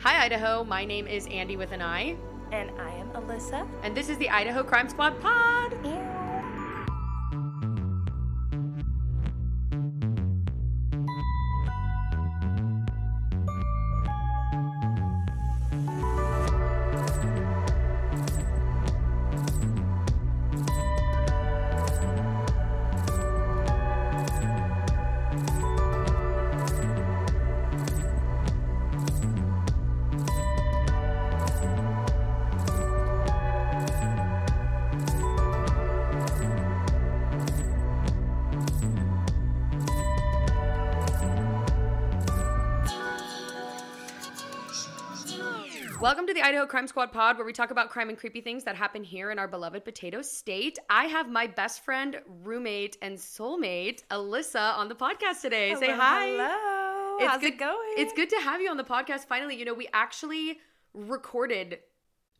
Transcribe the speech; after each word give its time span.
Hi, 0.00 0.24
Idaho. 0.26 0.64
My 0.64 0.84
name 0.84 1.06
is 1.06 1.26
Andi 1.26 1.56
with 1.58 1.72
an 1.72 1.82
I, 1.82 2.16
And 2.52 2.70
I 2.80 2.90
am 2.94 3.08
Alyssa. 3.10 3.66
and 3.82 3.96
this 3.96 4.08
is 4.08 4.16
the 4.18 4.30
Idaho 4.30 4.62
Crime 4.62 4.88
Squad 4.88 5.20
Pod. 5.20 5.72
Idaho 46.48 46.64
Crime 46.64 46.86
Squad 46.86 47.12
Pod, 47.12 47.36
where 47.36 47.44
we 47.44 47.52
talk 47.52 47.70
about 47.70 47.90
crime 47.90 48.08
and 48.08 48.16
creepy 48.16 48.40
things 48.40 48.64
that 48.64 48.74
happen 48.74 49.04
here 49.04 49.30
in 49.30 49.38
our 49.38 49.46
beloved 49.46 49.84
potato 49.84 50.22
state. 50.22 50.78
I 50.88 51.04
have 51.04 51.28
my 51.30 51.46
best 51.46 51.84
friend, 51.84 52.18
roommate, 52.42 52.96
and 53.02 53.18
soulmate, 53.18 54.02
Alyssa, 54.10 54.74
on 54.78 54.88
the 54.88 54.94
podcast 54.94 55.42
today. 55.42 55.74
Say 55.74 55.90
hi. 55.90 56.28
Hello. 56.28 57.16
It's 57.20 57.30
How's 57.30 57.40
good- 57.42 57.52
it 57.52 57.58
going? 57.58 57.94
It's 57.98 58.14
good 58.14 58.30
to 58.30 58.36
have 58.36 58.62
you 58.62 58.70
on 58.70 58.78
the 58.78 58.84
podcast 58.84 59.26
finally. 59.26 59.56
You 59.58 59.66
know, 59.66 59.74
we 59.74 59.88
actually 59.92 60.58
recorded 60.94 61.80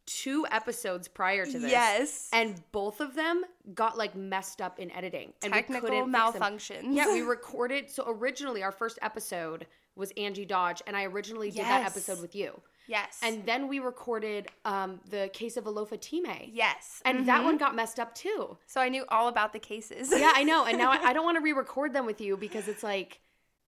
two 0.07 0.47
episodes 0.51 1.07
prior 1.07 1.45
to 1.45 1.59
this. 1.59 1.71
Yes. 1.71 2.31
And 2.33 2.63
both 2.73 3.03
of 3.03 3.15
them 3.15 3.45
got 3.75 3.99
like 3.99 4.17
messed 4.17 4.63
up 4.63 4.79
in 4.79 4.91
editing. 4.93 5.35
And 5.43 5.53
we 5.53 5.59
Technical 5.59 5.91
couldn't 5.91 6.11
fix 6.11 6.19
malfunctions. 6.19 6.95
Yeah, 6.97 7.13
we 7.13 7.21
recorded. 7.37 7.91
So 7.91 8.05
originally, 8.07 8.63
our 8.63 8.73
first 8.73 8.99
episode 9.03 9.67
was 9.97 10.13
Angie 10.17 10.47
Dodge, 10.47 10.81
and 10.87 10.97
I 10.97 11.05
originally 11.05 11.51
did 11.51 11.67
that 11.67 11.85
episode 11.85 12.23
with 12.23 12.35
you. 12.35 12.59
Yes. 12.89 13.21
And 13.23 13.47
then 13.47 13.69
we 13.69 13.79
recorded 13.79 14.49
um, 14.65 14.99
the 15.09 15.31
case 15.33 15.57
of 15.57 15.65
Alofa 15.65 16.01
Time. 16.01 16.51
yes. 16.53 17.01
And 17.05 17.27
that 17.29 17.45
one 17.45 17.57
got 17.59 17.77
messed 17.77 18.01
up 18.01 18.15
too. 18.15 18.57
so 18.67 18.81
I 18.81 18.89
knew 18.89 19.05
all 19.09 19.29
about 19.29 19.53
the 19.53 19.61
cases. 19.61 20.11
Yeah, 20.11 20.33
I 20.35 20.43
know. 20.43 20.65
And 20.65 20.77
now 20.79 20.91
I, 20.91 20.97
I 20.97 21.13
don't 21.15 21.25
want 21.25 21.37
to 21.37 21.43
re-record 21.43 21.93
them 21.93 22.07
with 22.07 22.21
you 22.21 22.37
because 22.37 22.67
it's 22.67 22.83
like, 22.83 23.21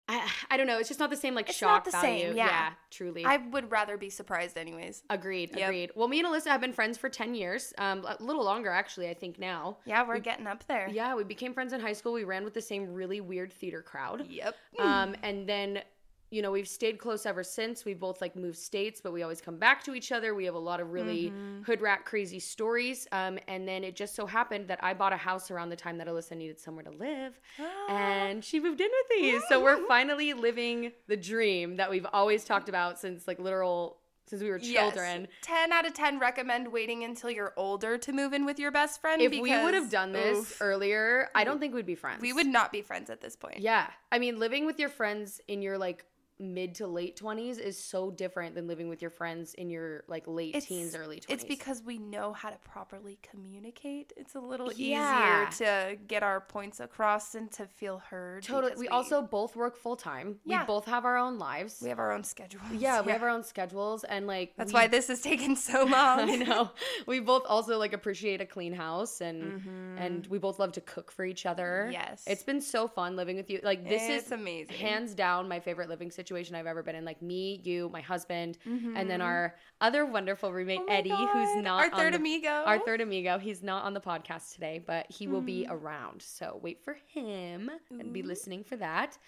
I, 0.09 0.25
I 0.53 0.57
don't 0.57 0.69
know. 0.69 0.79
It's 0.79 0.87
just 0.87 1.01
not 1.01 1.11
the 1.11 1.17
same 1.17 1.35
like 1.35 1.49
It's 1.49 1.59
shock 1.59 1.69
not 1.69 1.85
the 1.87 1.91
value. 1.91 2.27
same, 2.29 2.37
yeah. 2.37 2.71
truly. 2.93 3.25
I 3.25 3.39
would 3.39 3.73
rather 3.73 3.97
be 3.97 4.09
surprised 4.09 4.57
anyways. 4.57 5.03
agreed. 5.11 5.51
Yep. 5.57 5.69
Agreed. 5.69 5.91
Well, 5.97 6.07
me 6.07 6.21
and 6.21 6.29
Alyssa 6.29 6.47
have 6.47 6.61
been 6.61 6.73
friends 6.73 6.97
for 6.97 7.09
ten 7.09 7.35
years. 7.35 7.73
Um, 7.77 8.07
a 8.07 8.17
little 8.23 8.45
longer 8.45 8.71
actually. 8.71 9.09
I 9.09 9.15
think 9.15 9.41
now. 9.41 9.79
Yeah, 9.85 10.07
we're 10.07 10.21
getting 10.21 10.47
up 10.47 10.65
there. 10.69 10.89
Yeah, 10.93 11.17
we 11.17 11.25
became 11.25 11.53
friends 11.55 11.73
in 11.73 11.81
high 11.81 11.93
school. 11.93 12.13
We 12.13 12.23
ran 12.23 12.45
with 12.45 12.55
the 12.55 12.63
same 12.63 12.93
really 12.95 13.21
weird 13.21 13.53
theater 13.53 13.83
crowd. 13.83 14.27
Yep. 14.29 14.55
Um, 14.79 15.17
and 15.25 15.49
then, 15.49 15.81
you 16.31 16.43
know, 16.43 16.51
we've 16.51 16.67
stayed 16.69 16.99
close 16.99 17.25
ever 17.25 17.45
since. 17.45 17.85
We've 17.85 18.01
both 18.01 18.21
like 18.21 18.35
moved 18.35 18.59
states, 18.59 19.01
but 19.01 19.13
we 19.13 19.23
always 19.23 19.41
come 19.41 19.59
back 19.59 19.85
to 19.85 19.95
each 19.95 20.11
other. 20.11 20.35
We 20.35 20.45
have 20.47 20.55
a 20.55 20.59
lot 20.59 20.81
of 20.81 20.91
really 20.93 21.31
Mm-hmm. 21.31 21.63
hood 21.63 21.81
rat 21.81 22.05
crazy 22.05 22.41
stories. 22.41 23.07
Um, 23.13 23.39
and 23.47 23.67
then 23.67 23.85
it 23.85 23.95
just 23.97 24.15
so 24.15 24.27
happened 24.27 24.69
that 24.69 24.83
I 24.83 24.93
bought 24.95 25.13
a 25.13 25.17
house 25.17 25.51
around 25.51 25.69
the 25.71 25.77
time 25.77 25.99
that 25.99 26.09
Alyssa 26.09 26.37
needed 26.37 26.59
somewhere 26.61 26.85
to 26.85 26.91
live, 26.91 27.39
Ah. 27.61 27.87
and 27.91 28.45
she 28.45 28.59
moved 28.61 28.81
in 28.81 28.89
with 28.91 29.19
me. 29.23 29.41
So 29.49 29.63
we're 29.63 29.87
finally 29.87 30.33
living 30.33 30.93
the 31.07 31.17
dream 31.17 31.77
that 31.77 31.91
we've 31.91 32.07
always 32.13 32.45
talked 32.45 32.69
about 32.69 32.99
since 32.99 33.27
like 33.29 33.39
literal 33.39 33.99
since 34.29 34.43
we 34.43 34.51
were 34.51 34.59
children. 34.59 35.21
Yes. 35.21 35.31
10 35.43 35.73
out 35.73 35.87
of 35.87 35.95
10 35.95 36.19
recommend 36.19 36.73
waiting 36.73 37.05
until 37.05 37.31
you're 37.31 37.53
older 37.57 37.97
to 37.97 38.13
move 38.13 38.33
in 38.33 38.45
with 38.45 38.59
your 38.59 38.73
best 38.73 39.01
friend. 39.01 39.23
If 39.23 39.31
we 39.31 39.41
would 39.57 39.75
have 39.75 39.89
done 39.89 40.11
this 40.11 40.39
oof, 40.39 40.59
earlier, 40.61 41.29
I 41.37 41.45
don't 41.45 41.61
think 41.61 41.73
we'd 41.77 41.87
be 41.87 41.95
friends. 41.95 42.21
we 42.21 42.33
would 42.33 42.49
not 42.49 42.73
be 42.73 42.83
friends 42.83 43.09
at 43.09 43.21
this 43.21 43.37
point. 43.37 43.61
Yeah. 43.61 43.89
I 44.11 44.19
mean, 44.19 44.41
living 44.41 44.67
with 44.67 44.81
your 44.81 44.89
friends 44.89 45.41
in 45.47 45.63
your 45.63 45.79
like 45.79 46.05
mid 46.39 46.75
to 46.75 46.87
late 46.87 47.19
20s 47.19 47.59
is 47.59 47.83
so 47.83 48.11
different 48.11 48.55
than 48.55 48.67
living 48.67 48.89
with 48.91 49.01
your 49.01 49.11
friends 49.11 49.55
in 49.55 49.71
your 49.71 50.05
like 50.07 50.25
late 50.27 50.61
teens, 50.63 50.95
early 50.95 51.17
20s. 51.17 51.25
It's 51.31 51.45
because 51.45 51.83
we 51.83 51.97
know 51.97 52.35
how 52.35 52.51
to 52.51 52.57
properly 52.59 53.19
communicate. 53.23 54.13
It's 54.19 54.35
a 54.35 54.41
little 54.41 54.71
Yeah. 54.73 55.49
easier 55.49 55.67
to 55.67 55.97
get 56.07 56.23
our 56.23 56.43
points 56.43 56.79
across 56.79 57.35
and 57.35 57.51
to 57.53 57.67
feel 57.67 57.99
heard. 58.01 58.43
totally. 58.43 58.73
because 58.73 58.81
We 58.81 58.89
also 58.89 59.23
both 59.23 59.57
work 59.57 59.79
full 59.79 59.97
time. 59.97 60.39
Yeah. 60.45 60.61
We 60.61 60.67
both 60.67 60.85
have 60.85 61.07
our 61.07 61.17
own 61.17 61.39
lives. 61.39 61.79
we 61.83 61.89
have 61.89 61.99
our 61.99 62.13
own 62.13 62.23
schedules. 62.23 62.65
yeah, 62.73 63.01
we 63.01 63.13
have 63.13 63.23
our 63.23 63.31
own 63.31 63.43
schedules 63.43 64.05
and 64.05 64.27
like 64.27 64.53
That's 64.59 64.73
we- 64.73 64.79
why 64.81 64.87
this 64.89 65.09
is 65.09 65.23
taking 65.23 65.57
so 65.57 65.85
long. 65.97 66.29
I 66.31 66.37
know. 66.37 66.71
We 67.07 67.21
both 67.21 67.45
also 67.49 67.79
like 67.79 67.95
appreciate 67.95 68.43
a 68.43 68.47
clean 68.47 68.75
house 68.75 69.21
and 69.23 69.37
Mm-hmm. 69.47 69.99
and 69.99 70.27
we 70.27 70.37
both 70.39 70.59
love 70.59 70.73
to 70.73 70.81
cook 70.83 71.11
for 71.11 71.25
each 71.25 71.47
other. 71.47 71.89
Yes. 71.91 72.25
It's 72.27 72.43
been 72.43 72.61
so 72.61 72.89
fun 72.89 73.17
living 73.17 73.37
with 73.37 73.49
you. 73.49 73.61
Like 73.63 73.89
this 73.89 74.03
It's 74.03 74.27
is 74.27 74.33
amazing. 74.33 74.77
Hands 74.77 75.15
down 75.15 75.49
my 75.49 75.61
favorite 75.61 75.89
living 75.89 76.11
situation 76.11 76.26
I've 76.55 76.67
ever 76.67 76.83
been 76.83 76.95
in. 76.95 77.05
Like 77.05 77.23
me, 77.23 77.61
you, 77.65 77.89
my 77.93 78.01
husband, 78.01 78.59
and 78.65 79.09
then 79.11 79.21
Mhm. 79.21 79.25
our 79.25 79.57
other 79.81 80.05
wonderful 80.05 80.53
roommate 80.53 80.81
Oh 80.83 80.87
Eddie 80.93 81.11
who's 81.11 81.57
not 81.63 81.81
our 81.81 81.91
third 81.91 82.13
the- 82.15 82.19
amigo. 82.19 82.49
Our 82.49 82.79
third 82.79 83.01
amigo. 83.01 83.39
He's 83.39 83.63
not 83.63 83.85
on 83.85 83.95
the 83.95 84.01
podcast 84.01 84.55
today, 84.55 84.79
but 84.85 85.11
he 85.11 85.27
will 85.29 85.41
Hmm. 85.41 85.47
be 85.47 85.67
around. 85.69 86.23
So 86.23 86.59
wait 86.63 86.83
for 86.83 86.95
him 87.09 87.71
and 87.91 88.13
be 88.13 88.23
listening 88.23 88.65
for 88.65 88.77
that. 88.77 89.19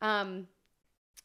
Um 0.00 0.48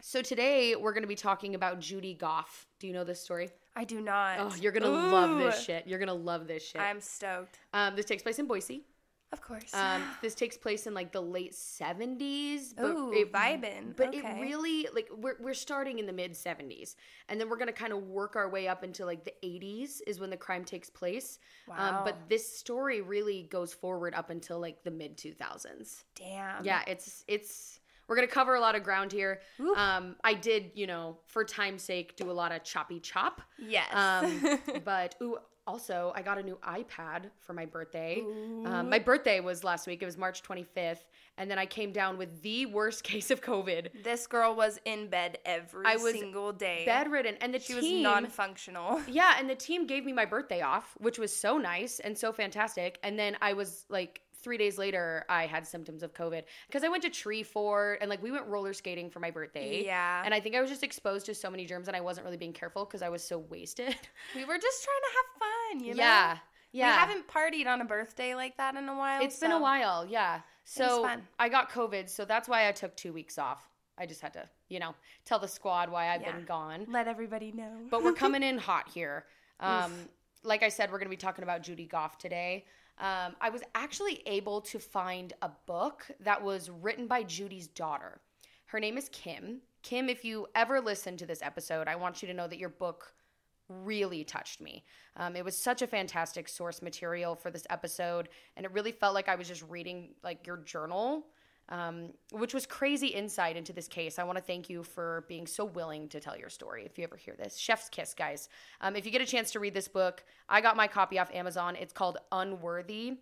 so 0.04 0.22
today 0.24 0.76
we're 0.76 0.94
going 0.94 1.04
to 1.04 1.08
be 1.08 1.16
talking 1.16 1.54
about 1.54 1.80
Judy 1.80 2.16
Gough. 2.16 2.66
Do 2.80 2.88
you 2.88 2.94
know 2.94 3.04
this 3.04 3.22
story? 3.22 3.52
I 3.76 3.84
do 3.84 4.02
not. 4.02 4.40
Oh, 4.40 4.56
you're 4.60 4.72
going 4.72 4.82
to 4.84 4.90
love 4.90 5.38
this 5.38 5.64
shit. 5.64 5.86
You're 5.88 6.00
going 6.00 6.08
to 6.08 6.14
love 6.16 6.48
this 6.48 6.66
shit. 6.68 6.82
I'm 6.82 7.00
stoked. 7.00 7.60
Um, 7.72 7.96
this 7.96 8.06
takes 8.06 8.24
place 8.24 8.40
in 8.40 8.48
Boise. 8.48 8.84
Of 9.32 9.42
course. 9.42 9.74
Um, 9.74 10.02
this 10.22 10.36
takes 10.36 10.58
place 10.58 10.88
in 10.88 10.94
like 10.94 11.12
the 11.12 11.22
late 11.22 11.54
70s. 11.54 12.74
But 12.76 12.86
Ooh, 12.86 13.12
it, 13.14 13.32
vibin'. 13.32 13.96
But 13.96 14.10
Okay. 14.10 14.20
it 14.20 14.42
really, 14.42 14.88
like, 14.94 15.10
we're, 15.16 15.36
we're 15.40 15.54
starting 15.54 16.00
in 16.00 16.06
the 16.06 16.14
mid 16.14 16.34
70s. 16.34 16.96
And 17.30 17.40
then 17.40 17.50
we're 17.50 17.58
going 17.58 17.68
to 17.68 17.74
kind 17.74 17.94
of 17.94 18.04
work 18.04 18.36
our 18.36 18.50
way 18.50 18.68
up 18.68 18.84
into 18.84 19.06
like 19.06 19.24
the 19.24 19.34
80s 19.44 20.02
is 20.08 20.20
when 20.20 20.30
the 20.30 20.38
crime 20.38 20.66
takes 20.66 20.90
place. 20.90 21.40
Um, 21.70 21.78
Wow. 21.78 22.02
but 22.04 22.18
this 22.30 22.58
story 22.58 23.02
really 23.02 23.44
goes 23.50 23.74
forward 23.74 24.14
up 24.16 24.30
until 24.30 24.60
like 24.60 24.84
the 24.84 24.92
mid 24.92 25.18
2000s. 25.18 26.04
Damn. 26.16 26.66
Yeah, 26.66 26.82
it's, 26.88 27.24
it's, 27.28 27.80
we're 28.08 28.16
going 28.18 28.28
to 28.28 28.34
cover 28.34 28.56
a 28.56 28.60
lot 28.60 28.76
of 28.76 28.84
ground 28.84 29.14
here. 29.14 29.40
Um, 29.78 30.18
I 30.24 30.34
did, 30.34 30.72
you 30.76 30.86
know, 30.86 31.20
for 31.28 31.46
time's 31.46 31.82
sake, 31.82 32.18
do 32.18 32.30
a 32.30 32.34
lot 32.34 32.52
of 32.52 32.62
choppy 32.66 33.00
chop. 33.00 33.42
Yes. 33.58 33.88
Um, 33.94 34.60
but 34.84 35.16
ooh, 35.22 35.38
also 35.68 36.12
I 36.16 36.22
got 36.22 36.38
a 36.38 36.44
new 36.44 36.58
iPad 36.64 37.30
for 37.40 37.54
my 37.54 37.66
birthday. 37.66 38.22
Um, 38.66 38.90
my 38.90 39.00
birthday 39.00 39.40
was 39.40 39.64
last 39.64 39.88
week. 39.88 40.02
It 40.02 40.06
was 40.06 40.18
March 40.18 40.44
25th, 40.44 41.06
and 41.38 41.50
then 41.50 41.58
I 41.60 41.66
came 41.66 41.92
down 41.92 42.18
with 42.18 42.42
the 42.42 42.66
worst 42.68 43.04
case 43.12 43.32
of 43.32 43.42
COVID, 43.42 44.04
this 44.04 44.28
girl 44.28 44.56
was 44.56 44.80
in 44.86 45.08
bed 45.10 45.38
every 45.46 45.86
I 45.86 45.96
was 45.96 46.14
single 46.14 46.52
day. 46.52 46.84
bedridden, 46.86 47.36
and 47.42 47.54
the 47.54 47.60
She 47.60 47.74
team. 47.74 48.04
was 48.04 48.14
non-functional. 48.14 49.02
yeah, 49.08 49.36
and 49.38 49.50
the 49.50 49.56
team 49.56 49.88
gave 49.88 50.06
me 50.06 50.14
my 50.14 50.26
birthday 50.26 50.62
off, 50.62 50.96
which 51.00 51.18
was 51.20 51.36
so 51.36 51.58
nice 51.58 52.00
and 52.00 52.18
so 52.18 52.32
fantastic. 52.34 53.00
And 53.04 53.18
then 53.18 53.38
I 53.42 53.54
was 53.54 53.86
like. 53.90 54.22
Three 54.42 54.58
days 54.58 54.78
later, 54.78 55.24
I 55.30 55.46
had 55.46 55.68
symptoms 55.68 56.02
of 56.04 56.14
COVID 56.14 56.44
because 56.68 56.84
I 56.84 56.88
went 56.90 57.04
to 57.04 57.10
Treefort 57.10 57.98
and 58.02 58.10
like 58.10 58.24
we 58.24 58.32
went 58.32 58.46
roller 58.48 58.74
skating 58.74 59.10
for 59.10 59.20
my 59.20 59.30
birthday. 59.32 59.84
Yeah. 59.86 60.22
And 60.26 60.34
I 60.34 60.40
think 60.40 60.56
I 60.56 60.62
was 60.62 60.70
just 60.70 60.84
exposed 60.84 61.26
to 61.28 61.36
so 61.36 61.50
many 61.52 61.66
germs 61.66 61.88
and 61.88 61.96
I 61.96 62.02
wasn't 62.02 62.26
really 62.26 62.38
being 62.38 62.54
careful 62.54 62.86
because 62.86 63.02
I 63.02 63.10
was 63.10 63.24
so 63.24 63.38
wasted. 63.38 63.96
we 64.36 64.44
were 64.46 64.58
just 64.58 64.84
trying 64.84 65.02
to 65.02 65.12
have 65.16 65.80
fun, 65.80 65.88
you 65.88 65.94
know. 65.96 66.04
yeah. 66.04 66.38
Yeah. 66.74 66.88
We 66.88 67.00
haven't 67.00 67.28
partied 67.28 67.68
on 67.68 67.82
a 67.82 67.86
birthday 67.86 68.34
like 68.34 68.56
that 68.58 68.76
in 68.76 68.88
a 68.88 68.96
while. 68.98 69.22
It's 69.22 69.38
been 69.40 69.52
a 69.52 69.60
while, 69.62 70.06
yeah. 70.06 70.40
So. 70.64 71.08
I 71.38 71.50
got 71.50 71.70
COVID, 71.70 72.10
so 72.10 72.24
that's 72.24 72.48
why 72.48 72.68
I 72.68 72.72
took 72.72 72.96
two 72.96 73.12
weeks 73.12 73.38
off. 73.38 73.68
I 73.98 74.06
just 74.06 74.22
had 74.22 74.34
to, 74.34 74.50
you 74.70 74.80
know, 74.80 74.96
tell 75.26 75.38
the 75.38 75.50
squad 75.50 75.90
why 75.92 76.08
I've 76.08 76.22
Yeah. 76.22 76.32
been 76.32 76.46
gone. 76.46 76.86
Let 76.90 77.08
everybody 77.08 77.52
know. 77.52 77.72
But 77.90 78.04
we're 78.04 78.14
coming 78.14 78.42
in 78.50 78.58
hot 78.58 78.88
here. 78.88 79.26
Um, 79.60 79.94
like 80.44 80.64
I 80.64 80.70
said, 80.70 80.92
we're 80.92 80.98
going 80.98 81.08
to 81.08 81.16
be 81.16 81.18
talking 81.18 81.44
about 81.44 81.62
Judy 81.62 81.86
Gough 81.86 82.18
today. 82.18 82.66
Um, 83.02 83.36
I 83.42 83.50
was 83.50 83.64
actually 83.74 84.22
able 84.28 84.62
to 84.62 84.78
find 84.78 85.34
a 85.42 85.50
book 85.66 86.06
that 86.20 86.42
was 86.42 86.70
written 86.70 87.08
by 87.08 87.24
Judy's 87.24 87.68
daughter. 87.68 88.22
Her 88.68 88.80
name 88.80 88.96
is 88.98 89.10
Kim. 89.10 89.62
Kim, 89.82 90.08
if 90.08 90.24
you 90.24 90.48
ever 90.54 90.80
listen 90.80 91.18
to 91.18 91.26
this 91.26 91.42
episode, 91.42 91.88
I 91.88 91.96
want 91.96 92.22
you 92.22 92.28
to 92.28 92.34
know 92.34 92.48
that 92.48 92.60
your 92.60 92.70
book 92.70 93.16
really 93.68 94.24
touched 94.24 94.62
me. 94.62 94.84
Um, 95.18 95.36
it 95.36 95.44
was 95.44 95.58
such 95.58 95.82
a 95.82 95.88
fantastic 95.88 96.48
source 96.48 96.84
material 96.84 97.36
for 97.36 97.50
this 97.50 97.66
episode, 97.72 98.30
and 98.56 98.66
it 98.66 98.72
really 98.72 98.92
felt 98.92 99.16
like 99.16 99.28
I 99.28 99.36
was 99.36 99.48
just 99.48 99.64
reading 99.68 100.10
like 100.24 100.46
your 100.46 100.58
journal, 100.58 101.26
um, 101.72 102.10
which 102.32 102.54
was 102.54 102.66
crazy 102.66 103.08
insight 103.08 103.56
into 103.56 103.74
this 103.74 103.88
case. 103.88 104.20
I 104.20 104.24
want 104.24 104.38
to 104.38 104.44
thank 104.44 104.70
you 104.70 104.84
for 104.84 105.26
being 105.28 105.48
so 105.48 105.66
willing 105.66 106.10
to 106.10 106.20
tell 106.20 106.38
your 106.38 106.50
story. 106.50 106.86
If 106.86 106.98
you 106.98 107.06
ever 107.06 107.16
hear 107.16 107.36
this, 107.36 107.58
Chef's 107.58 107.90
Kiss, 107.90 108.14
guys. 108.14 108.50
Um, 108.82 108.96
if 108.96 109.06
you 109.06 109.12
get 109.12 109.22
a 109.22 109.26
chance 109.26 109.52
to 109.52 109.60
read 109.60 109.74
this 109.74 109.88
book, 109.88 110.24
I 110.50 110.62
got 110.62 110.76
my 110.76 110.88
copy 110.88 111.18
off 111.18 111.32
Amazon. 111.34 111.78
It's 111.78 111.94
called 111.94 112.18
Unworthy. 112.32 113.14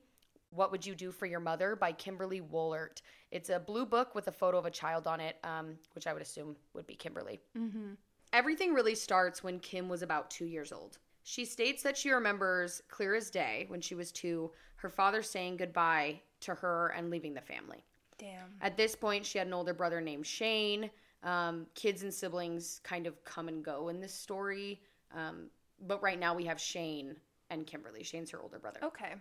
What 0.52 0.72
Would 0.72 0.84
You 0.84 0.96
Do 0.96 1.12
for 1.12 1.28
Your 1.28 1.40
Mother 1.40 1.76
by 1.76 1.92
Kimberly 1.92 2.42
Wohlert. 2.42 3.04
It's 3.30 3.52
a 3.52 3.60
blue 3.60 3.86
book 3.86 4.16
with 4.16 4.28
a 4.28 4.32
photo 4.32 4.58
of 4.58 4.66
a 4.66 4.72
child 4.72 5.06
on 5.06 5.20
it, 5.20 5.38
um, 5.44 5.76
which 5.94 6.08
I 6.08 6.14
would 6.14 6.24
assume 6.24 6.56
would 6.74 6.88
be 6.88 6.96
Kimberly. 6.96 7.40
Mm-hmm. 7.56 7.92
everything 8.34 8.74
really 8.74 8.96
starts 8.96 9.44
when 9.44 9.60
Kim 9.60 9.88
was 9.88 10.02
about 10.02 10.32
two 10.32 10.46
years 10.46 10.72
old. 10.72 10.98
She 11.24 11.46
states 11.46 11.84
that 11.84 11.96
she 11.96 12.10
remembers 12.10 12.82
clear 12.90 13.14
as 13.14 13.30
day 13.30 13.66
when 13.68 13.82
she 13.82 13.94
was 13.94 14.12
two, 14.12 14.50
her 14.78 14.90
father 14.90 15.22
saying 15.22 15.58
goodbye 15.58 16.22
to 16.42 16.56
her 16.56 16.88
and 16.98 17.12
leaving 17.12 17.36
the 17.36 17.42
family. 17.42 17.84
Damn. 18.20 18.54
At 18.62 18.78
this 18.78 18.96
point, 18.96 19.26
she 19.26 19.38
had 19.38 19.48
an 19.48 19.54
older 19.54 19.74
brother 19.74 20.02
named 20.02 20.28
Shane. 20.28 20.90
Um, 21.24 21.66
kids 21.76 22.04
and 22.04 22.14
siblings 22.14 22.80
kind 22.84 23.08
of 23.08 23.24
come 23.24 23.48
and 23.48 23.64
go 23.64 23.90
in 23.90 24.00
this 24.00 24.14
story. 24.14 24.82
Um, 25.16 25.50
but 25.88 26.02
right 26.04 26.20
now 26.20 26.36
we 26.36 26.46
have 26.46 26.60
Shane 26.60 27.16
and 27.50 27.66
Kimberly. 27.66 28.04
Shane's 28.04 28.30
her 28.32 28.42
older 28.42 28.60
brother. 28.60 28.80
Okay. 28.84 29.14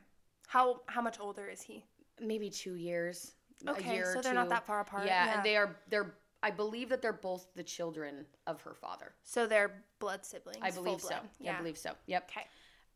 How 0.47 0.81
how 0.87 1.03
much 1.03 1.19
older 1.21 1.47
is 1.47 1.63
he? 1.63 1.85
Maybe 2.21 2.51
two 2.51 2.75
years. 2.75 3.33
Okay, 3.67 3.95
year 3.95 4.13
so 4.15 4.21
they're 4.21 4.35
not 4.35 4.49
that 4.51 4.67
far 4.67 4.81
apart. 4.81 5.07
Yeah, 5.07 5.27
Yeah. 5.27 5.35
and 5.37 5.45
they 5.45 5.57
are 5.57 5.77
they're 5.89 6.15
I 6.43 6.51
believe 6.53 6.89
that 6.91 7.03
they're 7.03 7.13
both 7.13 7.49
the 7.55 7.65
children 7.65 8.25
of 8.47 8.61
her 8.63 8.75
father. 8.75 9.13
So 9.25 9.47
they're 9.47 9.83
blood 9.99 10.25
siblings. 10.25 10.59
I 10.63 10.71
believe 10.71 11.01
so. 11.01 11.09
blood. 11.09 11.55
I 11.55 11.59
believe 11.59 11.77
so. 11.77 11.93
Yep. 12.07 12.31
Okay. 12.31 12.47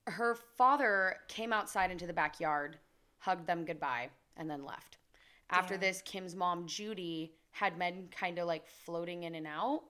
Her 0.07 0.37
father 0.57 1.17
came 1.29 1.53
outside 1.53 1.91
into 1.91 2.07
the 2.07 2.13
backyard, 2.13 2.79
hugged 3.19 3.47
them 3.47 3.65
goodbye, 3.65 4.11
and 4.37 4.49
then 4.49 4.65
left. 4.65 4.99
After 5.53 5.77
this, 5.77 6.03
Kim's 6.03 6.35
mom, 6.35 6.67
Judy, 6.67 7.33
had 7.51 7.79
men 7.79 8.09
kind 8.11 8.39
of 8.39 8.47
like 8.47 8.67
floating 8.67 9.25
in 9.25 9.35
and 9.35 9.47
out. 9.47 9.83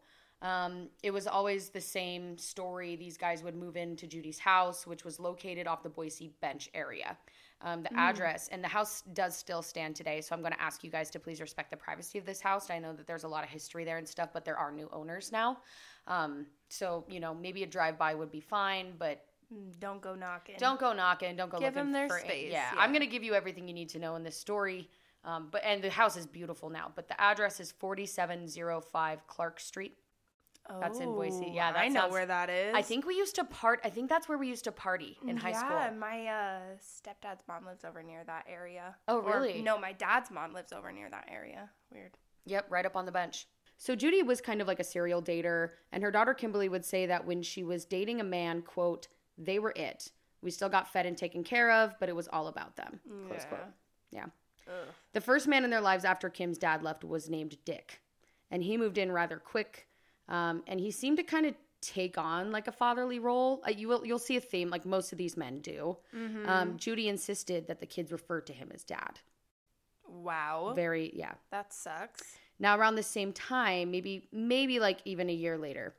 Um, 0.42 0.88
it 1.04 1.12
was 1.12 1.28
always 1.28 1.68
the 1.68 1.80
same 1.80 2.36
story. 2.36 2.96
These 2.96 3.16
guys 3.16 3.44
would 3.44 3.54
move 3.54 3.76
into 3.76 4.08
Judy's 4.08 4.40
house, 4.40 4.86
which 4.86 5.04
was 5.04 5.20
located 5.20 5.68
off 5.68 5.84
the 5.84 5.88
Boise 5.88 6.32
Bench 6.40 6.68
area. 6.74 7.16
Um, 7.64 7.84
the 7.84 7.96
address 7.96 8.48
and 8.50 8.62
the 8.62 8.66
house 8.68 9.04
does 9.12 9.36
still 9.36 9.62
stand 9.62 9.94
today. 9.94 10.20
So 10.20 10.34
I'm 10.34 10.40
going 10.40 10.52
to 10.52 10.60
ask 10.60 10.82
you 10.82 10.90
guys 10.90 11.10
to 11.10 11.20
please 11.20 11.40
respect 11.40 11.70
the 11.70 11.76
privacy 11.76 12.18
of 12.18 12.26
this 12.26 12.40
house. 12.40 12.70
I 12.70 12.80
know 12.80 12.92
that 12.92 13.06
there's 13.06 13.22
a 13.22 13.28
lot 13.28 13.44
of 13.44 13.50
history 13.50 13.84
there 13.84 13.98
and 13.98 14.08
stuff, 14.08 14.30
but 14.32 14.44
there 14.44 14.56
are 14.56 14.72
new 14.72 14.88
owners 14.92 15.30
now. 15.30 15.58
Um, 16.08 16.46
so 16.68 17.04
you 17.08 17.20
know 17.20 17.32
maybe 17.32 17.62
a 17.62 17.66
drive 17.66 17.96
by 17.96 18.14
would 18.14 18.32
be 18.32 18.40
fine, 18.40 18.94
but 18.98 19.24
Mm, 19.52 19.78
Don't 19.80 20.00
go 20.00 20.14
knocking. 20.14 20.54
don't 20.58 20.80
go 20.80 20.92
knocking. 20.92 21.36
Don't 21.36 21.50
go 21.50 21.58
Give 21.58 21.74
looking 21.74 21.92
them 21.92 21.92
their 21.92 22.08
for 22.08 22.20
space, 22.20 22.50
Yeah, 22.50 22.70
yeah. 22.72 22.80
I'm 22.80 22.92
gonna 22.92 23.06
give 23.06 23.22
you 23.22 23.34
everything 23.34 23.68
you 23.68 23.74
need 23.74 23.90
to 23.90 23.98
know 23.98 24.16
in 24.16 24.22
this 24.22 24.36
story. 24.36 24.88
Um, 25.24 25.48
but 25.50 25.62
and 25.64 25.82
the 25.82 25.90
house 25.90 26.16
is 26.16 26.26
beautiful 26.26 26.68
now. 26.70 26.90
But 26.94 27.08
the 27.08 27.20
address 27.20 27.60
is 27.60 27.70
4705 27.72 29.26
Clark 29.26 29.60
Street. 29.60 29.96
Oh, 30.70 30.78
That's 30.80 31.00
in 31.00 31.12
Boise. 31.14 31.46
Oh, 31.48 31.52
Yeah, 31.54 31.72
I 31.74 31.88
know 31.88 32.02
sounds- 32.02 32.12
where 32.12 32.26
that 32.26 32.48
is. 32.48 32.72
I 32.74 32.82
think 32.82 33.04
we 33.04 33.16
used 33.16 33.34
to 33.34 33.44
part. 33.44 33.80
I 33.82 33.90
think 33.90 34.08
that's 34.08 34.28
where 34.28 34.38
we 34.38 34.46
used 34.48 34.62
to 34.64 34.72
party 34.72 35.18
in 35.26 35.36
high 35.36 35.50
yeah, 35.50 35.86
school. 35.88 35.98
my 35.98 36.26
uh, 36.28 36.60
stepdad's 36.80 37.42
mom 37.48 37.64
lives 37.66 37.84
over 37.84 38.00
near 38.02 38.22
that 38.24 38.46
area. 38.48 38.94
Oh, 39.08 39.18
Or, 39.20 39.40
really? 39.40 39.60
no, 39.60 39.76
my 39.76 39.92
dad's 39.92 40.30
mom 40.30 40.52
lives 40.52 40.72
over 40.72 40.92
near 40.92 41.10
that 41.10 41.28
area. 41.28 41.68
Weird. 41.92 42.12
Yep, 42.46 42.66
right 42.70 42.86
up 42.86 42.94
on 42.96 43.06
the 43.06 43.12
bench. 43.12 43.48
So 43.76 43.96
Judy 43.96 44.22
was 44.22 44.40
kind 44.40 44.60
of 44.60 44.68
like 44.68 44.78
a 44.78 44.84
serial 44.84 45.20
dater, 45.20 45.70
and 45.90 46.00
her 46.04 46.12
daughter 46.12 46.32
Kimberly 46.32 46.68
would 46.68 46.84
say 46.84 47.06
that 47.06 47.26
when 47.26 47.42
she 47.42 47.64
was 47.64 47.84
dating 47.84 48.20
a 48.20 48.24
man, 48.24 48.62
quote, 48.62 49.08
they 49.36 49.58
were 49.58 49.72
it. 49.74 50.12
We 50.42 50.52
still 50.52 50.68
got 50.68 50.92
fed 50.92 51.06
and 51.06 51.16
taken 51.18 51.42
care 51.42 51.72
of, 51.72 51.98
but 51.98 52.08
it 52.08 52.14
was 52.14 52.28
all 52.28 52.46
about 52.46 52.76
them. 52.76 53.00
Close 53.26 53.40
Yeah. 53.42 53.44
quote. 53.46 53.60
Yeah. 54.12 54.26
Ugh. 54.68 54.88
The 55.12 55.20
first 55.20 55.48
man 55.48 55.64
in 55.64 55.70
their 55.70 55.80
lives 55.80 56.04
after 56.04 56.28
Kim's 56.28 56.58
dad 56.58 56.82
left 56.82 57.04
was 57.04 57.28
named 57.28 57.56
Dick, 57.64 58.00
and 58.50 58.62
he 58.62 58.76
moved 58.76 58.98
in 58.98 59.12
rather 59.12 59.38
quick. 59.38 59.88
Um, 60.28 60.62
and 60.66 60.80
he 60.80 60.90
seemed 60.90 61.18
to 61.18 61.22
kind 61.22 61.46
of 61.46 61.54
take 61.82 62.16
on 62.16 62.52
like 62.52 62.68
a 62.68 62.72
fatherly 62.72 63.18
role. 63.18 63.62
Uh, 63.66 63.70
you 63.70 63.88
will 63.88 64.06
you'll 64.06 64.18
see 64.18 64.36
a 64.36 64.40
theme 64.40 64.70
like 64.70 64.86
most 64.86 65.12
of 65.12 65.18
these 65.18 65.36
men 65.36 65.60
do. 65.60 65.96
Mm-hmm. 66.16 66.48
Um, 66.48 66.76
Judy 66.78 67.08
insisted 67.08 67.66
that 67.66 67.80
the 67.80 67.86
kids 67.86 68.12
refer 68.12 68.40
to 68.42 68.52
him 68.52 68.70
as 68.72 68.84
dad. 68.84 69.18
Wow. 70.08 70.72
Very 70.74 71.12
yeah. 71.14 71.32
that 71.50 71.72
sucks. 71.72 72.22
Now 72.58 72.78
around 72.78 72.94
the 72.94 73.02
same 73.02 73.32
time, 73.32 73.90
maybe 73.90 74.28
maybe 74.32 74.78
like 74.78 75.00
even 75.04 75.28
a 75.28 75.34
year 75.34 75.58
later, 75.58 75.94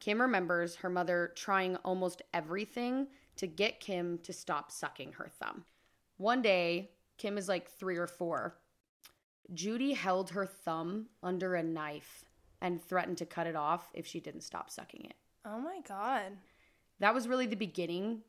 Kim 0.00 0.20
remembers 0.20 0.76
her 0.76 0.90
mother 0.90 1.32
trying 1.36 1.76
almost 1.76 2.22
everything 2.32 3.08
to 3.36 3.46
get 3.46 3.80
Kim 3.80 4.18
to 4.18 4.32
stop 4.32 4.70
sucking 4.72 5.12
her 5.12 5.28
thumb. 5.28 5.64
One 6.16 6.40
day, 6.40 6.90
Kim 7.18 7.38
is 7.38 7.48
like 7.48 7.70
3 7.70 7.96
or 7.96 8.06
4. 8.06 8.56
Judy 9.54 9.92
held 9.92 10.30
her 10.30 10.46
thumb 10.46 11.06
under 11.22 11.54
a 11.54 11.62
knife 11.62 12.24
and 12.60 12.82
threatened 12.82 13.18
to 13.18 13.26
cut 13.26 13.46
it 13.46 13.56
off 13.56 13.90
if 13.94 14.06
she 14.06 14.20
didn't 14.20 14.40
stop 14.42 14.70
sucking 14.70 15.04
it. 15.04 15.14
Oh 15.44 15.60
my 15.60 15.80
god. 15.86 16.32
That 16.98 17.14
was 17.14 17.28
really 17.28 17.46
the 17.46 17.56
beginning 17.56 18.22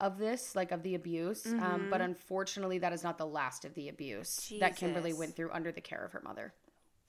of 0.00 0.18
this, 0.18 0.56
like 0.56 0.72
of 0.72 0.82
the 0.82 0.94
abuse. 0.94 1.46
Um, 1.46 1.88
but 1.90 2.00
unfortunately, 2.00 2.78
that 2.78 2.92
is 2.92 3.04
not 3.04 3.18
the 3.18 3.26
last 3.26 3.64
of 3.64 3.74
the 3.74 3.88
abuse 3.88 4.52
that 4.60 4.76
Kimberly 4.76 5.12
went 5.12 5.36
through 5.36 5.50
under 5.52 5.72
the 5.72 5.80
care 5.80 6.04
of 6.04 6.12
her 6.12 6.22
mother. 6.24 6.54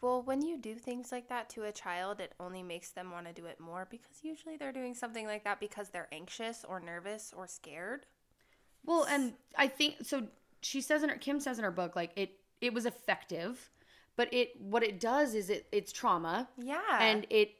Well, 0.01 0.21
when 0.21 0.41
you 0.41 0.57
do 0.57 0.75
things 0.75 1.13
like 1.13 1.29
that 1.29 1.49
to 1.51 1.63
a 1.63 1.71
child, 1.71 2.19
it 2.19 2.33
only 2.37 2.61
makes 2.61 2.91
them 2.91 3.11
want 3.11 3.25
to 3.27 3.33
do 3.33 3.45
it 3.45 3.59
more 3.59 3.87
because 3.89 4.19
usually 4.21 4.57
they're 4.57 4.73
doing 4.73 4.93
something 4.93 5.25
like 5.25 5.45
that 5.45 5.61
because 5.61 5.89
they're 5.89 6.09
anxious 6.11 6.65
or 6.67 6.81
nervous 6.81 7.33
or 7.35 7.47
scared. 7.47 8.05
Well, 8.85 9.05
and 9.05 9.33
I 9.57 9.67
think 9.69 9.95
so. 10.03 10.27
She 10.63 10.81
says 10.81 11.03
in 11.03 11.09
her 11.09 11.17
Kim 11.17 11.39
says 11.39 11.57
in 11.57 11.63
her 11.63 11.71
book 11.71 11.95
like 11.95 12.11
it 12.15 12.39
it 12.61 12.73
was 12.73 12.85
effective, 12.85 13.69
but 14.15 14.33
it 14.33 14.49
what 14.59 14.83
it 14.83 14.99
does 14.99 15.35
is 15.35 15.49
it 15.49 15.67
it's 15.71 15.91
trauma 15.91 16.49
Yeah. 16.57 16.81
and 16.99 17.25
it 17.29 17.51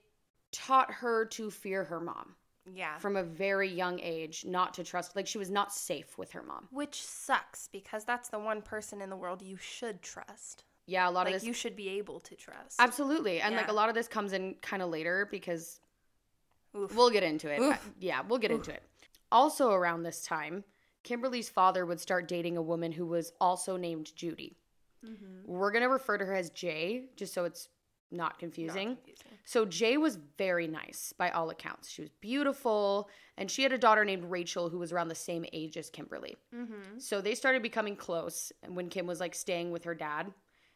taught 0.51 0.91
her 0.91 1.25
to 1.25 1.49
fear 1.49 1.83
her 1.85 1.99
mom 1.99 2.35
yeah. 2.71 2.97
from 2.99 3.15
a 3.15 3.23
very 3.23 3.67
young 3.69 3.99
age, 3.99 4.45
not 4.45 4.73
to 4.75 4.83
trust 4.83 5.15
like 5.15 5.27
she 5.27 5.37
was 5.37 5.49
not 5.49 5.73
safe 5.73 6.17
with 6.17 6.31
her 6.31 6.43
mom. 6.43 6.67
Which 6.71 7.01
sucks 7.01 7.67
because 7.71 8.05
that's 8.05 8.29
the 8.29 8.39
one 8.39 8.61
person 8.61 9.01
in 9.01 9.09
the 9.09 9.15
world 9.17 9.41
you 9.41 9.57
should 9.57 10.01
trust. 10.01 10.63
Yeah, 10.85 11.07
a 11.07 11.11
lot 11.11 11.25
Like 11.25 11.35
of 11.35 11.41
this 11.41 11.47
you 11.47 11.53
should 11.53 11.75
be 11.75 11.89
able 11.89 12.19
to 12.21 12.35
trust. 12.35 12.75
absolutely, 12.79 13.39
and 13.41 13.55
like 13.55 13.69
a 13.69 13.73
lot 13.73 13.89
of 13.89 13.95
this 13.95 14.07
comes 14.07 14.33
in 14.33 14.55
kind 14.61 14.81
of 14.81 14.89
later 14.89 15.27
because 15.31 15.79
Oof. 16.75 16.95
We'll 16.95 17.09
get 17.11 17.23
into 17.23 17.49
it. 17.49 17.59
Oof. 17.61 17.91
Yeah, 17.99 18.21
we'll 18.27 18.39
get 18.39 18.51
into 18.51 18.71
it. 18.71 18.81
Also, 19.31 19.71
around 19.71 20.03
this 20.03 20.23
time, 20.25 20.63
Kimberly's 21.03 21.49
father 21.49 21.85
would 21.85 21.99
start 21.99 22.27
dating 22.27 22.57
a 22.57 22.61
woman 22.61 22.91
who 22.91 23.05
was 23.05 23.33
also 23.39 23.77
named 23.77 24.15
Judy. 24.15 24.57
Mhm. 25.05 25.45
We're 25.45 25.71
going 25.71 25.83
to 25.83 25.89
refer 25.89 26.17
to 26.17 26.25
her 26.25 26.33
as 26.33 26.49
Jay, 26.49 27.09
just 27.15 27.33
so 27.33 27.45
it's 27.45 27.67
not 28.09 28.33
Not 28.33 28.39
confusing. 28.39 28.95
confusing. 28.97 29.27
So, 29.43 29.65
Jay 29.65 29.97
was 29.97 30.17
very 30.37 30.67
nice 30.67 31.13
by 31.13 31.31
all 31.31 31.49
accounts. 31.49 31.89
She 31.89 32.01
was 32.03 32.09
beautiful, 32.21 33.09
and 33.37 33.49
she 33.49 33.63
had 33.63 33.73
a 33.73 33.77
daughter 33.77 34.05
named 34.05 34.25
Rachel 34.25 34.69
who 34.69 34.77
was 34.77 34.91
around 34.93 35.07
the 35.07 35.15
same 35.15 35.45
age 35.51 35.77
as 35.77 35.89
Kimberly. 35.89 36.37
Mhm. 36.53 37.01
So, 37.01 37.21
they 37.21 37.33
started 37.33 37.63
becoming 37.63 37.95
close 37.95 38.51
when 38.67 38.87
Kim 38.89 39.07
was 39.07 39.19
like 39.19 39.33
staying 39.33 39.71
with 39.71 39.83
her 39.85 39.95
dad, 39.95 40.31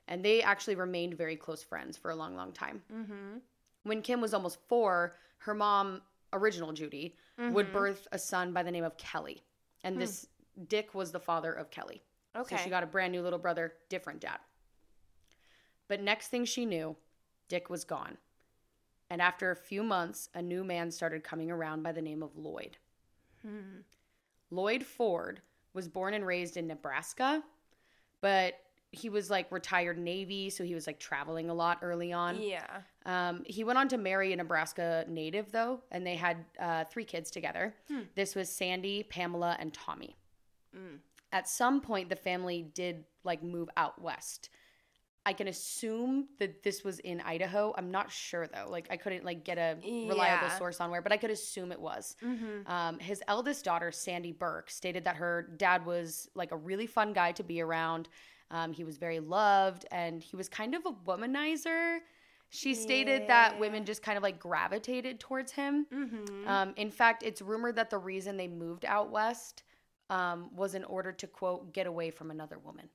and 0.07 0.25
they 0.25 0.41
actually 0.41 0.75
remained 0.75 1.13
very 1.13 1.37
close 1.37 1.61
friends 1.63 1.95
for 1.95 2.09
a 2.09 2.15
long, 2.15 2.35
long 2.35 2.51
time 2.53 2.83
Mhm. 2.91 3.41
when 3.83 4.01
Kim 4.01 4.19
was 4.19 4.33
almost 4.33 4.59
four, 4.67 5.15
her 5.39 5.53
mom, 5.53 6.01
original 6.33 6.73
Judy, 6.73 7.15
would 7.37 7.67
Mhm. 7.67 7.71
birth 7.73 8.07
a 8.11 8.17
son 8.17 8.51
by 8.51 8.63
the 8.63 8.71
name 8.71 8.83
of 8.83 8.97
Kelly. 8.97 9.43
And 9.83 10.01
this 10.01 10.27
Dick 10.67 10.93
was 10.93 11.11
the 11.11 11.19
father 11.19 11.53
of 11.53 11.69
Kelly. 11.69 12.01
Okay. 12.35 12.55
So 12.55 12.63
she 12.63 12.69
got 12.69 12.83
a 12.83 12.87
brand 12.87 13.11
new 13.11 13.21
little 13.21 13.39
brother, 13.39 13.73
different 13.89 14.19
dad. 14.19 14.39
But 15.87 16.01
next 16.01 16.27
thing 16.27 16.45
she 16.45 16.65
knew, 16.65 16.95
Dick 17.47 17.69
was 17.69 17.83
gone. 17.83 18.17
And 19.09 19.21
after 19.21 19.51
a 19.51 19.55
few 19.55 19.83
months, 19.83 20.29
a 20.33 20.41
new 20.41 20.63
man 20.63 20.91
started 20.91 21.23
coming 21.23 21.49
around 21.49 21.81
by 21.81 21.93
the 21.93 22.01
name 22.01 22.21
of 22.21 22.35
Lloyd. 22.35 22.77
Hmm. 23.41 23.81
Lloyd 24.51 24.83
Ford 24.83 25.41
was 25.73 25.87
born 25.87 26.13
and 26.13 26.25
raised 26.25 26.57
in 26.57 26.67
Nebraska, 26.67 27.41
but 28.21 28.55
he 28.91 29.09
was 29.09 29.29
like 29.29 29.51
retired 29.51 29.97
Navy, 29.97 30.49
so 30.49 30.63
he 30.63 30.73
was 30.73 30.87
like 30.87 30.99
traveling 30.99 31.49
a 31.49 31.53
lot 31.53 31.79
early 31.81 32.11
on. 32.11 32.41
Yeah. 32.41 32.81
Um, 33.07 33.43
he 33.45 33.63
went 33.63 33.79
on 33.79 33.87
to 33.87 33.97
marry 33.97 34.33
a 34.33 34.35
Nebraska 34.35 35.05
native, 35.07 35.51
though, 35.51 35.81
and 35.91 36.05
they 36.05 36.15
had 36.15 36.45
uh, 36.59 36.83
three 36.83 37.05
kids 37.05 37.31
together. 37.31 37.73
Hmm. 37.87 38.01
This 38.15 38.35
was 38.35 38.49
Sandy, 38.49 39.03
Pamela, 39.03 39.55
and 39.59 39.73
Tommy. 39.73 40.15
Mm. 40.75 40.99
At 41.31 41.47
some 41.47 41.81
point, 41.81 42.09
the 42.09 42.15
family 42.15 42.69
did 42.73 43.05
like 43.23 43.41
move 43.41 43.69
out 43.77 43.99
west. 44.01 44.49
I 45.25 45.33
can 45.33 45.49
assume 45.49 46.27
that 46.39 46.63
this 46.63 46.85
was 46.85 46.99
in 46.99 47.19
Idaho. 47.19 47.73
I'm 47.77 47.91
not 47.91 48.09
sure 48.09 48.47
though. 48.47 48.67
Like 48.69 48.87
I 48.89 48.95
couldn't 48.95 49.25
like 49.25 49.43
get 49.43 49.57
a 49.57 49.75
reliable 49.83 50.47
Yeah. 50.47 50.57
source 50.57 50.79
on 50.79 50.89
where, 50.89 51.01
but 51.01 51.11
I 51.11 51.17
could 51.17 51.31
assume 51.31 51.73
it 51.73 51.81
was. 51.81 52.15
Mm-hmm. 52.23 52.71
Um, 52.71 52.97
his 52.99 53.21
eldest 53.27 53.65
daughter, 53.65 53.91
Sandy 53.91 54.31
Burke, 54.31 54.69
stated 54.69 55.03
that 55.03 55.17
her 55.17 55.49
dad 55.57 55.85
was 55.85 56.29
like 56.33 56.53
a 56.53 56.55
really 56.55 56.87
fun 56.87 57.11
guy 57.11 57.33
to 57.33 57.43
be 57.43 57.59
around. 57.59 58.07
Um, 58.51 58.71
he 58.71 58.85
was 58.85 58.97
very 58.97 59.19
loved 59.19 59.85
and 59.91 60.23
he 60.23 60.37
was 60.37 60.47
kind 60.47 60.73
of 60.73 60.85
a 60.85 60.91
womanizer. 60.93 61.97
She 62.49 62.75
stated 62.75 63.27
that 63.27 63.59
women 63.59 63.83
just 63.85 64.01
kind 64.01 64.17
of 64.17 64.23
like 64.23 64.39
gravitated 64.39 65.19
towards 65.19 65.51
him. 65.51 65.85
Mm-hmm. 65.93 66.47
Um, 66.47 66.73
in 66.77 66.91
fact, 66.91 67.23
it's 67.23 67.41
rumored 67.41 67.75
that 67.75 67.89
the 67.89 67.97
reason 67.97 68.37
they 68.37 68.47
moved 68.47 68.85
out 68.85 69.11
west 69.11 69.63
um, 70.09 70.49
was 70.55 70.73
in 70.73 70.85
order 70.85 71.11
to, 71.11 71.27
quote, 71.27 71.73
get 71.73 71.87
away 71.87 72.09
from 72.11 72.31
another 72.31 72.57
woman. 72.57 72.87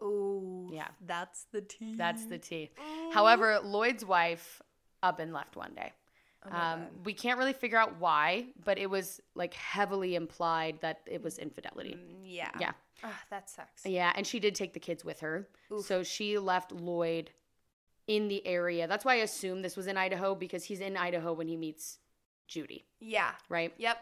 oh. 0.00 0.68
Yeah. 0.72 0.88
That's 1.06 1.46
the 1.52 1.60
tea. 1.62 1.94
That's 1.96 2.26
the 2.26 2.38
tea. 2.38 2.70
Mm. 2.78 3.12
However, 3.12 3.60
Lloyd's 3.62 4.04
wife 4.04 4.60
up 5.02 5.18
and 5.20 5.32
left 5.32 5.56
one 5.56 5.74
day. 5.74 5.92
Oh 6.44 6.56
Um, 6.56 6.86
we 7.04 7.12
can't 7.14 7.38
really 7.38 7.52
figure 7.52 7.78
out 7.78 7.98
why, 8.00 8.46
but 8.64 8.78
it 8.78 8.90
was 8.90 9.20
like 9.34 9.54
heavily 9.54 10.14
implied 10.16 10.78
that 10.80 11.00
it 11.06 11.22
was 11.22 11.38
infidelity. 11.38 11.94
Mm, 11.94 12.20
yeah. 12.24 12.50
Yeah. 12.58 12.72
Ah, 13.04 13.20
that 13.30 13.48
sucks. 13.50 13.86
Yeah, 13.86 14.12
and 14.14 14.26
she 14.26 14.40
did 14.40 14.54
take 14.54 14.72
the 14.74 14.80
kids 14.80 15.04
with 15.04 15.20
her. 15.20 15.48
Oof. 15.72 15.84
So 15.84 16.02
she 16.02 16.38
left 16.38 16.72
Lloyd 16.72 17.30
in 18.06 18.28
the 18.28 18.44
area. 18.46 18.86
That's 18.86 19.04
why 19.04 19.14
I 19.14 19.16
assume 19.22 19.62
this 19.62 19.76
was 19.76 19.86
in 19.86 19.96
Idaho 19.96 20.34
because 20.34 20.64
he's 20.64 20.80
in 20.80 20.96
Idaho 20.96 21.32
when 21.32 21.48
he 21.48 21.56
meets 21.56 21.98
Judy, 22.48 22.84
Yeah. 23.00 23.32
right? 23.48 23.72
Yep. 23.78 23.98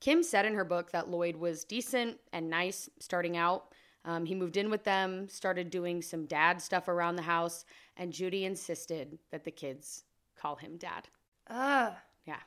Kim 0.00 0.22
said 0.22 0.46
in 0.46 0.54
her 0.54 0.64
book 0.64 0.90
that 0.92 1.08
Lloyd 1.08 1.36
was 1.36 1.64
decent 1.64 2.18
and 2.32 2.48
nice 2.50 2.88
starting 2.98 3.36
out. 3.36 3.72
Um, 4.04 4.24
he 4.24 4.34
moved 4.34 4.56
in 4.56 4.70
with 4.70 4.82
them, 4.84 5.28
started 5.28 5.70
doing 5.70 6.00
some 6.00 6.24
dad 6.24 6.60
stuff 6.62 6.88
around 6.88 7.16
the 7.16 7.22
house, 7.22 7.64
and 7.98 8.12
Judy 8.12 8.46
insisted 8.46 9.18
that 9.30 9.44
the 9.44 9.50
kids 9.50 10.04
call 10.36 10.56
him 10.56 10.78
dad. 10.78 11.06
Ugh. 11.48 11.92
Yeah. 12.26 12.38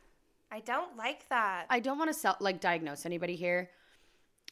I 0.51 0.59
don't 0.61 0.97
like 0.97 1.29
that. 1.29 1.67
I 1.69 1.79
don't 1.79 1.97
want 1.99 2.09
to 2.11 2.13
sell, 2.13 2.37
like 2.39 2.59
diagnose 2.59 3.05
anybody 3.05 3.35
here, 3.35 3.69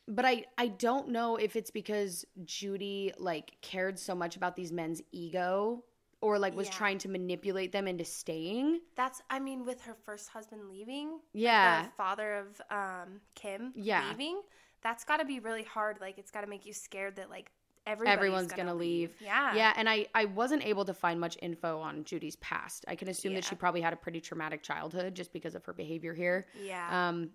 but 0.07 0.25
I 0.25 0.45
I 0.57 0.67
don't 0.67 1.09
know 1.09 1.35
if 1.37 1.55
it's 1.55 1.71
because 1.71 2.25
Judy 2.43 3.13
like 3.17 3.53
cared 3.61 3.97
so 3.99 4.13
much 4.15 4.35
about 4.35 4.55
these 4.55 4.71
men's 4.71 5.01
ego 5.11 5.83
or 6.21 6.37
like 6.39 6.55
was 6.55 6.67
Yeah. 6.67 6.73
trying 6.73 6.97
to 6.99 7.09
manipulate 7.09 7.71
them 7.71 7.87
into 7.87 8.05
staying. 8.05 8.81
That's 8.95 9.21
I 9.29 9.39
mean, 9.39 9.65
with 9.65 9.81
her 9.81 9.95
first 10.05 10.29
husband 10.29 10.69
leaving, 10.69 11.19
Yeah. 11.33 11.83
the 11.83 11.89
father 11.91 12.33
of 12.35 12.61
um 12.69 13.21
Kim 13.35 13.73
Yeah. 13.75 14.07
leaving, 14.09 14.41
that's 14.81 15.03
got 15.03 15.17
to 15.17 15.25
be 15.25 15.39
really 15.39 15.63
hard. 15.63 15.99
Like 15.99 16.17
it's 16.17 16.31
got 16.31 16.41
to 16.41 16.47
make 16.47 16.65
you 16.65 16.73
scared 16.73 17.15
that 17.17 17.29
like 17.29 17.51
everybody's 17.87 18.13
Everyone's 18.17 18.53
gonna, 18.53 18.75
leave. 18.75 19.15
Yeah. 19.19 19.55
Yeah, 19.55 19.73
and 19.75 19.89
I 19.89 20.05
I 20.13 20.25
wasn't 20.25 20.63
able 20.63 20.85
to 20.85 20.93
find 20.93 21.19
much 21.19 21.37
info 21.41 21.79
on 21.79 22.03
Judy's 22.03 22.35
past. 22.37 22.85
I 22.87 22.95
can 22.95 23.07
assume 23.07 23.33
that 23.33 23.43
she 23.43 23.55
probably 23.55 23.81
had 23.81 23.91
a 23.93 23.97
pretty 23.97 24.21
traumatic 24.21 24.61
childhood 24.61 25.15
just 25.15 25.33
because 25.33 25.55
of 25.55 25.65
her 25.65 25.73
behavior 25.73 26.13
here. 26.13 26.47
Yeah. 26.63 27.09
Um 27.09 27.31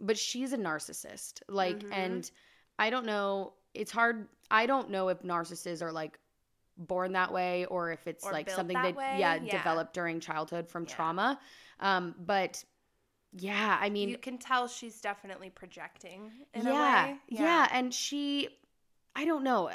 but 0.00 0.18
she's 0.18 0.52
a 0.52 0.58
narcissist. 0.58 1.40
Like 1.48 1.78
Mhm. 1.78 1.92
and 1.92 2.30
I 2.78 2.90
don't 2.90 3.06
know, 3.06 3.54
it's 3.72 3.90
hard 3.92 4.28
I 4.50 4.66
don't 4.66 4.90
know 4.90 5.08
if 5.08 5.22
narcissists 5.22 5.80
are 5.82 5.92
like 5.92 6.18
born 6.76 7.12
that 7.12 7.32
way 7.32 7.66
or 7.66 7.92
if 7.92 8.06
it's 8.06 8.24
Or 8.24 8.32
like 8.32 8.50
something 8.50 8.82
that 8.82 8.94
that 8.94 8.96
yeah, 9.10 9.36
yeah. 9.36 9.50
developed 9.50 9.94
during 9.94 10.20
childhood 10.20 10.68
from 10.68 10.84
Yeah. 10.84 10.94
trauma. 10.94 11.40
Um 11.80 12.14
but 12.18 12.64
yeah, 13.32 13.78
I 13.80 13.90
mean 13.90 14.08
you 14.08 14.18
can 14.18 14.38
tell 14.38 14.68
she's 14.68 15.00
definitely 15.00 15.50
projecting 15.50 16.30
in 16.54 16.66
yeah, 16.66 17.06
a 17.06 17.06
way. 17.10 17.18
yeah, 17.28 17.68
and 17.72 17.92
she, 17.92 18.48
I 19.16 19.24
don't 19.24 19.44
know, 19.44 19.70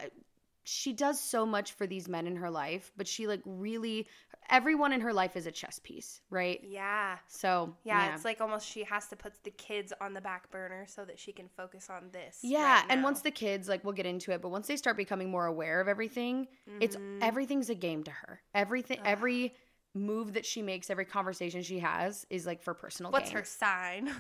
she 0.71 0.93
does 0.93 1.19
so 1.19 1.45
much 1.45 1.71
for 1.71 1.87
these 1.87 2.07
men 2.07 2.27
in 2.27 2.35
her 2.35 2.49
life, 2.51 2.91
but 2.95 3.07
she 3.07 3.25
like 3.25 3.41
really, 3.45 4.07
everyone 4.49 4.93
in 4.93 5.01
her 5.01 5.11
life 5.13 5.35
is 5.35 5.47
a 5.47 5.51
chess 5.51 5.79
piece, 5.83 6.21
right? 6.29 6.61
Yeah. 6.63 7.17
So 7.27 7.75
Yeah, 7.83 8.13
it's 8.13 8.23
like 8.23 8.39
almost 8.39 8.67
she 8.67 8.83
has 8.83 9.07
to 9.07 9.15
put 9.15 9.33
the 9.43 9.49
kids 9.51 9.91
on 9.99 10.13
the 10.13 10.21
back 10.21 10.51
burner 10.51 10.85
so 10.87 11.05
that 11.05 11.17
she 11.17 11.31
can 11.31 11.47
focus 11.57 11.89
on 11.89 12.09
this. 12.11 12.39
yeah, 12.43 12.75
right 12.81 12.85
and 12.89 13.03
once 13.03 13.21
the 13.21 13.31
kids 13.31 13.67
like 13.67 13.83
we'll 13.83 13.93
get 13.93 14.05
into 14.05 14.31
it, 14.31 14.41
but 14.41 14.49
once 14.49 14.67
they 14.67 14.75
start 14.77 14.95
becoming 14.97 15.29
more 15.31 15.47
aware 15.47 15.81
of 15.81 15.87
everything, 15.87 16.47
it's 16.79 16.95
Mhm. 16.95 17.23
everything's 17.23 17.69
a 17.69 17.75
game 17.75 18.03
to 18.03 18.11
her. 18.11 18.41
Everything, 18.53 18.99
Ugh. 18.99 19.05
every 19.07 19.55
move 19.95 20.33
that 20.33 20.45
she 20.45 20.61
makes, 20.61 20.89
every 20.91 21.05
conversation 21.05 21.63
she 21.63 21.79
has 21.79 22.27
is 22.29 22.45
like 22.45 22.61
for 22.61 22.75
personal 22.75 23.11
What's 23.11 23.29
gain. 23.29 23.37
her 23.39 23.43
sign? 23.43 24.13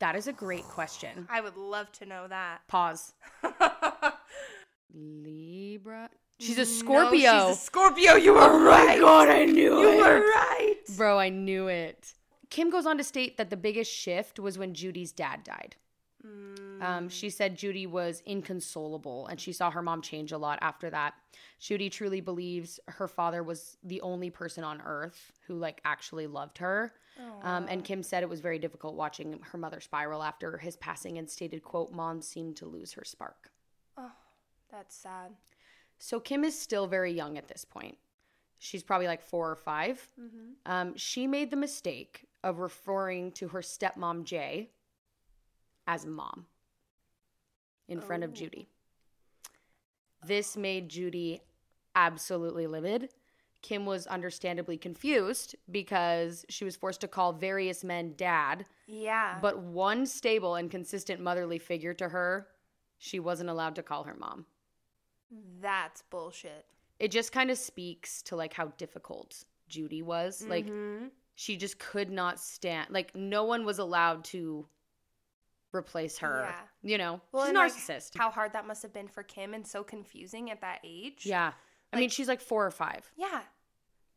That 0.00 0.16
is 0.16 0.26
a 0.26 0.32
great 0.32 0.64
question. 0.64 1.28
I 1.30 1.40
would 1.40 1.56
love 1.56 1.92
to 1.92 2.06
know 2.06 2.26
that. 2.26 2.66
Pause. 2.66 3.14
Libra. 4.94 6.10
She's 6.38 6.56
a 6.58 6.60
No, 6.60 6.64
Scorpio. 6.64 7.48
she's 7.48 7.56
a 7.58 7.60
Scorpio. 7.60 8.14
You 8.16 8.34
were 8.34 8.40
Oh 8.40 8.58
my 8.58 8.64
right. 8.86 9.00
god, 9.00 9.28
I 9.28 9.44
knew 9.44 9.78
You 9.80 9.90
it. 9.92 9.96
were 9.98 10.20
right. 10.20 10.76
Bro, 10.96 11.18
I 11.18 11.28
knew 11.28 11.68
it. 11.68 12.14
Kim 12.50 12.68
goes 12.70 12.84
on 12.86 12.98
to 12.98 13.04
state 13.04 13.36
that 13.38 13.50
the 13.50 13.56
biggest 13.56 13.90
shift 13.92 14.38
was 14.38 14.58
when 14.58 14.74
Judy's 14.74 15.12
dad 15.12 15.44
died. 15.44 15.76
Mm. 16.26 16.82
Um, 16.82 17.08
she 17.08 17.30
said 17.30 17.56
Judy 17.56 17.86
was 17.86 18.22
inconsolable 18.26 19.26
and 19.28 19.40
she 19.40 19.52
saw 19.52 19.70
her 19.70 19.82
mom 19.82 20.02
change 20.02 20.32
a 20.32 20.38
lot 20.38 20.58
after 20.62 20.90
that. 20.90 21.14
Judy 21.60 21.88
truly 21.88 22.20
believes 22.20 22.78
her 22.88 23.06
father 23.08 23.42
was 23.42 23.76
the 23.84 24.00
only 24.00 24.30
person 24.30 24.64
on 24.64 24.80
earth 24.84 25.32
who 25.46 25.54
like 25.54 25.80
actually 25.84 26.26
loved 26.26 26.58
her. 26.58 26.92
Um, 27.42 27.66
and 27.68 27.84
Kim 27.84 28.02
said 28.02 28.22
it 28.24 28.28
was 28.28 28.40
very 28.40 28.58
difficult 28.58 28.96
watching 28.96 29.38
her 29.52 29.58
mother 29.58 29.80
spiral 29.80 30.22
after 30.24 30.58
his 30.58 30.76
passing 30.76 31.18
and 31.18 31.30
stated, 31.30 31.62
quote, 31.62 31.92
Mom 31.92 32.20
seemed 32.20 32.56
to 32.56 32.66
lose 32.66 32.92
her 32.94 33.04
spark. 33.04 33.51
Oh, 34.72 34.76
that's 34.78 34.96
sad. 34.96 35.32
So 35.98 36.18
Kim 36.18 36.44
is 36.44 36.58
still 36.58 36.86
very 36.86 37.12
young 37.12 37.36
at 37.38 37.48
this 37.48 37.64
point. 37.64 37.96
She's 38.58 38.82
probably 38.82 39.06
like 39.06 39.22
four 39.22 39.50
or 39.50 39.56
5 39.56 40.08
Mm-hmm. 40.20 40.36
Um, 40.72 40.96
she 40.96 41.26
made 41.26 41.50
the 41.50 41.56
mistake 41.56 42.26
of 42.44 42.58
referring 42.58 43.32
to 43.32 43.48
her 43.48 43.60
stepmom 43.60 44.24
Jay 44.24 44.70
as 45.86 46.06
mom 46.06 46.46
in 47.88 48.00
front 48.00 48.22
of 48.24 48.30
Oh. 48.30 48.34
Judy. 48.34 48.68
This 50.24 50.56
made 50.56 50.88
Judy 50.88 51.40
absolutely 51.96 52.66
livid. 52.66 53.10
Kim 53.62 53.84
was 53.86 54.06
understandably 54.06 54.76
confused 54.76 55.54
because 55.70 56.44
she 56.48 56.64
was 56.64 56.74
forced 56.76 57.00
to 57.02 57.08
call 57.08 57.32
various 57.32 57.84
men 57.84 58.14
dad, 58.16 58.64
Yeah. 58.86 59.38
but 59.40 59.58
one 59.58 60.06
stable 60.06 60.54
and 60.56 60.70
consistent 60.70 61.20
motherly 61.20 61.58
figure 61.58 61.94
to 61.94 62.08
her, 62.08 62.48
she 62.98 63.20
wasn't 63.20 63.50
allowed 63.50 63.74
to 63.76 63.82
call 63.82 64.04
her 64.04 64.14
mom. 64.14 64.46
That's 65.60 66.02
bullshit. 66.02 66.66
It 66.98 67.10
just 67.10 67.32
kind 67.32 67.50
of 67.50 67.58
speaks 67.58 68.22
to 68.22 68.36
like 68.36 68.52
how 68.52 68.66
difficult 68.78 69.44
Judy 69.68 70.02
was. 70.02 70.42
Like 70.46 70.66
Mhm. 70.66 71.10
she 71.34 71.56
just 71.56 71.78
could 71.78 72.10
not 72.10 72.38
stand 72.38 72.90
like 72.90 73.14
no 73.16 73.44
one 73.44 73.64
was 73.64 73.78
allowed 73.78 74.24
to 74.24 74.66
replace 75.74 76.18
her 76.18 76.42
Yeah. 76.42 76.60
you 76.90 76.98
know 76.98 77.20
Well, 77.32 77.44
she's 77.44 77.46
a 77.46 77.48
and, 77.48 77.56
like, 77.58 77.72
narcissist 77.72 78.18
how 78.18 78.30
hard 78.30 78.52
that 78.52 78.66
must 78.66 78.82
have 78.82 78.92
been 78.92 79.08
for 79.08 79.22
Kim 79.22 79.54
and 79.54 79.66
so 79.66 79.82
confusing 79.82 80.50
at 80.50 80.60
that 80.60 80.80
age. 80.84 81.24
yeah 81.24 81.52
i 81.94 81.96
mean 81.96 82.10
she's 82.10 82.28
like 82.28 82.40
four 82.42 82.66
or 82.66 82.70
five 82.70 83.10
Yeah. 83.16 83.42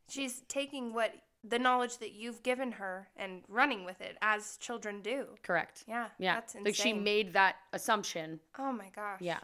She's 0.08 0.42
taking 0.48 0.92
what 0.92 1.14
the 1.42 1.58
knowledge 1.58 1.96
that 1.98 2.12
you've 2.12 2.42
given 2.42 2.72
her 2.72 3.08
and 3.16 3.42
running 3.48 3.84
with 3.86 4.00
it 4.02 4.18
as 4.20 4.56
children 4.58 5.00
do. 5.00 5.28
correct 5.42 5.84
Yeah. 5.88 6.10
yeah 6.18 6.34
That's 6.34 6.54
insane. 6.54 6.64
like 6.64 6.74
she 6.74 6.92
made 6.92 7.32
that 7.32 7.56
assumption 7.72 8.38
Oh 8.58 8.70
my 8.72 8.90
gosh. 8.90 9.22
yeah 9.22 9.40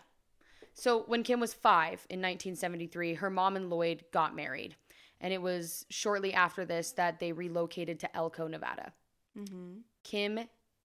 so 0.74 1.02
when 1.06 1.22
kim 1.22 1.40
was 1.40 1.52
five 1.54 2.06
in 2.10 2.20
1973 2.20 3.14
her 3.14 3.30
mom 3.30 3.56
and 3.56 3.68
lloyd 3.70 4.04
got 4.12 4.34
married 4.34 4.76
and 5.20 5.32
it 5.32 5.40
was 5.42 5.86
shortly 5.90 6.32
after 6.32 6.64
this 6.64 6.92
that 6.92 7.20
they 7.20 7.32
relocated 7.32 7.98
to 8.00 8.16
elko 8.16 8.46
nevada 8.48 8.92
Mm-hmm. 9.38 9.78
kim 10.04 10.40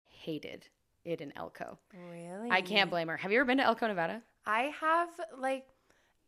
hated 0.09 0.67
it 1.03 1.19
in 1.21 1.33
elko 1.35 1.77
Really? 2.11 2.49
i 2.51 2.61
can't 2.61 2.89
blame 2.89 3.07
her 3.09 3.17
have 3.17 3.31
you 3.31 3.39
ever 3.39 3.45
been 3.45 3.57
to 3.57 3.63
elko 3.65 3.87
nevada 3.87 4.21
I 4.45 4.71
have 4.79 5.09
like 5.37 5.65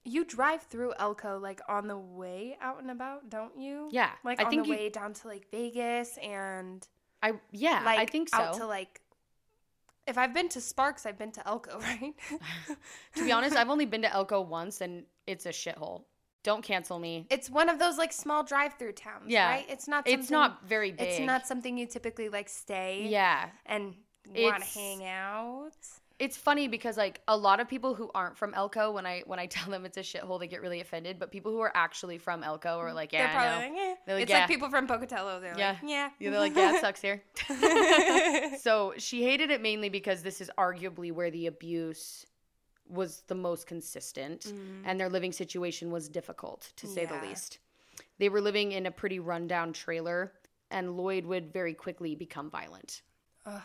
you 0.03 0.25
drive 0.25 0.63
through 0.63 0.93
Elko 0.99 1.39
like 1.39 1.61
on 1.69 1.87
the 1.87 1.97
way 1.97 2.57
out 2.61 2.81
and 2.81 2.91
about, 2.91 3.29
don't 3.29 3.57
you? 3.57 3.87
yeah 3.91 4.11
Like 4.25 4.41
i 4.41 4.43
on 4.43 4.49
think 4.49 4.63
the 4.63 4.69
you 4.69 4.75
way 4.75 4.89
down 4.89 5.13
to 5.13 5.27
like 5.29 5.47
Vegas 5.51 6.17
and 6.21 6.85
i 7.23 7.33
yeah 7.51 7.81
like 7.85 7.99
i 7.99 8.05
think 8.05 8.27
so 8.29 8.37
out 8.37 8.53
to 8.55 8.65
like 8.65 8.99
if 10.09 10.17
I've 10.17 10.33
been 10.33 10.49
to 10.49 10.61
Sparks, 10.61 11.05
I've 11.05 11.17
been 11.17 11.31
to 11.33 11.47
Elko, 11.47 11.79
right? 11.89 12.13
To 13.15 13.23
be 13.23 13.31
honest, 13.31 13.55
I've 13.55 13.69
only 13.69 13.85
been 13.85 14.01
to 14.01 14.11
Elko 14.11 14.41
once 14.41 14.81
and 14.81 15.03
it's 15.27 15.45
a 15.45 15.49
shithole. 15.49 16.03
Don't 16.43 16.63
cancel 16.63 16.99
me. 16.99 17.27
it's 17.29 17.49
one 17.49 17.67
of 17.69 17.79
those 17.79 17.97
like 17.97 18.13
small 18.13 18.43
drive-through 18.43 18.93
towns, 18.93 19.25
Yeah. 19.27 19.49
right? 19.49 19.65
It's 19.69 19.87
not. 19.87 20.07
It's 20.07 20.29
not 20.31 20.65
very 20.65 20.91
big. 20.91 21.07
It's 21.07 21.19
not 21.19 21.45
something 21.45 21.77
you 21.77 21.85
typically 21.85 22.29
like 22.29 22.47
stay. 22.49 23.07
Yeah. 23.09 23.49
and 23.65 23.93
want 24.35 24.63
to 24.63 24.79
hang 24.79 25.05
out. 25.05 25.71
It's 26.19 26.35
funny 26.35 26.67
because 26.67 26.97
like 26.97 27.21
a 27.29 27.38
lot 27.38 27.61
of 27.61 27.69
people 27.69 27.95
who 27.95 28.11
aren't 28.13 28.38
from 28.38 28.53
Elko, 28.53 28.91
when 28.91 29.05
I 29.05 29.23
when 29.25 29.39
I 29.39 29.45
tell 29.55 29.69
them 29.71 29.85
it's 29.85 29.97
a 29.97 30.01
shithole, 30.01 30.39
they 30.39 30.47
get 30.47 30.61
really 30.61 30.81
offended. 30.81 31.17
But 31.17 31.31
people 31.31 31.51
who 31.51 31.59
are 31.61 31.71
actually 31.73 32.17
from 32.17 32.43
Elko 32.43 32.77
are 32.77 32.93
like, 32.93 33.13
yeah, 33.13 33.27
They're 33.27 33.35
probably 33.35 33.69
like, 33.69 33.79
eh. 33.79 33.95
They're 34.05 34.15
like, 34.15 34.23
it's 34.23 34.29
"Yeah." 34.31 34.39
like 34.39 34.47
people 34.49 34.69
from 34.69 34.85
Pocatello. 34.88 35.39
They're 35.39 35.57
Yeah. 35.57 35.69
like, 35.69 35.89
yeah, 35.89 36.09
Yeah, 36.19 36.29
they're 36.31 36.39
like, 36.39 36.55
yeah, 36.55 36.75
it 36.75 36.81
sucks 36.81 37.01
here. 37.01 37.23
so 38.59 38.93
she 38.97 39.23
hated 39.23 39.49
it 39.51 39.61
mainly 39.61 39.89
because 39.89 40.21
this 40.21 40.41
is 40.41 40.51
arguably 40.57 41.11
where 41.11 41.31
the 41.31 41.47
abuse 41.47 42.25
was 42.89 43.21
the 43.27 43.35
most 43.35 43.67
consistent 43.67 44.41
Mm. 44.45 44.81
and 44.85 44.99
their 44.99 45.09
living 45.09 45.31
situation 45.31 45.91
was 45.91 46.09
difficult 46.09 46.73
to 46.77 46.88
say 46.88 47.03
Yeah. 47.03 47.19
the 47.19 47.27
least. 47.27 47.59
They 48.17 48.29
were 48.29 48.41
living 48.41 48.71
in 48.71 48.85
a 48.85 48.91
pretty 48.91 49.19
rundown 49.19 49.73
trailer 49.73 50.33
and 50.71 50.97
Lloyd 50.97 51.25
would 51.25 51.53
very 51.53 51.73
quickly 51.73 52.15
become 52.15 52.49
violent. 52.49 53.01
Ugh. 53.45 53.61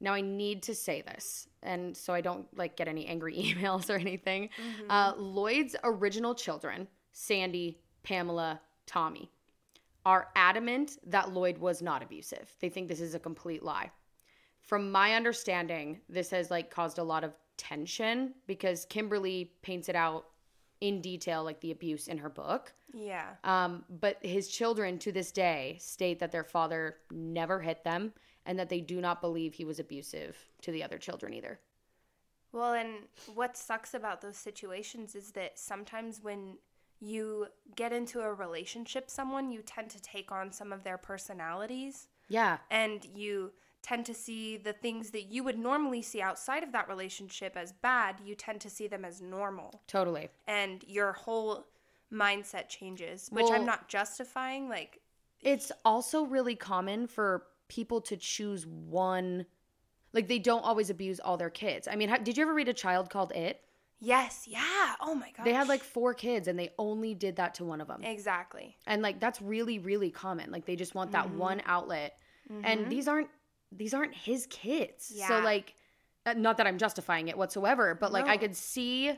Now 0.00 0.12
I 0.14 0.20
need 0.20 0.62
to 0.64 0.74
say 0.74 1.02
this 1.02 1.48
and 1.62 1.96
so 1.96 2.12
I 2.12 2.20
don't 2.20 2.46
like 2.56 2.76
get 2.76 2.88
any 2.88 3.06
angry 3.06 3.34
emails 3.56 3.90
or 3.90 3.96
anything. 3.98 4.50
Mhm. 4.58 4.86
Uh, 4.90 5.14
Lloyd's 5.16 5.74
original 5.84 6.34
children, 6.34 6.86
Sandy, 7.12 7.80
Pamela, 8.02 8.60
Tommy, 8.86 9.30
are 10.04 10.28
adamant 10.36 10.98
that 11.06 11.32
Lloyd 11.32 11.58
was 11.58 11.82
not 11.82 12.02
abusive. 12.02 12.54
They 12.60 12.68
think 12.68 12.88
this 12.88 13.00
is 13.00 13.14
a 13.14 13.18
complete 13.18 13.62
lie. 13.62 13.90
From 14.60 14.90
my 14.92 15.14
understanding, 15.14 16.00
this 16.08 16.30
has 16.30 16.50
like 16.50 16.70
caused 16.70 16.98
a 16.98 17.02
lot 17.02 17.24
of 17.24 17.32
tension 17.56 18.34
because 18.46 18.84
Kimberly 18.84 19.52
paints 19.62 19.88
it 19.88 19.96
out 19.96 20.26
in 20.80 21.00
detail, 21.00 21.42
like 21.42 21.60
the 21.60 21.70
abuse 21.70 22.06
in 22.06 22.18
her 22.18 22.28
book. 22.28 22.72
yeah. 22.92 23.30
Um, 23.44 23.84
but 23.88 24.18
his 24.22 24.48
children 24.48 24.98
to 25.00 25.10
this 25.12 25.32
day 25.32 25.78
state 25.80 26.18
that 26.20 26.32
their 26.32 26.44
father 26.44 26.96
never 27.10 27.60
hit 27.60 27.82
them 27.82 28.12
and 28.46 28.58
that 28.58 28.68
they 28.70 28.80
do 28.80 29.00
not 29.00 29.20
believe 29.20 29.54
he 29.54 29.64
was 29.64 29.78
abusive 29.78 30.36
to 30.62 30.70
the 30.70 30.82
other 30.82 30.96
children 30.98 31.34
either. 31.34 31.58
Well, 32.52 32.72
and 32.72 32.94
what 33.34 33.56
sucks 33.56 33.92
about 33.92 34.22
those 34.22 34.36
situations 34.38 35.14
is 35.14 35.32
that 35.32 35.58
sometimes 35.58 36.22
when 36.22 36.56
you 37.00 37.48
get 37.74 37.92
into 37.92 38.20
a 38.20 38.32
relationship 38.32 39.10
someone, 39.10 39.50
you 39.50 39.60
tend 39.60 39.90
to 39.90 40.00
take 40.00 40.32
on 40.32 40.50
some 40.52 40.72
of 40.72 40.82
their 40.84 40.96
personalities 40.96 42.08
Yeah. 42.28 42.58
and 42.70 43.04
you 43.14 43.52
tend 43.82 44.06
to 44.06 44.14
see 44.14 44.56
the 44.56 44.72
things 44.72 45.10
that 45.10 45.24
you 45.24 45.44
would 45.44 45.58
normally 45.58 46.00
see 46.02 46.22
outside 46.22 46.62
of 46.62 46.72
that 46.72 46.88
relationship 46.88 47.56
as 47.56 47.72
bad, 47.72 48.16
you 48.24 48.34
tend 48.34 48.60
to 48.62 48.70
see 48.70 48.86
them 48.86 49.04
as 49.04 49.20
normal. 49.20 49.82
Totally. 49.86 50.28
And 50.46 50.82
your 50.88 51.12
whole 51.12 51.66
mindset 52.10 52.68
changes, 52.68 53.28
which 53.30 53.44
Well- 53.44 53.52
I'm 53.54 53.66
not 53.66 53.88
justifying. 53.88 54.68
Like, 54.68 55.02
It's 55.40 55.70
also 55.84 56.24
really 56.24 56.56
common 56.56 57.06
for 57.06 57.46
people 57.68 58.00
to 58.02 58.16
choose 58.16 58.66
one 58.66 59.46
like 60.12 60.28
they 60.28 60.38
don't 60.38 60.62
always 60.64 60.88
abuse 60.88 61.20
all 61.20 61.36
their 61.36 61.50
kids. 61.50 61.86
I 61.90 61.94
mean, 61.96 62.08
how, 62.08 62.16
did 62.16 62.38
you 62.38 62.42
ever 62.42 62.54
read 62.54 62.68
a 62.68 62.72
child 62.74 63.10
called 63.10 63.32
It? 63.32 63.60
yes, 63.98 64.44
yeah. 64.46 64.94
Oh 65.00 65.14
my 65.14 65.30
god. 65.36 65.44
They 65.44 65.52
had 65.52 65.68
like 65.68 65.82
four 65.82 66.14
kids 66.14 66.48
and 66.48 66.58
they 66.58 66.70
only 66.78 67.14
did 67.14 67.36
that 67.36 67.54
to 67.54 67.64
one 67.64 67.80
of 67.80 67.88
them. 67.88 68.02
Exactly. 68.02 68.76
And 68.86 69.02
like 69.02 69.20
that's 69.20 69.40
really 69.42 69.78
really 69.78 70.10
common. 70.10 70.50
Like 70.50 70.66
they 70.66 70.76
just 70.76 70.94
want 70.94 71.12
that 71.12 71.26
Mm-hmm. 71.26 71.38
one 71.38 71.62
outlet. 71.66 72.18
And 72.62 72.90
these 72.90 73.08
aren't 73.08 73.28
these 73.72 73.92
aren't 73.94 74.14
his 74.14 74.46
kids. 74.46 75.10
Yeah. 75.14 75.28
So 75.28 75.40
like 75.40 75.74
uh, 76.24 76.34
not 76.34 76.56
that 76.58 76.66
I'm 76.66 76.78
justifying 76.78 77.28
it 77.28 77.36
whatsoever, 77.38 77.94
but 77.94 78.12
like 78.12 78.26
I 78.26 78.36
could 78.36 78.54
see 78.56 79.12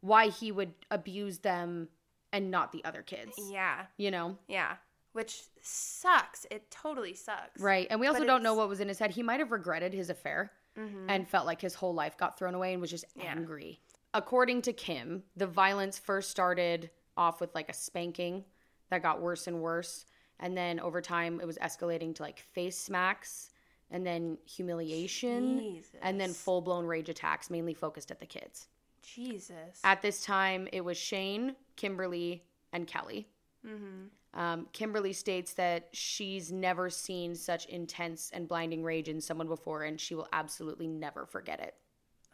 why 0.00 0.28
he 0.28 0.52
would 0.52 0.72
abuse 0.90 1.38
them 1.38 1.88
and 2.32 2.50
not 2.50 2.72
the 2.72 2.84
other 2.84 3.02
kids. 3.02 3.32
Yeah. 3.50 3.86
You 3.96 4.10
know? 4.10 4.36
Yeah. 4.46 4.76
Which 5.12 5.42
sucks. 5.62 6.46
It 6.50 6.70
totally 6.70 7.14
sucks. 7.14 7.60
Right. 7.60 7.86
And 7.90 7.98
we 8.00 8.06
also 8.06 8.20
But 8.20 8.26
don't 8.26 8.42
know 8.42 8.54
what 8.54 8.68
was 8.68 8.80
in 8.80 8.88
his 8.88 8.98
head. 8.98 9.10
He 9.10 9.22
might 9.22 9.40
have 9.40 9.50
regretted 9.50 9.92
his 9.92 10.10
affair 10.10 10.52
Mhm. 10.76 11.06
and 11.08 11.28
felt 11.28 11.46
like 11.46 11.60
his 11.60 11.74
whole 11.74 11.94
life 11.94 12.16
got 12.16 12.38
thrown 12.38 12.54
away 12.54 12.72
and 12.72 12.80
was 12.80 12.90
just 12.90 13.04
Yeah. 13.16 13.24
angry. 13.32 13.80
According 14.14 14.62
to 14.62 14.72
Kim, 14.72 15.24
the 15.36 15.46
violence 15.46 15.98
first 15.98 16.30
started 16.30 16.90
off 17.16 17.40
with 17.40 17.54
like 17.54 17.68
a 17.68 17.72
spanking 17.74 18.44
that 18.90 19.02
got 19.02 19.20
worse 19.20 19.46
and 19.46 19.60
worse. 19.62 20.06
And 20.38 20.56
then 20.56 20.78
over 20.78 21.00
time, 21.00 21.40
it 21.40 21.46
was 21.46 21.58
escalating 21.58 22.14
to 22.16 22.22
like 22.22 22.38
face 22.38 22.78
smacks 22.78 23.50
and 23.90 24.06
then 24.06 24.38
humiliation 24.44 25.82
and 26.00 26.20
then 26.20 26.32
full 26.32 26.60
blown 26.60 26.86
rage 26.86 27.08
attacks, 27.08 27.50
mainly 27.50 27.74
focused 27.74 28.10
at 28.10 28.20
the 28.20 28.26
kids. 28.26 28.68
Jesus. 29.02 29.80
At 29.82 30.02
this 30.02 30.22
time, 30.22 30.68
it 30.72 30.82
was 30.82 30.96
Shane, 30.96 31.56
Kimberly, 31.76 32.44
and 32.72 32.86
Kelly. 32.86 33.28
Mm-hmm. 33.68 34.38
Um, 34.38 34.66
Kimberly 34.72 35.14
states 35.14 35.54
that 35.54 35.88
she's 35.92 36.52
never 36.52 36.90
seen 36.90 37.34
such 37.34 37.64
intense 37.66 38.30
and 38.32 38.46
blinding 38.46 38.84
rage 38.84 39.08
in 39.08 39.20
someone 39.20 39.48
before, 39.48 39.84
and 39.84 39.98
she 39.98 40.14
will 40.14 40.28
absolutely 40.32 40.86
never 40.86 41.24
forget 41.24 41.60
it. 41.60 41.74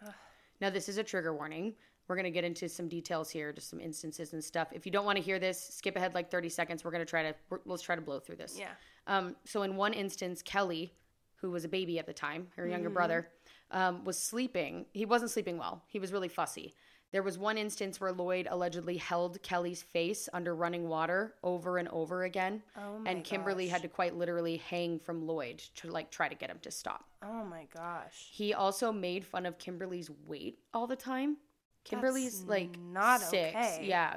Ugh. 0.05 0.13
Now, 0.61 0.71
this 0.71 0.89
is 0.89 0.99
a 0.99 1.05
trigger 1.05 1.33
warning. 1.33 1.73
We're 2.09 2.17
going 2.17 2.25
to 2.25 2.31
get 2.31 2.45
into 2.45 2.69
some 2.69 2.89
details 2.89 3.31
here, 3.31 3.53
just 3.53 3.71
some 3.71 3.81
instances 3.81 4.33
and 4.33 4.43
stuff. 4.43 4.69
If 4.73 4.85
you 4.85 4.93
don't 4.93 5.07
want 5.07 5.17
to 5.17 5.23
hear 5.25 5.39
this, 5.39 5.59
skip 5.59 5.97
ahead 5.97 6.15
like 6.15 6.31
30 6.31 6.49
seconds. 6.49 6.85
We're 6.85 6.91
going 6.91 7.07
to 7.07 7.09
try 7.09 7.23
to, 7.23 7.35
we're, 7.49 7.61
let's 7.65 7.83
try 7.83 7.95
to 7.95 8.03
blow 8.03 8.19
through 8.19 8.37
this. 8.37 8.57
Yeah. 8.59 8.71
Um, 9.07 9.37
so, 9.45 9.63
in 9.63 9.77
one 9.77 9.93
instance, 9.95 10.43
Kelly, 10.43 10.93
who 11.37 11.53
was 11.53 11.65
a 11.65 11.69
baby 11.69 11.99
at 11.99 12.07
the 12.07 12.13
time, 12.13 12.49
her 12.57 12.67
younger 12.67 12.89
Mm-hmm. 12.89 12.95
brother, 12.95 13.29
um, 13.71 14.05
was 14.05 14.19
sleeping. 14.19 14.87
He 14.93 15.07
wasn't 15.07 15.31
sleeping 15.31 15.59
well. 15.59 15.83
He 15.87 15.99
was 15.99 16.13
really 16.13 16.29
fussy. 16.29 16.75
There 17.13 17.23
was 17.23 17.39
one 17.39 17.57
instance 17.59 18.01
where 18.01 18.11
Lloyd 18.11 18.49
allegedly 18.51 18.97
held 18.97 19.41
Kelly's 19.43 19.83
face 19.83 20.29
under 20.33 20.55
running 20.55 20.89
water 20.89 21.35
over 21.45 21.79
and 21.79 21.89
over 21.91 22.25
again, 22.25 22.63
Oh 22.77 22.99
my 22.99 23.11
and 23.11 23.23
Kimberly 23.23 23.67
gosh. 23.67 23.73
had 23.73 23.83
to 23.83 23.89
quite 23.89 24.17
literally 24.17 24.57
hang 24.57 24.99
from 24.99 25.25
Lloyd 25.27 25.59
to 25.77 25.91
like 25.91 26.11
try 26.11 26.29
to 26.29 26.35
get 26.35 26.51
him 26.51 26.59
to 26.63 26.73
stop. 26.73 27.05
Oh 27.23 27.45
my 27.45 27.67
gosh. 27.73 28.29
He 28.33 28.53
also 28.53 28.91
made 28.91 29.25
fun 29.25 29.47
of 29.47 29.59
Kimberly's 29.59 30.11
weight 30.27 30.59
all 30.73 30.89
the 30.89 30.97
time. 30.97 31.37
Kimberly's 31.85 32.41
That's 32.41 32.51
like 32.51 32.79
not 32.81 33.21
six, 33.21 33.55
okay. 33.55 33.85
yeah. 33.87 34.17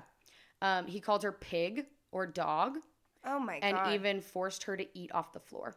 Um, 0.63 0.87
he 0.87 0.99
called 0.99 1.21
her 1.21 1.31
pig 1.31 1.85
or 2.11 2.25
dog, 2.25 2.77
Oh 3.23 3.37
my 3.39 3.59
and 3.61 3.75
god. 3.77 3.93
even 3.93 4.21
forced 4.21 4.63
her 4.63 4.75
to 4.75 4.87
eat 4.97 5.11
off 5.13 5.33
the 5.33 5.39
floor. 5.39 5.75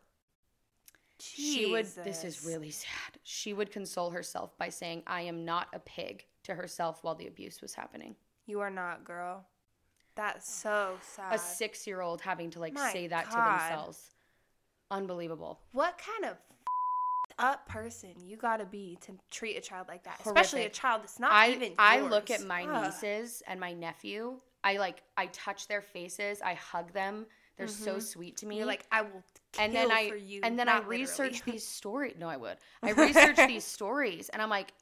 She 1.18 1.70
would 1.70 1.87
this 2.03 2.25
is 2.25 2.46
really 2.46 2.70
sad. 2.70 3.18
She 3.25 3.53
would 3.53 3.70
console 3.70 4.11
herself 4.11 4.57
by 4.57 4.70
saying, 4.70 5.03
I 5.07 5.23
am 5.23 5.44
not 5.44 5.68
a 5.75 5.79
pig 5.79 6.25
to 6.50 6.54
herself 6.54 6.98
while 7.02 7.14
the 7.14 7.26
abuse 7.26 7.60
was 7.62 7.74
happening. 7.74 8.14
You 8.46 8.60
are 8.60 8.70
not, 8.70 9.04
girl. 9.04 9.46
That's 10.16 10.52
so 10.52 10.98
sad. 11.14 11.34
A 11.34 11.38
six 11.38 11.86
year 11.86 12.00
old 12.00 12.20
having 12.20 12.50
to 12.50 12.60
like 12.60 12.74
My 12.74 12.92
say 12.92 13.06
that 13.06 13.30
to 13.30 13.36
themselves. 13.36 14.10
Unbelievable. 14.90 15.60
what 15.72 15.98
kind 15.98 16.30
of 16.32 16.36
up 17.38 17.66
person 17.66 18.10
you 18.26 18.36
gotta 18.36 18.66
be 18.66 18.98
to 19.00 19.12
treat 19.30 19.56
a 19.56 19.60
child 19.60 19.86
like 19.88 20.02
that, 20.04 20.20
especially 20.26 20.64
a 20.64 20.68
child 20.68 21.02
that's 21.02 21.18
not 21.18 21.32
I 21.32 21.52
even. 21.52 21.72
I 21.78 22.00
look 22.00 22.30
at 22.30 22.44
my 22.44 22.64
Ugh. 22.64 22.84
nieces 22.84 23.42
and 23.46 23.58
my 23.58 23.72
nephew. 23.72 24.38
I 24.62 24.76
like 24.76 25.02
I 25.16 25.26
touch 25.26 25.68
their 25.68 25.80
faces, 25.80 26.42
I 26.42 26.54
hug 26.54 26.92
them. 26.92 27.26
They're 27.56 27.68
so 27.68 27.96
Mhm. 27.96 28.02
sweet 28.02 28.36
to 28.38 28.46
me. 28.46 28.56
You're 28.58 28.66
like, 28.66 28.84
I 28.90 29.02
will 29.02 29.22
kill 29.52 29.64
and 29.64 29.74
then 29.74 29.90
I 29.90 30.00
you. 30.14 30.40
and 30.42 30.58
then 30.58 30.68
I 30.68 30.80
research 30.80 31.42
these 31.44 31.66
stories. 31.78 32.16
No, 32.18 32.28
I 32.28 32.36
would. 32.36 32.56
I 32.82 32.90
research 33.06 33.36
these 33.46 33.64
stories, 33.64 34.28
and 34.30 34.42
I'm 34.42 34.50
like, 34.50 34.72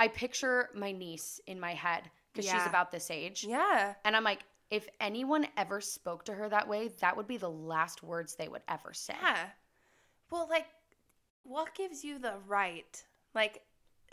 I 0.00 0.08
picture 0.08 0.70
my 0.74 0.92
niece 0.92 1.40
in 1.46 1.60
my 1.60 1.74
head 1.74 2.10
because 2.32 2.50
she's 2.50 2.66
about 2.66 2.90
this 2.90 3.10
age, 3.10 3.44
yeah. 3.46 3.94
and 4.04 4.16
I'm 4.16 4.24
like, 4.24 4.40
if 4.70 4.88
anyone 5.00 5.46
ever 5.56 5.80
spoke 5.80 6.24
to 6.26 6.32
her 6.32 6.48
that 6.48 6.68
way, 6.68 6.88
that 7.00 7.16
would 7.16 7.26
be 7.26 7.36
the 7.36 7.50
last 7.50 8.02
words 8.02 8.34
they 8.34 8.48
would 8.48 8.62
ever 8.68 8.92
say. 8.92 9.14
Yeah. 9.20 9.36
Well, 10.30 10.46
like, 10.48 10.66
what 11.42 11.74
gives 11.74 12.04
you 12.04 12.18
the 12.18 12.34
right? 12.46 13.04
Like, 13.34 13.62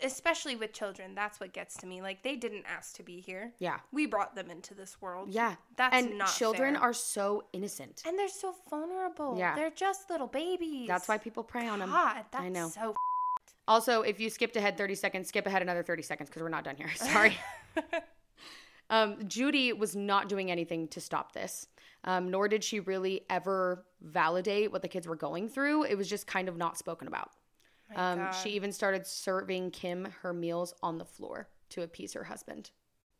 especially 0.02 0.56
with 0.56 0.72
children, 0.72 1.14
that's 1.14 1.38
what 1.38 1.52
gets 1.52 1.76
to 1.78 1.86
me. 1.86 2.02
Like, 2.02 2.22
they 2.22 2.36
didn't 2.36 2.64
ask 2.66 2.96
to 2.96 3.02
be 3.02 3.20
here. 3.20 3.52
Yeah, 3.60 3.78
We 3.92 4.06
brought 4.06 4.34
them 4.34 4.50
into 4.50 4.74
this 4.74 5.00
world. 5.00 5.28
yeah. 5.30 5.54
That's 5.76 5.94
and 5.94 6.18
not 6.18 6.34
children 6.34 6.74
fair. 6.74 6.82
are 6.82 6.92
so 6.92 7.44
innocent. 7.52 8.02
And 8.04 8.18
they're 8.18 8.28
so 8.28 8.54
vulnerable. 8.68 9.36
Yeah. 9.38 9.54
They're 9.54 9.70
just 9.70 10.10
little 10.10 10.26
babies. 10.26 10.88
That's 10.88 11.08
why 11.08 11.18
people 11.18 11.44
prey 11.44 11.68
on 11.68 11.78
them. 11.78 11.90
God, 11.90 12.24
that's 12.32 12.52
know. 12.52 12.68
so. 12.68 12.94
Also, 13.68 14.00
if 14.00 14.18
you 14.18 14.30
skipped 14.30 14.56
ahead 14.56 14.78
30 14.78 14.94
seconds, 14.94 15.28
skip 15.28 15.46
ahead 15.46 15.60
another 15.60 15.82
30 15.82 16.02
seconds 16.02 16.30
because 16.30 16.42
we're 16.42 16.48
not 16.48 16.64
done 16.64 16.74
here. 16.74 16.90
Sorry. 16.96 17.36
um, 18.90 19.18
Judy 19.28 19.72
was 19.74 19.94
not 19.94 20.28
doing 20.28 20.50
anything 20.50 20.88
to 20.88 21.00
stop 21.00 21.32
this, 21.32 21.68
um, 22.04 22.30
nor 22.30 22.48
did 22.48 22.64
she 22.64 22.80
really 22.80 23.20
ever 23.28 23.84
validate 24.00 24.72
what 24.72 24.80
the 24.82 24.88
kids 24.88 25.06
were 25.06 25.14
going 25.14 25.48
through. 25.48 25.84
It 25.84 25.96
was 25.96 26.08
just 26.08 26.26
kind 26.26 26.48
of 26.48 26.56
not 26.56 26.78
spoken 26.78 27.06
about. 27.06 27.30
Um, 27.94 28.28
she 28.42 28.50
even 28.50 28.72
started 28.72 29.06
serving 29.06 29.70
Kim 29.70 30.08
her 30.20 30.32
meals 30.34 30.74
on 30.82 30.98
the 30.98 31.04
floor 31.04 31.48
to 31.70 31.82
appease 31.82 32.12
her 32.14 32.24
husband. 32.24 32.70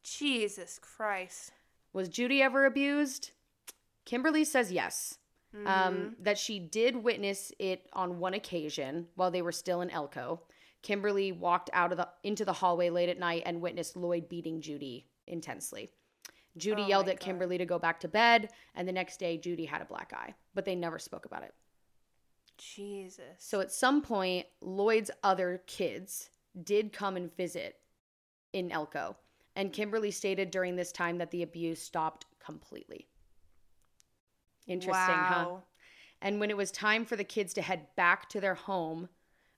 Jesus 0.03 0.79
Christ. 0.79 1.53
Was 1.93 2.09
Judy 2.09 2.43
ever 2.43 2.67
abused? 2.67 3.31
Kimberly 4.05 4.45
says 4.45 4.73
yes. 4.73 5.19
Mm-hmm. 5.59 5.67
Um, 5.67 6.17
that 6.21 6.39
she 6.39 6.59
did 6.59 6.95
witness 6.97 7.53
it 7.59 7.89
on 7.93 8.19
one 8.19 8.35
occasion 8.35 9.07
while 9.17 9.31
they 9.31 9.43
were 9.43 9.53
still 9.53 9.81
in 9.81 9.91
Elko. 9.91 10.41
Kimberly 10.83 11.33
walked 11.33 11.71
out 11.73 11.91
of 11.91 11.99
the 11.99 12.09
into 12.23 12.45
the 12.45 12.53
hallway 12.53 12.91
late 12.91 13.09
at 13.09 13.19
night 13.19 13.43
and 13.47 13.61
witnessed 13.61 13.97
Lloyd 13.97 14.29
beating 14.29 14.61
Judy 14.61 15.07
intensely. 15.27 15.91
Judy 16.57 16.83
Oh 16.83 16.87
yelled 16.87 17.09
at 17.09 17.19
God. 17.19 17.25
Kimberly 17.25 17.59
to 17.59 17.67
go 17.67 17.79
back 17.79 18.01
to 18.01 18.09
bed, 18.09 18.51
and 18.75 18.87
the 18.87 18.93
next 18.93 19.19
day 19.19 19.37
Judy 19.37 19.65
had 19.65 19.83
a 19.83 19.87
black 19.87 20.13
eye, 20.15 20.35
but 20.55 20.65
they 20.65 20.75
never 20.75 20.99
spoke 20.99 21.25
about 21.25 21.43
it. 21.43 21.55
Jesus. 22.57 23.23
So 23.39 23.61
at 23.61 23.73
some 23.73 24.03
point, 24.03 24.47
Lloyd's 24.61 25.11
other 25.23 25.63
kids 25.67 26.31
did 26.65 26.93
come 26.93 27.17
and 27.17 27.35
visit 27.37 27.77
in 28.53 28.71
Elko, 28.71 29.17
and 29.57 29.73
Kimberly 29.73 30.11
stated 30.11 30.51
during 30.51 30.77
this 30.77 30.93
time 30.93 31.19
that 31.19 31.31
the 31.31 31.43
abuse 31.43 31.81
stopped 31.81 32.27
completely. 32.45 33.07
Interesting, 34.69 35.15
huh? 35.15 35.57
And 36.21 36.41
when 36.41 36.51
it 36.51 36.57
was 36.57 36.71
time 36.71 37.05
for 37.05 37.17
the 37.17 37.25
kids 37.25 37.55
to 37.55 37.63
head 37.63 37.87
back 37.97 38.29
to 38.31 38.41
their 38.41 38.55
home, 38.55 39.09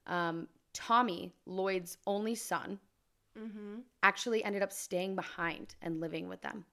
um, 0.07 0.49
Tommy, 0.73 1.35
Lloyd's 1.47 1.99
only 2.07 2.35
son, 2.35 2.79
Mm-hmm. 3.39 3.79
actually 4.03 4.43
ended 4.43 4.61
up 4.61 4.73
staying 4.73 5.15
behind 5.15 5.75
and 5.81 6.01
living 6.01 6.29
with 6.29 6.43
them. 6.43 6.65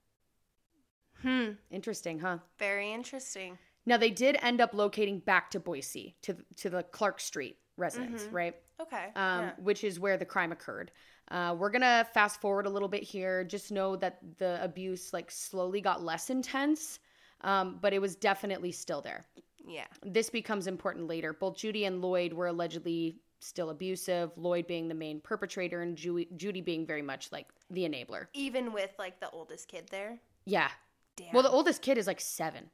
Hmm. 1.21 1.51
Interesting, 1.71 2.19
huh? 2.19 2.39
Very 2.59 2.91
interesting. 2.91 3.57
Now 3.85 3.97
they 3.97 4.09
did 4.09 4.37
end 4.41 4.59
up 4.59 4.73
locating 4.73 5.19
back 5.19 5.49
to 5.51 5.59
Boise 5.59 6.15
to 6.23 6.35
to 6.57 6.69
the 6.69 6.83
Clark 6.83 7.19
Street 7.19 7.57
residence, 7.77 8.23
Mhm. 8.25 8.33
right? 8.33 8.55
Okay. 8.79 9.05
Um, 9.15 9.41
yeah. 9.45 9.53
which 9.59 9.83
is 9.83 9.99
where 9.99 10.17
the 10.17 10.25
crime 10.25 10.51
occurred. 10.51 10.91
Uh, 11.29 11.55
we're 11.57 11.69
gonna 11.69 12.07
fast 12.13 12.41
forward 12.41 12.65
a 12.65 12.69
little 12.69 12.87
bit 12.89 13.03
here. 13.03 13.43
Just 13.43 13.71
know 13.71 13.95
that 13.95 14.19
the 14.37 14.59
abuse 14.63 15.13
like 15.13 15.31
slowly 15.31 15.79
got 15.81 16.01
less 16.03 16.29
intense, 16.29 16.99
um, 17.41 17.77
but 17.81 17.93
it 17.93 17.99
was 17.99 18.15
definitely 18.15 18.71
still 18.71 19.01
there. 19.01 19.25
Yeah. 19.69 19.85
this 20.01 20.29
becomes 20.29 20.65
important 20.67 21.07
later. 21.07 21.33
Both 21.33 21.57
Judy 21.57 21.83
and 21.83 22.01
Lloyd 22.01 22.31
were 22.31 22.47
allegedly 22.47 23.17
still 23.39 23.69
abusive, 23.69 24.31
Lloyd 24.37 24.65
being 24.65 24.87
the 24.87 24.93
main 24.95 25.19
perpetrator 25.19 25.81
and 25.81 25.97
Ju- 25.97 26.25
Judy 26.37 26.61
being 26.61 26.85
very 26.85 27.01
much 27.01 27.31
like 27.33 27.47
the 27.69 27.81
enabler. 27.81 28.27
Even 28.33 28.71
with 28.71 28.91
like 28.97 29.19
the 29.19 29.29
oldest 29.31 29.67
kid 29.67 29.87
there. 29.91 30.19
Yeah. 30.45 30.69
Damn. 31.17 31.33
Well, 31.33 31.43
the 31.43 31.49
oldest 31.49 31.81
kid 31.81 31.97
is 31.97 32.07
like 32.07 32.21
7. 32.21 32.69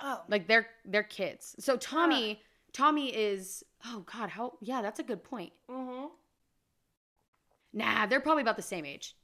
oh. 0.00 0.22
Like 0.28 0.48
they're 0.48 0.66
they're 0.84 1.04
kids. 1.04 1.54
So 1.60 1.76
Tommy 1.76 2.40
Tommy 2.72 3.14
is 3.14 3.62
oh 3.86 4.04
god, 4.12 4.28
how 4.30 4.54
Yeah, 4.60 4.82
that's 4.82 4.98
a 4.98 5.04
good 5.04 5.22
point. 5.22 5.52
Mm-hmm. 5.70 6.06
Nah, 7.72 8.06
they're 8.06 8.20
probably 8.20 8.42
about 8.42 8.56
the 8.56 8.62
same 8.62 8.84
age. 8.84 9.14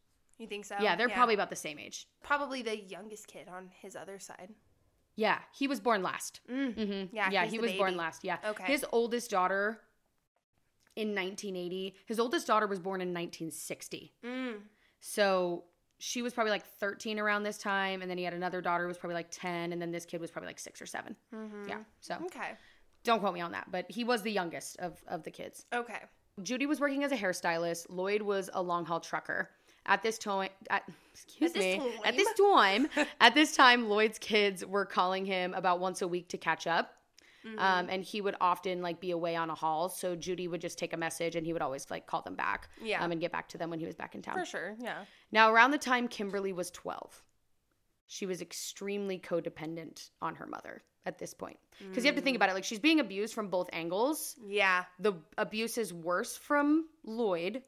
You 0.42 0.48
think 0.48 0.64
so? 0.64 0.74
Yeah, 0.80 0.96
they're 0.96 1.08
probably 1.08 1.34
about 1.34 1.50
the 1.50 1.56
same 1.56 1.78
age. 1.78 2.06
probably 2.22 2.62
the 2.62 2.76
youngest 2.76 3.28
kid 3.28 3.46
on 3.48 3.70
his 3.80 3.94
other 3.96 4.18
side. 4.18 4.50
Yeah, 5.14 5.38
he 5.52 5.68
was 5.68 5.78
born 5.78 6.02
last. 6.02 6.40
Mm. 6.50 6.74
hmm 6.74 7.14
Yeah, 7.16 7.30
yeah, 7.30 7.44
he 7.46 7.58
was 7.58 7.72
born 7.72 7.96
last. 7.96 8.24
Yeah. 8.24 8.38
Okay. 8.44 8.64
His 8.64 8.84
oldest 8.92 9.30
daughter 9.30 9.78
in 10.96 11.08
1980. 11.14 11.94
His 12.06 12.18
oldest 12.18 12.46
daughter 12.46 12.66
was 12.66 12.78
born 12.80 13.00
in 13.00 13.08
1960. 13.14 14.12
Mm. 14.24 14.54
So 15.00 15.64
she 15.98 16.22
was 16.22 16.32
probably 16.32 16.50
like 16.50 16.64
13 16.66 17.18
around 17.18 17.44
this 17.44 17.58
time, 17.58 18.02
and 18.02 18.10
then 18.10 18.18
he 18.18 18.24
had 18.24 18.34
another 18.34 18.60
daughter 18.60 18.84
who 18.84 18.88
was 18.88 18.98
probably 18.98 19.14
like 19.14 19.30
10, 19.30 19.72
and 19.72 19.80
then 19.80 19.92
this 19.92 20.04
kid 20.04 20.20
was 20.20 20.30
probably 20.30 20.48
like 20.48 20.58
six 20.58 20.82
or 20.82 20.86
7 20.86 21.14
Mm-hmm. 21.34 21.68
Yeah. 21.68 21.78
So 22.00 22.16
Okay. 22.26 22.52
don't 23.04 23.20
quote 23.20 23.34
me 23.34 23.40
on 23.40 23.52
that, 23.52 23.70
but 23.70 23.86
he 23.88 24.02
was 24.02 24.22
the 24.22 24.32
youngest 24.32 24.78
of 24.80 25.00
of 25.06 25.22
the 25.22 25.30
kids. 25.30 25.66
Okay. 25.72 26.00
Judy 26.42 26.64
was 26.66 26.80
working 26.80 27.04
as 27.04 27.12
a 27.12 27.16
hairstylist. 27.16 27.86
Lloyd 27.90 28.22
was 28.22 28.48
a 28.54 28.62
long 28.62 28.86
haul 28.86 29.00
trucker. 29.00 29.50
At 29.86 30.02
this 30.02 30.16
time, 30.18 30.48
at, 30.70 30.84
excuse 31.12 31.50
At 31.52 31.56
me, 31.58 31.78
time. 31.78 31.88
at 32.04 32.16
this 32.16 32.28
time, 32.34 32.88
at 33.20 33.34
this 33.34 33.56
time, 33.56 33.88
Lloyd's 33.88 34.18
kids 34.18 34.64
were 34.64 34.84
calling 34.86 35.24
him 35.26 35.54
about 35.54 35.80
once 35.80 36.02
a 36.02 36.08
week 36.08 36.28
to 36.28 36.38
catch 36.38 36.66
up. 36.66 36.94
Mm-hmm. 37.44 37.58
Um, 37.58 37.88
and 37.90 38.04
he 38.04 38.20
would 38.20 38.36
often 38.40 38.82
like 38.82 39.00
be 39.00 39.10
away 39.10 39.34
on 39.34 39.50
a 39.50 39.54
haul, 39.56 39.88
so 39.88 40.14
Judy 40.14 40.46
would 40.46 40.60
just 40.60 40.78
take 40.78 40.92
a 40.92 40.96
message, 40.96 41.34
and 41.34 41.44
he 41.44 41.52
would 41.52 41.62
always 41.62 41.90
like 41.90 42.06
call 42.06 42.22
them 42.22 42.36
back, 42.36 42.68
Yeah. 42.80 43.02
um, 43.04 43.10
and 43.10 43.20
get 43.20 43.32
back 43.32 43.48
to 43.48 43.58
them 43.58 43.68
when 43.70 43.80
he 43.80 43.86
was 43.86 43.96
back 43.96 44.14
in 44.14 44.22
town. 44.22 44.38
For 44.38 44.44
sure. 44.44 44.76
Yeah. 44.78 45.04
Now, 45.32 45.50
around 45.52 45.72
the 45.72 45.78
time 45.78 46.06
Kimberly 46.06 46.52
was 46.52 46.70
12, 46.70 47.20
she 48.06 48.26
was 48.26 48.40
extremely 48.42 49.18
codependent 49.18 50.10
on 50.20 50.36
her 50.36 50.46
mother 50.46 50.84
at 51.04 51.18
this 51.18 51.34
point. 51.34 51.58
Because 51.80 52.04
you 52.04 52.08
have 52.08 52.14
to 52.14 52.20
Mm. 52.20 52.24
think 52.24 52.36
about 52.36 52.50
it 52.50 52.54
like 52.54 52.62
she's 52.62 52.78
being 52.78 53.00
abused 53.00 53.34
from 53.34 53.48
both 53.48 53.68
angles. 53.72 54.36
Yeah. 54.46 54.84
The 55.00 55.14
abuse 55.36 55.78
is 55.78 55.92
worse 55.92 56.36
from 56.36 56.86
Lloyd. 57.02 57.64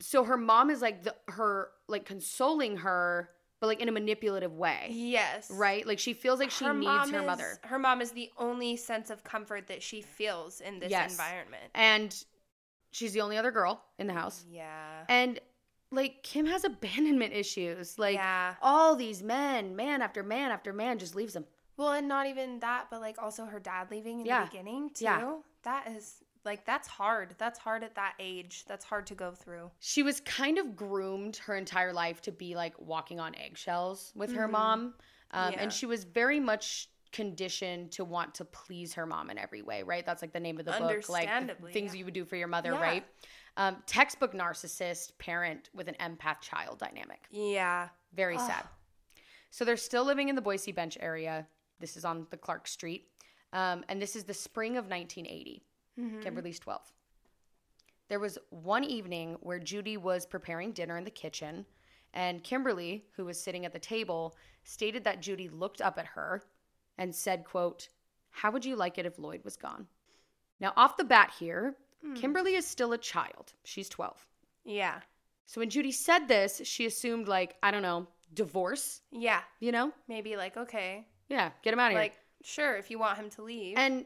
So 0.00 0.24
her 0.24 0.36
mom 0.36 0.70
is 0.70 0.80
like 0.82 1.02
the, 1.04 1.14
her 1.28 1.68
like 1.88 2.04
consoling 2.06 2.78
her, 2.78 3.30
but 3.60 3.66
like 3.66 3.80
in 3.80 3.88
a 3.88 3.92
manipulative 3.92 4.54
way. 4.54 4.88
Yes. 4.90 5.50
Right? 5.50 5.86
Like 5.86 5.98
she 5.98 6.14
feels 6.14 6.38
like 6.40 6.50
she 6.50 6.66
needs 6.66 7.10
her 7.10 7.20
is- 7.20 7.26
mother. 7.26 7.58
Her 7.64 7.78
mom 7.78 8.00
is 8.00 8.10
the 8.12 8.30
only 8.38 8.76
sense 8.76 9.10
of 9.10 9.22
comfort 9.24 9.66
that 9.68 9.82
she 9.82 10.00
feels 10.02 10.60
in 10.60 10.78
this 10.80 10.90
Yes. 10.90 11.12
environment. 11.12 11.64
And 11.74 12.24
she's 12.92 13.12
the 13.12 13.20
only 13.20 13.36
other 13.36 13.50
girl 13.50 13.82
in 13.98 14.06
the 14.06 14.14
house. 14.14 14.44
Yeah. 14.50 15.04
And 15.08 15.38
like 15.92 16.22
Kim 16.22 16.46
has 16.46 16.64
abandonment 16.64 17.34
issues. 17.34 17.98
Like 17.98 18.14
yeah. 18.14 18.54
all 18.62 18.96
these 18.96 19.22
men, 19.22 19.76
man 19.76 20.00
after 20.02 20.22
man 20.22 20.50
after 20.50 20.72
man 20.72 20.98
just 20.98 21.14
leaves 21.14 21.34
them. 21.34 21.44
Well, 21.76 21.92
and 21.92 22.08
not 22.08 22.26
even 22.26 22.60
that, 22.60 22.86
but 22.90 23.00
like 23.00 23.16
also 23.20 23.44
her 23.46 23.58
dad 23.60 23.90
leaving 23.90 24.20
in 24.20 24.26
Yeah. 24.26 24.44
the 24.44 24.50
beginning 24.50 24.90
too. 24.94 25.04
Yeah. 25.04 25.36
That 25.64 25.88
is 25.88 26.22
like 26.44 26.64
that's 26.64 26.88
hard. 26.88 27.34
That's 27.38 27.58
hard 27.58 27.84
at 27.84 27.94
that 27.96 28.14
age. 28.18 28.64
That's 28.66 28.84
hard 28.84 29.06
to 29.08 29.14
go 29.14 29.32
through. 29.32 29.70
she 29.80 30.02
was 30.02 30.20
kind 30.20 30.58
of 30.58 30.74
groomed 30.76 31.36
her 31.36 31.56
entire 31.56 31.92
life 31.92 32.20
to 32.22 32.32
be 32.32 32.54
like 32.54 32.74
walking 32.78 33.20
on 33.20 33.34
eggshells 33.36 34.12
with 34.14 34.32
her 34.32 34.48
mom 34.48 34.94
um, 35.32 35.52
Yeah. 35.52 35.60
and 35.62 35.72
she 35.72 35.86
was 35.86 36.04
very 36.04 36.40
much 36.40 36.88
conditioned 37.12 37.90
to 37.92 38.04
want 38.04 38.34
to 38.36 38.44
please 38.44 38.94
her 38.94 39.04
mom 39.04 39.30
in 39.30 39.36
every 39.38 39.62
way 39.62 39.82
right 39.82 40.06
that's 40.06 40.22
like 40.22 40.32
the 40.32 40.38
name 40.40 40.58
of 40.60 40.64
the 40.64 40.72
book 40.72 41.08
like 41.08 41.28
the 41.48 41.56
things 41.72 41.92
yeah. 41.92 41.98
you 41.98 42.04
would 42.04 42.14
do 42.14 42.24
for 42.24 42.36
your 42.36 42.46
mother 42.48 42.70
Yeah. 42.72 42.80
right 42.80 43.04
um, 43.56 43.76
textbook 43.86 44.32
narcissist 44.32 45.18
parent 45.18 45.70
with 45.74 45.88
an 45.88 45.96
empath 46.00 46.40
child 46.40 46.78
dynamic 46.78 47.20
Yeah. 47.30 47.88
very 48.14 48.38
sad 48.38 48.64
so 49.50 49.64
they're 49.64 49.76
still 49.76 50.04
living 50.04 50.28
in 50.28 50.36
the 50.36 50.40
boise 50.42 50.70
bench 50.72 50.96
area 51.00 51.46
this 51.80 51.96
is 51.96 52.04
on 52.04 52.26
the 52.30 52.36
clark 52.36 52.68
street 52.68 53.08
um, 53.52 53.84
and 53.88 54.00
this 54.00 54.14
is 54.14 54.22
the 54.24 54.34
spring 54.34 54.76
of 54.76 54.84
1980 54.84 55.64
Mm-hmm. 55.98 56.20
kimberly's 56.20 56.58
12 56.58 56.92
there 58.08 58.18
was 58.20 58.38
one 58.50 58.82
evening 58.82 59.36
where 59.40 59.60
Judy 59.60 59.96
was 59.96 60.26
preparing 60.26 60.72
dinner 60.72 60.96
in 60.96 61.04
the 61.04 61.10
kitchen, 61.12 61.64
and 62.12 62.42
Kimberly, 62.42 63.04
who 63.16 63.24
was 63.24 63.40
sitting 63.40 63.64
at 63.64 63.72
the 63.72 63.78
table, 63.78 64.34
stated 64.64 65.04
that 65.04 65.22
Judy 65.22 65.48
looked 65.48 65.80
up 65.80 65.96
at 65.96 66.06
her 66.06 66.42
and 66.98 67.14
said, 67.14 67.44
quote, 67.44 67.88
How 68.30 68.50
would 68.50 68.64
you 68.64 68.74
like 68.74 68.98
it 68.98 69.06
if 69.06 69.16
Lloyd 69.20 69.44
was 69.44 69.54
gone? 69.56 69.86
Now, 70.58 70.72
off 70.76 70.96
the 70.96 71.04
bat 71.04 71.32
here, 71.38 71.76
hmm. 72.04 72.14
Kimberly 72.14 72.56
is 72.56 72.66
still 72.66 72.92
a 72.92 72.98
child. 72.98 73.52
She's 73.62 73.88
12. 73.88 74.26
Yeah. 74.64 74.98
So 75.46 75.60
when 75.60 75.70
Judy 75.70 75.92
said 75.92 76.26
this, 76.26 76.60
she 76.64 76.86
assumed, 76.86 77.28
like, 77.28 77.54
I 77.62 77.70
don't 77.70 77.82
know, 77.82 78.08
divorce, 78.34 79.02
Yeah. 79.12 79.42
you 79.60 79.70
know? 79.70 79.92
Maybe 80.08 80.34
like 80.36 80.56
okay, 80.56 81.06
Yeah, 81.28 81.50
get 81.62 81.74
him 81.74 81.78
out 81.78 81.86
of 81.86 81.92
here. 81.92 82.00
like 82.00 82.18
sure 82.42 82.76
if 82.76 82.90
you 82.90 82.98
want 82.98 83.18
him 83.18 83.30
to 83.30 83.42
leave. 83.42 83.76
And 83.78 84.04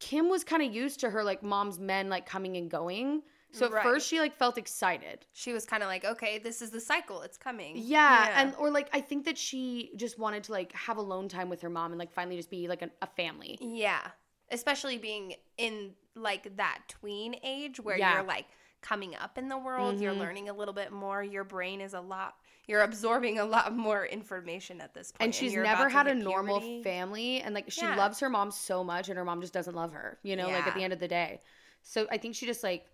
Kim 0.00 0.28
was 0.28 0.44
kind 0.44 0.62
of 0.62 0.72
used 0.74 1.00
to 1.00 1.10
her, 1.10 1.24
like, 1.24 1.42
mom's 1.42 1.78
men, 1.78 2.08
like, 2.08 2.26
coming 2.26 2.56
and 2.56 2.70
going. 2.70 3.22
So 3.50 3.66
at 3.66 3.72
Right. 3.72 3.82
first 3.82 4.06
she, 4.06 4.20
like, 4.20 4.34
felt 4.36 4.58
excited. 4.58 5.26
she 5.32 5.52
was 5.54 5.64
kind 5.64 5.82
of 5.82 5.88
like, 5.88 6.04
okay, 6.04 6.38
this 6.38 6.60
is 6.60 6.70
the 6.70 6.80
cycle. 6.80 7.22
It's 7.22 7.38
coming. 7.38 7.74
Yeah, 7.76 8.34
and 8.42 8.54
or 8.56 8.70
like 8.70 8.90
I 8.92 9.00
think 9.00 9.24
that 9.24 9.38
she 9.38 9.90
just 9.96 10.18
wanted 10.18 10.44
to 10.44 10.52
like 10.52 10.70
have 10.72 10.98
alone 10.98 11.28
time 11.28 11.48
with 11.48 11.62
her 11.62 11.70
mom 11.70 11.92
and 11.92 11.98
like 11.98 12.12
finally 12.12 12.36
just 12.36 12.50
be 12.50 12.68
like 12.68 12.82
a, 12.82 12.90
a 13.00 13.06
family. 13.06 13.56
yeah, 13.60 14.02
especially 14.50 14.98
being 14.98 15.34
in 15.56 15.94
like 16.14 16.56
that 16.58 16.80
tween 16.88 17.36
age 17.42 17.80
where 17.80 17.96
Yeah. 17.96 18.16
you're 18.16 18.22
like 18.26 18.46
coming 18.82 19.14
up 19.16 19.38
in 19.38 19.48
the 19.48 19.56
world, 19.58 19.98
you're 19.98 20.12
Mhm. 20.14 20.18
learning 20.18 20.48
a 20.50 20.52
little 20.52 20.74
bit 20.74 20.92
more. 20.92 21.22
Your 21.22 21.44
brain 21.44 21.80
is 21.80 21.94
a 21.94 22.00
lot. 22.00 22.36
You're 22.68 22.82
absorbing 22.82 23.38
a 23.38 23.44
lot 23.44 23.74
more 23.74 24.04
information 24.06 24.80
at 24.80 24.92
this 24.94 25.10
point, 25.10 25.22
And 25.24 25.34
she's 25.34 25.54
you're 25.54 25.64
never 25.64 25.88
had 25.88 26.06
a 26.06 26.14
normal 26.14 26.60
puberty. 26.60 26.82
family 26.84 27.40
and 27.40 27.54
like 27.54 27.70
she 27.70 27.80
Yeah. 27.80 27.96
loves 27.96 28.20
her 28.20 28.28
mom 28.28 28.50
so 28.50 28.84
much 28.84 29.08
and 29.08 29.16
her 29.18 29.24
mom 29.24 29.40
just 29.40 29.54
doesn't 29.54 29.74
love 29.74 29.92
her, 29.92 30.18
you 30.22 30.36
know, 30.36 30.48
like 30.50 30.66
at 30.66 30.74
the 30.74 30.84
end 30.84 30.92
of 30.92 31.00
the 31.00 31.08
day. 31.08 31.40
So 31.82 32.06
I 32.10 32.18
think 32.18 32.34
she 32.34 32.44
just 32.44 32.62
like 32.62 32.86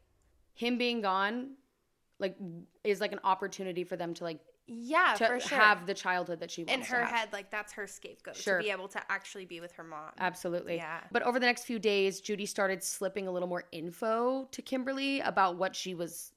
him 0.54 0.78
being 0.78 1.00
gone 1.02 1.56
like 2.20 2.36
is 2.84 3.00
like 3.00 3.10
an 3.12 3.18
opportunity 3.24 3.82
for 3.82 3.96
them 3.96 4.14
to 4.14 4.22
like 4.24 4.38
Yeah, 4.66 5.14
to 5.18 5.26
for 5.26 5.40
sure. 5.40 5.58
have 5.58 5.86
the 5.86 5.94
childhood 5.94 6.38
that 6.38 6.52
she 6.52 6.62
wants 6.62 6.88
in 6.88 6.94
her 6.96 7.04
head, 7.04 7.30
like 7.32 7.50
that's 7.50 7.72
her 7.72 7.88
scapegoat 7.88 8.36
Sure. 8.36 8.58
to 8.58 8.62
be 8.64 8.70
able 8.70 8.86
to 8.88 9.02
actually 9.10 9.44
be 9.44 9.58
with 9.58 9.72
her 9.72 9.82
mom. 9.82 10.10
Absolutely. 10.18 10.76
Yeah. 10.76 11.00
But 11.10 11.24
over 11.24 11.40
the 11.40 11.46
next 11.46 11.64
few 11.64 11.80
days, 11.80 12.20
Judy 12.20 12.46
started 12.46 12.80
slipping 12.84 13.26
a 13.26 13.32
little 13.32 13.48
more 13.48 13.64
info 13.72 14.44
to 14.52 14.62
Kimberly 14.62 15.18
about 15.18 15.56
what 15.56 15.74
she 15.74 15.94
was 15.96 16.30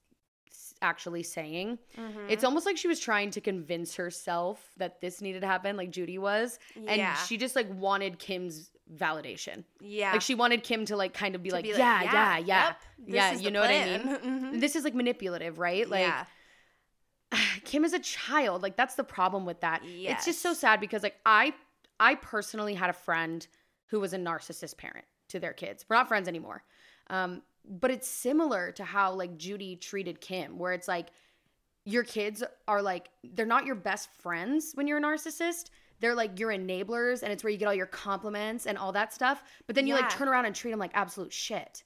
actually 0.82 1.24
saying. 1.24 1.80
Mm-hmm. 1.98 2.30
It's 2.30 2.44
almost 2.44 2.66
like 2.66 2.78
she 2.78 2.88
was 2.88 3.00
trying 3.00 3.32
to 3.32 3.42
convince 3.42 3.96
herself 3.96 4.72
that 4.78 5.02
this 5.02 5.22
needed 5.22 5.42
to 5.42 5.48
happen, 5.48 5.78
like 5.78 5.92
Judy 5.92 6.18
was. 6.18 6.60
And 6.88 7.02
she 7.28 7.38
just 7.38 7.56
like 7.56 7.68
wanted 7.74 8.20
Kim's 8.20 8.72
validation. 8.96 9.64
yeah, 9.82 10.14
Like 10.14 10.22
she 10.22 10.36
wanted 10.36 10.64
Kim 10.64 10.86
to 10.86 10.96
like 10.96 11.14
kind 11.14 11.36
of 11.36 11.44
be, 11.44 11.52
like, 11.52 11.64
be 11.64 11.72
like, 11.74 11.80
yeah, 11.80 12.04
yeah, 12.04 12.38
yeah. 12.38 12.66
yep, 12.68 12.82
yeah, 13.06 13.32
you 13.34 13.52
know 13.52 13.60
what 13.62 13.70
I 13.70 13.84
plan." 13.84 14.06
mean? 14.06 14.18
Mhm. 14.54 14.60
This 14.62 14.76
is 14.76 14.84
like 14.84 14.96
manipulative, 14.96 15.60
right? 15.60 15.88
Like 15.90 16.02
yeah, 16.08 16.26
Kim 17.66 17.84
is 17.84 17.94
a 17.94 18.00
child. 18.00 18.62
Like 18.64 18.76
that's 18.78 18.96
the 18.96 19.04
problem 19.04 19.46
with 19.46 19.62
that. 19.62 19.82
It's 19.86 20.26
just 20.26 20.42
so 20.42 20.54
sad 20.54 20.80
because 20.80 21.04
like 21.04 21.16
I 21.26 21.54
I 22.00 22.16
personally 22.16 22.74
had 22.76 22.90
a 22.90 22.94
friend 22.94 23.46
who 23.88 24.00
was 24.00 24.14
a 24.14 24.18
narcissist 24.18 24.78
parent 24.78 25.06
to 25.30 25.40
their 25.40 25.54
kids. 25.54 25.86
We're 25.90 25.96
not 25.98 26.08
friends 26.08 26.28
anymore. 26.28 26.64
Um, 27.10 27.42
but 27.70 27.92
it's 27.92 28.08
similar 28.08 28.72
to 28.74 28.84
how 28.84 29.14
like 29.14 29.38
Judy 29.38 29.76
treated 29.76 30.22
Kim, 30.22 30.58
where 30.58 30.74
it's 30.74 30.88
like 30.88 31.10
your 31.86 32.04
kids 32.04 32.44
are 32.68 32.82
like 32.82 33.10
they're 33.34 33.46
not 33.46 33.66
your 33.66 33.76
best 33.76 34.10
friends 34.12 34.72
when 34.74 34.88
you're 34.88 34.98
a 34.98 35.02
narcissist. 35.02 35.70
They're 36.00 36.16
like 36.16 36.40
your 36.40 36.52
enablers, 36.52 37.24
and 37.24 37.32
it's 37.32 37.44
where 37.44 37.52
you 37.52 37.58
get 37.58 37.68
all 37.68 37.74
your 37.74 37.88
compliments 37.88 38.68
and 38.68 38.78
all 38.78 38.92
that 38.92 39.14
stuff. 39.14 39.44
But 39.66 39.76
then 39.76 39.88
you 39.88 39.96
like 39.96 40.10
turn 40.10 40.28
around 40.28 40.46
and 40.46 40.54
treat 40.54 40.72
them 40.72 40.80
like 40.80 40.92
absolute 40.94 41.34
shit. 41.34 41.84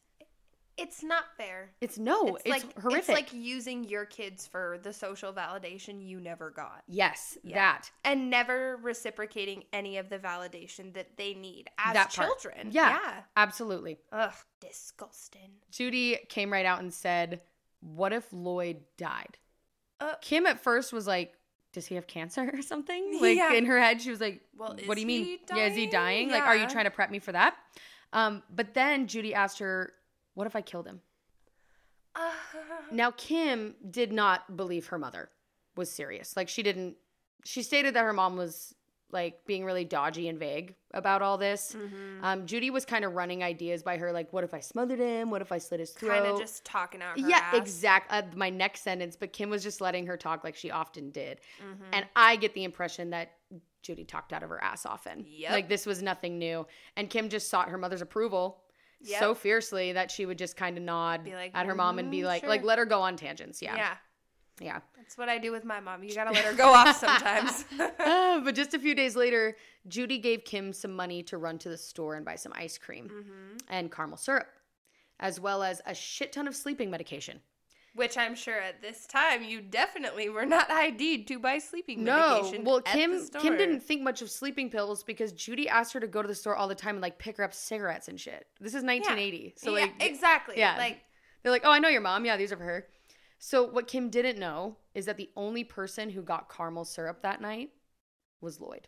It's 0.78 1.04
not 1.04 1.26
fair. 1.38 1.72
It's 1.82 1.98
no, 2.00 2.36
it's, 2.38 2.48
like 2.48 2.80
horrific. 2.80 3.00
It's 3.00 3.10
like 3.10 3.34
using 3.34 3.84
your 3.84 4.06
kids 4.06 4.48
for 4.48 4.80
the 4.82 4.92
social 4.94 5.32
validation 5.34 6.06
you 6.06 6.20
never 6.20 6.50
got. 6.50 6.84
yes, 6.88 7.38
Yeah. 7.44 7.56
that. 7.56 7.92
And 8.04 8.30
never 8.30 8.78
reciprocating 8.82 9.64
any 9.74 9.98
of 9.98 10.10
the 10.10 10.18
validation 10.18 10.94
that 10.94 11.18
they 11.18 11.34
need 11.34 11.70
as 11.78 11.94
That 11.94 12.10
children. 12.10 12.70
Yeah. 12.72 12.90
Yeah. 13.02 13.14
Absolutely. 13.36 14.00
Ugh, 14.12 14.34
disgusting. 14.60 15.52
Judy 15.72 16.18
came 16.30 16.52
right 16.52 16.66
out 16.66 16.80
and 16.80 16.94
said, 16.94 17.42
What 17.82 18.14
if 18.14 18.26
Lloyd 18.32 18.78
died? 18.98 19.38
Uh, 20.00 20.16
Kim 20.22 20.46
at 20.48 20.60
first 20.64 20.92
was 20.94 21.06
like, 21.06 21.34
Does 21.74 21.86
he 21.86 21.96
have 21.96 22.08
cancer 22.08 22.50
or 22.54 22.62
something? 22.62 23.20
Like 23.22 23.38
Yeah. 23.38 23.54
in 23.54 23.66
her 23.66 23.80
head, 23.80 24.02
she 24.02 24.10
was 24.10 24.20
like, 24.22 24.42
Well, 24.58 24.70
What 24.70 24.80
is 24.82 24.88
do 24.96 25.02
you 25.02 25.08
mean? 25.08 25.26
he 25.26 25.40
Yeah, 25.56 25.68
is 25.68 25.76
he 25.76 25.86
dying? 25.88 26.28
dying? 26.28 26.32
Like, 26.32 26.44
are 26.44 26.56
you 26.56 26.68
trying 26.68 26.86
to 26.86 26.92
prep 26.92 27.12
me 27.12 27.20
for 27.20 27.32
that? 27.34 27.56
Um, 28.14 28.44
but 28.54 28.74
then 28.74 29.08
Judy 29.08 29.34
asked 29.34 29.60
her, 29.60 29.94
What 30.34 30.48
if 30.48 30.56
I 30.56 30.62
killed 30.62 30.88
him? 30.88 31.02
uh, 32.16 32.32
Now, 32.92 33.12
Kim 33.12 33.76
did 33.90 34.12
not 34.12 34.56
believe 34.58 34.88
her 34.88 34.98
mother 34.98 35.30
was 35.76 35.90
serious. 35.90 36.36
Like, 36.36 36.50
she 36.50 36.64
didn't, 36.64 36.96
she 37.46 37.64
stated 37.64 37.94
that 37.96 38.04
her 38.04 38.14
mom 38.14 38.36
was 38.38 38.76
like 39.14 39.46
being 39.46 39.66
really 39.66 39.84
dodgy 39.84 40.30
and 40.30 40.40
vague 40.40 40.74
about 40.94 41.22
all 41.22 41.38
this. 41.38 41.76
mhm. 41.78 42.24
Um, 42.24 42.46
Judy 42.46 42.70
was 42.70 42.86
kind 42.86 43.04
of 43.04 43.14
running 43.14 43.44
ideas 43.44 43.84
by 43.84 43.98
her, 43.98 44.14
like, 44.14 44.32
what 44.32 44.46
if 44.46 44.54
I 44.54 44.62
smothered 44.62 45.00
him? 45.00 45.30
What 45.30 45.42
if 45.42 45.52
I 45.52 45.58
slit 45.58 45.82
his 45.82 45.92
throat? 45.92 46.12
kind 46.24 46.26
of 46.28 46.40
just 46.40 46.64
talking 46.64 47.02
out 47.02 47.20
her 47.20 47.28
yeah, 47.30 47.54
exactly. 47.56 48.18
Uh, 48.18 48.22
my 48.36 48.50
next 48.50 48.84
sentence, 48.84 49.18
but 49.18 49.34
Kim 49.34 49.50
was 49.50 49.64
just 49.64 49.82
letting 49.82 50.06
her 50.08 50.16
talk 50.16 50.46
like 50.46 50.56
she 50.56 50.72
often 50.72 51.12
did, 51.12 51.42
Mhm. 51.62 51.78
and 51.92 52.06
I 52.16 52.38
get 52.38 52.54
the 52.54 52.64
impression 52.64 53.10
that 53.10 53.34
Judy 53.82 54.06
talked 54.06 54.32
out 54.32 54.44
of 54.44 54.50
her 54.50 54.64
ass 54.64 54.86
often. 54.86 55.26
Yep. 55.28 55.52
Like 55.52 55.68
this 55.68 55.86
was 55.86 56.02
nothing 56.02 56.40
new, 56.40 56.66
and 56.96 57.10
Kim 57.10 57.28
just 57.28 57.50
sought 57.50 57.68
her 57.68 57.78
mother's 57.78 58.02
approval 58.02 58.64
Yep. 59.04 59.20
so 59.20 59.34
fiercely 59.36 59.94
that 59.94 60.12
she 60.12 60.26
would 60.26 60.38
just 60.38 60.56
kind 60.56 60.78
of 60.78 60.84
nod 60.84 61.28
like, 61.28 61.52
at 61.56 61.66
her 61.66 61.76
mom 61.76 61.98
and 62.00 62.10
be 62.12 62.20
"Mhm, 62.20 62.26
like, 62.26 62.42
sure." 62.42 62.50
like 62.50 62.64
let 62.64 62.78
her 62.80 62.86
go 62.86 63.02
on 63.02 63.16
tangents. 63.16 63.62
Yeah. 63.62 63.76
yeah. 63.76 63.94
Yeah. 64.60 64.80
That's 64.96 65.18
what 65.18 65.28
I 65.28 65.40
do 65.40 65.52
with 65.52 65.66
my 65.66 65.80
mom. 65.80 66.04
You 66.04 66.14
gotta 66.14 66.32
let 66.32 66.46
her 66.46 66.54
go 66.54 66.72
off 66.72 66.96
sometimes. 67.00 67.66
Ah, 68.00 68.42
but 68.44 68.54
just 68.54 68.74
a 68.76 68.80
few 68.80 68.94
days 68.94 69.16
later, 69.16 69.58
Judy 69.88 70.20
gave 70.20 70.44
Kim 70.46 70.72
some 70.72 70.92
money 70.96 71.24
to 71.24 71.38
run 71.38 71.58
to 71.60 71.70
the 71.70 71.78
store 71.78 72.16
and 72.16 72.24
buy 72.24 72.36
some 72.36 72.54
ice 72.56 72.78
cream 72.78 73.10
Mm-hmm. 73.10 73.58
and 73.70 73.92
caramel 73.92 74.18
syrup, 74.18 74.48
as 75.20 75.40
well 75.40 75.64
as 75.64 75.82
a 75.88 75.96
shit 75.96 76.32
ton 76.32 76.48
of 76.48 76.56
sleeping 76.56 76.92
medication. 76.92 77.40
Which 77.94 78.18
I'm 78.18 78.36
sure 78.36 78.58
at 78.58 78.82
this 78.82 79.06
time 79.06 79.44
you 79.44 79.60
definitely 79.62 80.30
were 80.30 80.46
not 80.46 80.72
ID'd 80.72 81.28
to 81.28 81.40
buy 81.40 81.58
sleeping 81.58 82.04
No, 82.06 82.36
medication. 82.42 82.64
well, 82.64 82.78
at 82.78 82.86
the 82.86 82.92
Kim. 82.92 83.28
Kim 83.42 83.58
didn't 83.58 83.82
think 83.82 84.02
much 84.02 84.22
of 84.22 84.32
sleeping 84.32 84.70
pills 84.70 85.04
because 85.04 85.34
Judy 85.34 85.68
asked 85.68 85.92
her 85.94 86.00
to 86.00 86.08
go 86.08 86.22
to 86.22 86.28
the 86.28 86.36
store 86.36 86.56
all 86.56 86.70
the 86.70 86.76
time 86.76 86.96
and 86.96 87.02
like 87.02 87.20
pick 87.20 87.36
her 87.38 87.44
up 87.44 87.54
cigarettes 87.54 88.08
and 88.08 88.18
shit. 88.20 88.48
This 88.62 88.74
is 88.74 88.84
1980, 88.84 89.56
so 89.58 89.76
yeah, 89.76 89.82
like 89.82 89.94
exactly. 90.00 90.56
yeah. 90.58 90.78
Like 90.78 91.02
they're 91.44 91.52
like, 91.52 91.64
"Oh, 91.66 91.72
I 91.72 91.80
know 91.80 91.90
your 91.90 92.00
mom. 92.02 92.24
Yeah, 92.24 92.38
these 92.38 92.52
are 92.54 92.58
for 92.58 92.64
her." 92.64 92.88
So 93.40 93.64
what 93.66 93.88
Kim 93.88 94.10
didn't 94.10 94.40
know 94.40 94.78
is 94.94 95.06
that 95.08 95.18
the 95.18 95.30
only 95.36 95.64
person 95.66 96.12
who 96.12 96.22
got 96.22 96.48
caramel 96.50 96.86
syrup 96.86 97.24
that 97.24 97.42
night 97.42 97.72
was 98.40 98.62
Lloyd. 98.62 98.88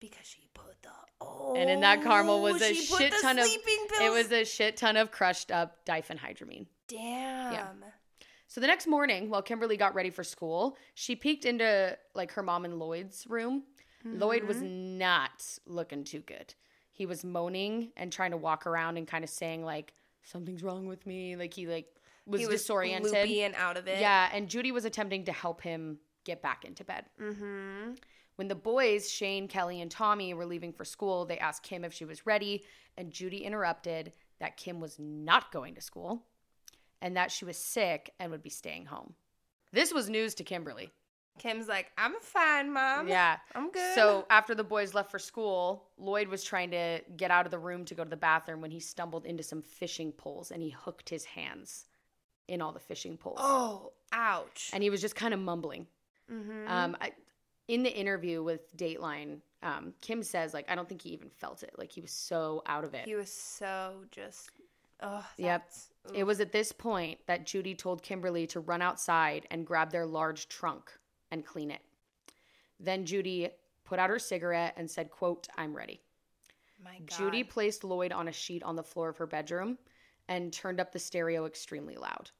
because 0.00 0.26
she 0.26 0.48
put 0.54 0.80
the 0.82 0.90
oh, 1.20 1.54
And 1.56 1.68
in 1.70 1.80
that 1.80 2.02
caramel 2.02 2.42
was 2.42 2.60
oh, 2.62 2.66
a 2.66 2.74
shit 2.74 3.12
ton 3.22 3.38
of 3.38 3.46
sleeping 3.46 3.86
it 4.02 4.12
was 4.12 4.30
a 4.32 4.44
shit 4.44 4.76
ton 4.76 4.96
of 4.98 5.10
crushed 5.10 5.50
up 5.50 5.84
diphenhydramine. 5.86 6.66
damn. 6.88 7.82
So 8.54 8.60
the 8.60 8.68
next 8.68 8.86
morning, 8.86 9.30
while 9.30 9.42
Kimberly 9.42 9.76
got 9.76 9.96
ready 9.96 10.10
for 10.10 10.22
school, 10.22 10.76
she 10.94 11.16
peeked 11.16 11.44
into 11.44 11.98
like 12.14 12.30
her 12.34 12.42
mom 12.44 12.64
and 12.64 12.78
Lloyd's 12.78 13.26
room. 13.28 13.64
Lloyd 14.04 14.44
was 14.44 14.58
Mm-hmm. 14.58 14.98
not 14.98 15.44
looking 15.66 16.04
too 16.04 16.20
good. 16.20 16.54
He 16.92 17.04
was 17.04 17.24
moaning 17.24 17.90
and 17.96 18.12
trying 18.12 18.30
to 18.30 18.36
walk 18.36 18.64
around 18.68 18.96
and 18.96 19.08
kind 19.08 19.24
of 19.24 19.30
saying 19.30 19.64
like 19.64 19.92
something's 20.22 20.62
wrong 20.62 20.86
with 20.86 21.04
me. 21.04 21.34
Like 21.34 21.52
he 21.52 21.66
like 21.66 21.88
was, 22.26 22.42
he 22.42 22.46
was 22.46 22.60
disoriented. 22.60 23.10
loopy 23.10 23.42
and 23.42 23.56
out 23.56 23.76
of 23.76 23.88
it. 23.88 23.98
Yeah, 23.98 24.30
and 24.32 24.48
Judy 24.48 24.70
was 24.70 24.84
attempting 24.84 25.24
to 25.24 25.32
help 25.32 25.60
him 25.60 25.98
get 26.22 26.40
back 26.40 26.64
into 26.64 26.84
bed. 26.84 27.06
Mm-hmm. 27.20 27.94
When 28.36 28.46
the 28.46 28.54
boys, 28.54 29.10
Shane, 29.10 29.48
Kelly, 29.48 29.80
and 29.80 29.90
Tommy, 29.90 30.32
were 30.32 30.46
leaving 30.46 30.72
for 30.72 30.84
school, 30.84 31.24
they 31.24 31.38
asked 31.38 31.64
Kim 31.64 31.82
if 31.84 31.92
she 31.92 32.04
was 32.04 32.24
ready, 32.24 32.62
and 32.96 33.10
Judy 33.10 33.38
interrupted 33.38 34.12
that 34.38 34.56
Kim 34.56 34.78
was 34.78 34.96
not 35.00 35.50
going 35.50 35.74
to 35.74 35.80
school 35.80 36.22
and 37.04 37.18
that 37.18 37.30
she 37.30 37.44
was 37.44 37.58
sick 37.58 38.14
and 38.18 38.32
would 38.32 38.42
be 38.42 38.48
staying 38.48 38.86
home. 38.86 39.12
This 39.72 39.92
was 39.92 40.08
news 40.08 40.34
to 40.36 40.42
Kimberly. 40.44 40.90
Kim's 41.38 41.68
like, 41.68 41.92
I'm 41.98 42.14
fine, 42.22 42.72
mom. 42.72 43.08
Yeah. 43.08 43.36
I'm 43.54 43.70
good. 43.70 43.94
So 43.94 44.24
after 44.30 44.54
the 44.54 44.64
boys 44.64 44.94
left 44.94 45.10
for 45.10 45.18
school, 45.18 45.84
Lloyd 45.98 46.28
was 46.28 46.42
trying 46.42 46.70
to 46.70 47.00
get 47.16 47.30
out 47.30 47.44
of 47.44 47.50
the 47.50 47.58
room 47.58 47.84
to 47.86 47.94
go 47.94 48.04
to 48.04 48.08
the 48.08 48.16
bathroom 48.16 48.62
when 48.62 48.70
he 48.70 48.80
stumbled 48.80 49.26
into 49.26 49.42
some 49.42 49.60
fishing 49.60 50.12
poles 50.12 50.50
and 50.50 50.62
he 50.62 50.70
hooked 50.70 51.10
his 51.10 51.26
hands 51.26 51.84
in 52.48 52.62
all 52.62 52.72
the 52.72 52.80
fishing 52.80 53.18
poles. 53.18 53.38
oh, 53.38 53.92
ouch. 54.12 54.70
And 54.72 54.82
he 54.82 54.88
was 54.88 55.02
just 55.02 55.14
kind 55.14 55.34
of 55.34 55.40
mumbling. 55.40 55.86
mm-hmm. 56.32 56.72
Um, 56.72 56.96
I, 57.02 57.12
in 57.68 57.82
the 57.82 57.94
interview 57.94 58.42
with 58.42 58.74
Dateline, 58.78 59.40
um, 59.62 59.92
Kim 60.00 60.22
says 60.22 60.54
like 60.54 60.70
I 60.70 60.74
don't 60.74 60.88
think 60.88 61.02
he 61.02 61.10
even 61.10 61.28
felt 61.28 61.62
it. 61.62 61.74
Like 61.76 61.90
he 61.92 62.00
was 62.00 62.12
so 62.12 62.62
out 62.66 62.84
of 62.84 62.94
it. 62.94 63.04
he 63.04 63.14
was 63.14 63.30
so 63.30 64.04
just. 64.10 64.50
Oh, 65.00 65.26
Yep. 65.36 65.62
that's- 65.62 65.90
It 66.12 66.24
was 66.24 66.40
at 66.40 66.52
this 66.52 66.70
point 66.72 67.26
that 67.26 67.46
Judy 67.46 67.74
told 67.74 68.02
Kimberly 68.02 68.46
to 68.48 68.60
run 68.60 68.82
outside 68.82 69.46
and 69.50 69.66
grab 69.66 69.90
their 69.90 70.04
large 70.06 70.48
trunk 70.48 70.92
and 71.30 71.44
clean 71.46 71.70
it. 71.70 71.82
Then 72.78 73.06
Judy 73.06 73.50
put 73.84 73.98
out 73.98 74.10
her 74.10 74.18
cigarette 74.18 74.74
and 74.76 74.90
said, 74.90 75.10
"quote 75.10 75.48
I'm 75.56 75.74
ready." 75.74 76.02
My 76.78 76.98
God. 76.98 77.08
Judy 77.08 77.44
placed 77.44 77.84
Lloyd 77.84 78.12
on 78.12 78.28
a 78.28 78.32
sheet 78.32 78.62
on 78.62 78.76
the 78.76 78.82
floor 78.84 79.08
of 79.08 79.16
her 79.16 79.26
bedroom 79.26 79.78
and 80.28 80.52
turned 80.52 80.80
up 80.80 80.92
the 80.92 80.98
stereo 80.98 81.46
extremely 81.46 81.96
loud. 81.96 82.30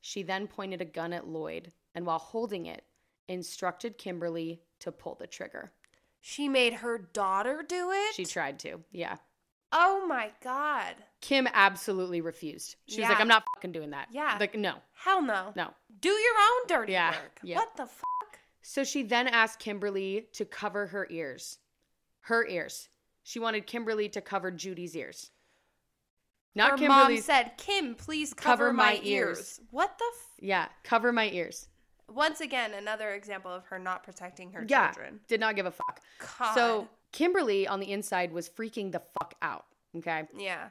She 0.00 0.22
then 0.22 0.48
pointed 0.48 0.80
a 0.80 0.86
gun 0.86 1.12
at 1.12 1.26
Lloyd 1.26 1.72
and 1.94 2.06
while 2.06 2.18
holding 2.18 2.66
it, 2.66 2.86
instructed 3.28 3.98
Kimberly 3.98 4.62
to 4.78 4.92
pull 4.92 5.14
the 5.16 5.26
trigger. 5.26 5.72
She 6.20 6.48
made 6.48 6.74
her 6.74 6.96
daughter 6.98 7.62
do 7.62 7.90
it. 7.90 8.14
She 8.14 8.24
tried 8.24 8.58
to. 8.60 8.84
Yeah. 8.90 9.18
Oh 9.72 10.06
my 10.06 10.32
God. 10.40 11.05
Kim 11.20 11.48
absolutely 11.52 12.20
refused. 12.20 12.76
She 12.86 13.00
was 13.00 13.08
like, 13.08 13.20
I'm 13.20 13.28
not 13.28 13.44
fucking 13.54 13.72
doing 13.72 13.90
that. 13.90 14.08
Yeah. 14.12 14.36
Like, 14.38 14.54
no, 14.54 14.74
Hell 14.92 15.22
no. 15.22 15.52
no. 15.56 15.70
Do 16.00 16.08
your 16.10 16.34
own 16.34 16.66
dirty 16.68 16.92
Yeah, 16.92 17.10
work. 17.10 17.40
yeah. 17.42 17.56
What 17.56 17.76
the 17.76 17.86
fuck? 17.86 18.38
So 18.62 18.84
she 18.84 19.02
then 19.02 19.26
asked 19.28 19.58
Kimberly 19.58 20.28
to 20.34 20.44
cover 20.44 20.88
her 20.88 21.06
ears. 21.10 21.58
Her 22.22 22.46
ears. 22.46 22.88
She 23.22 23.38
wanted 23.38 23.66
Kimberly 23.66 24.08
to 24.10 24.20
cover 24.20 24.50
Judy's 24.50 24.94
ears. 24.96 25.30
Not 26.54 26.78
Kimberly. 26.78 26.86
her 27.00 27.08
mom 27.10 27.16
said, 27.18 27.52
"Kim, 27.58 27.94
please 27.94 28.32
cover, 28.32 28.64
Cover 28.66 28.72
my, 28.72 28.84
my 28.94 29.00
ears. 29.02 29.38
ears. 29.38 29.60
What 29.70 29.98
the? 29.98 30.04
F- 30.14 30.26
yeah, 30.40 30.68
cover 30.84 31.12
my 31.12 31.28
ears. 31.30 31.68
Once 32.08 32.40
again, 32.40 32.72
another 32.72 33.10
example 33.14 33.50
of 33.52 33.64
her 33.66 33.78
not 33.78 34.04
protecting 34.04 34.52
her 34.52 34.64
Yeah, 34.68 34.90
children. 34.92 35.20
did 35.28 35.40
not 35.40 35.56
give 35.56 35.66
a 35.66 35.70
fuck. 35.72 36.00
God. 36.38 36.54
So 36.54 36.88
Kimberly 37.12 37.66
on 37.66 37.80
the 37.80 37.90
inside 37.92 38.32
was 38.32 38.48
freaking 38.48 38.92
the 38.92 39.02
fuck 39.18 39.34
out. 39.42 39.66
Okay. 39.96 40.24
yeah, 40.38 40.68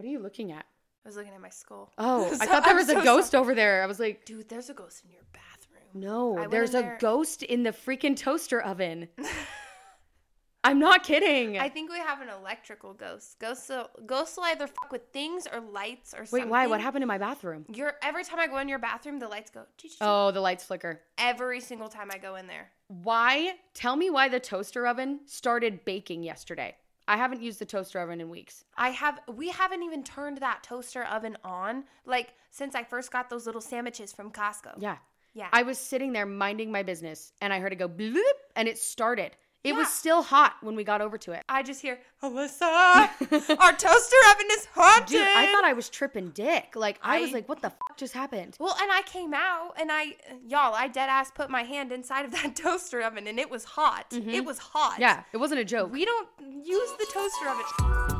What 0.00 0.06
are 0.06 0.12
you 0.12 0.18
looking 0.20 0.50
at? 0.50 0.64
I 1.04 1.08
was 1.10 1.16
looking 1.16 1.34
at 1.34 1.42
my 1.42 1.50
skull. 1.50 1.92
Oh, 1.98 2.24
I 2.40 2.46
thought 2.46 2.64
there 2.64 2.70
I'm 2.72 2.76
was 2.78 2.88
a 2.88 2.94
so 2.94 3.04
ghost 3.04 3.34
over 3.34 3.54
there. 3.54 3.82
I 3.82 3.86
was 3.86 4.00
like, 4.00 4.24
Dude, 4.24 4.48
there's 4.48 4.70
a 4.70 4.72
ghost 4.72 5.04
in 5.04 5.10
your 5.10 5.24
bathroom. 5.30 5.82
no, 5.92 6.48
there's 6.48 6.70
a 6.70 6.80
there- 6.80 6.96
ghost 6.98 7.42
in 7.42 7.64
the 7.64 7.70
freaking 7.70 8.16
toaster 8.16 8.62
oven. 8.62 9.08
I'm 10.64 10.78
not 10.78 11.02
kidding. 11.04 11.58
I 11.58 11.68
think 11.68 11.92
we 11.92 11.98
have 11.98 12.22
an 12.22 12.30
electrical 12.30 12.94
ghost. 12.94 13.38
Ghosts, 13.40 13.68
will- 13.68 13.90
ghosts 14.06 14.38
will 14.38 14.44
either 14.44 14.66
fuck 14.66 14.90
with 14.90 15.02
things 15.12 15.46
or 15.52 15.60
lights 15.60 16.14
or 16.14 16.24
something. 16.24 16.44
Wait, 16.46 16.50
why? 16.50 16.66
What 16.66 16.80
happened 16.80 17.02
in 17.04 17.08
my 17.08 17.18
bathroom? 17.18 17.66
You're 17.70 17.92
every 18.02 18.24
time 18.24 18.38
I 18.38 18.46
go 18.46 18.56
in 18.56 18.70
your 18.70 18.78
bathroom, 18.78 19.18
the 19.18 19.28
lights 19.28 19.50
go. 19.50 19.64
Oh, 20.00 20.30
the 20.30 20.40
lights 20.40 20.64
flicker. 20.64 21.02
Every 21.18 21.60
single 21.60 21.88
time 21.90 22.08
I 22.10 22.16
go 22.16 22.36
in 22.36 22.46
there. 22.46 22.70
Why? 22.88 23.52
Tell 23.74 23.96
me 23.96 24.08
why 24.08 24.30
the 24.30 24.40
toaster 24.40 24.86
oven 24.86 25.20
started 25.26 25.84
baking 25.84 26.22
yesterday. 26.22 26.74
I 27.10 27.16
haven't 27.16 27.42
used 27.42 27.58
the 27.58 27.64
toaster 27.64 27.98
oven 27.98 28.20
in 28.20 28.30
weeks. 28.30 28.64
I 28.76 28.90
have 28.90 29.18
we 29.34 29.48
haven't 29.48 29.82
even 29.82 30.04
turned 30.04 30.38
that 30.38 30.62
toaster 30.62 31.02
oven 31.02 31.36
on 31.42 31.82
like 32.06 32.34
since 32.50 32.76
I 32.76 32.84
first 32.84 33.10
got 33.10 33.28
those 33.28 33.46
little 33.46 33.60
sandwiches 33.60 34.12
from 34.12 34.30
Costco. 34.30 34.74
Yeah. 34.78 34.96
Yeah. 35.34 35.48
I 35.52 35.64
was 35.64 35.76
sitting 35.76 36.12
there 36.12 36.24
minding 36.24 36.70
my 36.70 36.84
business 36.84 37.32
and 37.40 37.52
I 37.52 37.58
heard 37.58 37.72
it 37.72 37.80
go 37.80 37.88
bloop 37.88 38.20
and 38.54 38.68
it 38.68 38.78
started. 38.78 39.32
It 39.62 39.74
was 39.74 39.88
still 39.92 40.22
hot 40.22 40.54
when 40.62 40.74
we 40.74 40.84
got 40.84 41.02
over 41.02 41.18
to 41.18 41.32
it. 41.32 41.44
I 41.48 41.62
just 41.62 41.82
hear, 41.82 41.98
Alyssa, 42.22 43.10
our 43.58 43.72
toaster 43.72 44.16
oven 44.30 44.46
is 44.52 44.66
haunted. 44.72 45.08
Dude, 45.08 45.20
I 45.20 45.52
thought 45.52 45.64
I 45.64 45.74
was 45.74 45.90
tripping 45.90 46.30
dick. 46.30 46.74
Like 46.74 46.98
I, 47.02 47.20
was 47.20 47.32
like, 47.32 47.46
what 47.46 47.60
the 47.60 47.68
fuck 47.70 47.98
just 47.98 48.14
happened? 48.14 48.56
Well, 48.58 48.74
and 48.80 48.90
I 48.90 49.02
came 49.02 49.34
out 49.34 49.74
and 49.78 49.90
I, 49.92 50.16
y'all, 50.46 50.74
I 50.74 50.88
dead 50.88 51.10
ass 51.10 51.30
put 51.30 51.50
my 51.50 51.62
hand 51.62 51.92
inside 51.92 52.24
of 52.24 52.32
that 52.32 52.56
toaster 52.62 53.02
oven 53.02 53.26
and 53.26 53.38
it 53.38 53.50
was 53.50 53.64
hot. 53.64 54.06
It 54.10 54.44
was 54.44 54.58
hot. 54.58 54.92
Mm-hmm. 54.92 55.02
Yeah, 55.02 55.22
it 55.32 55.36
wasn't 55.36 55.60
a 55.60 55.64
joke. 55.64 55.92
We 55.92 56.06
don't 56.06 56.28
use 56.40 56.90
the 56.98 57.06
toaster 57.12 57.48
oven. 57.48 58.19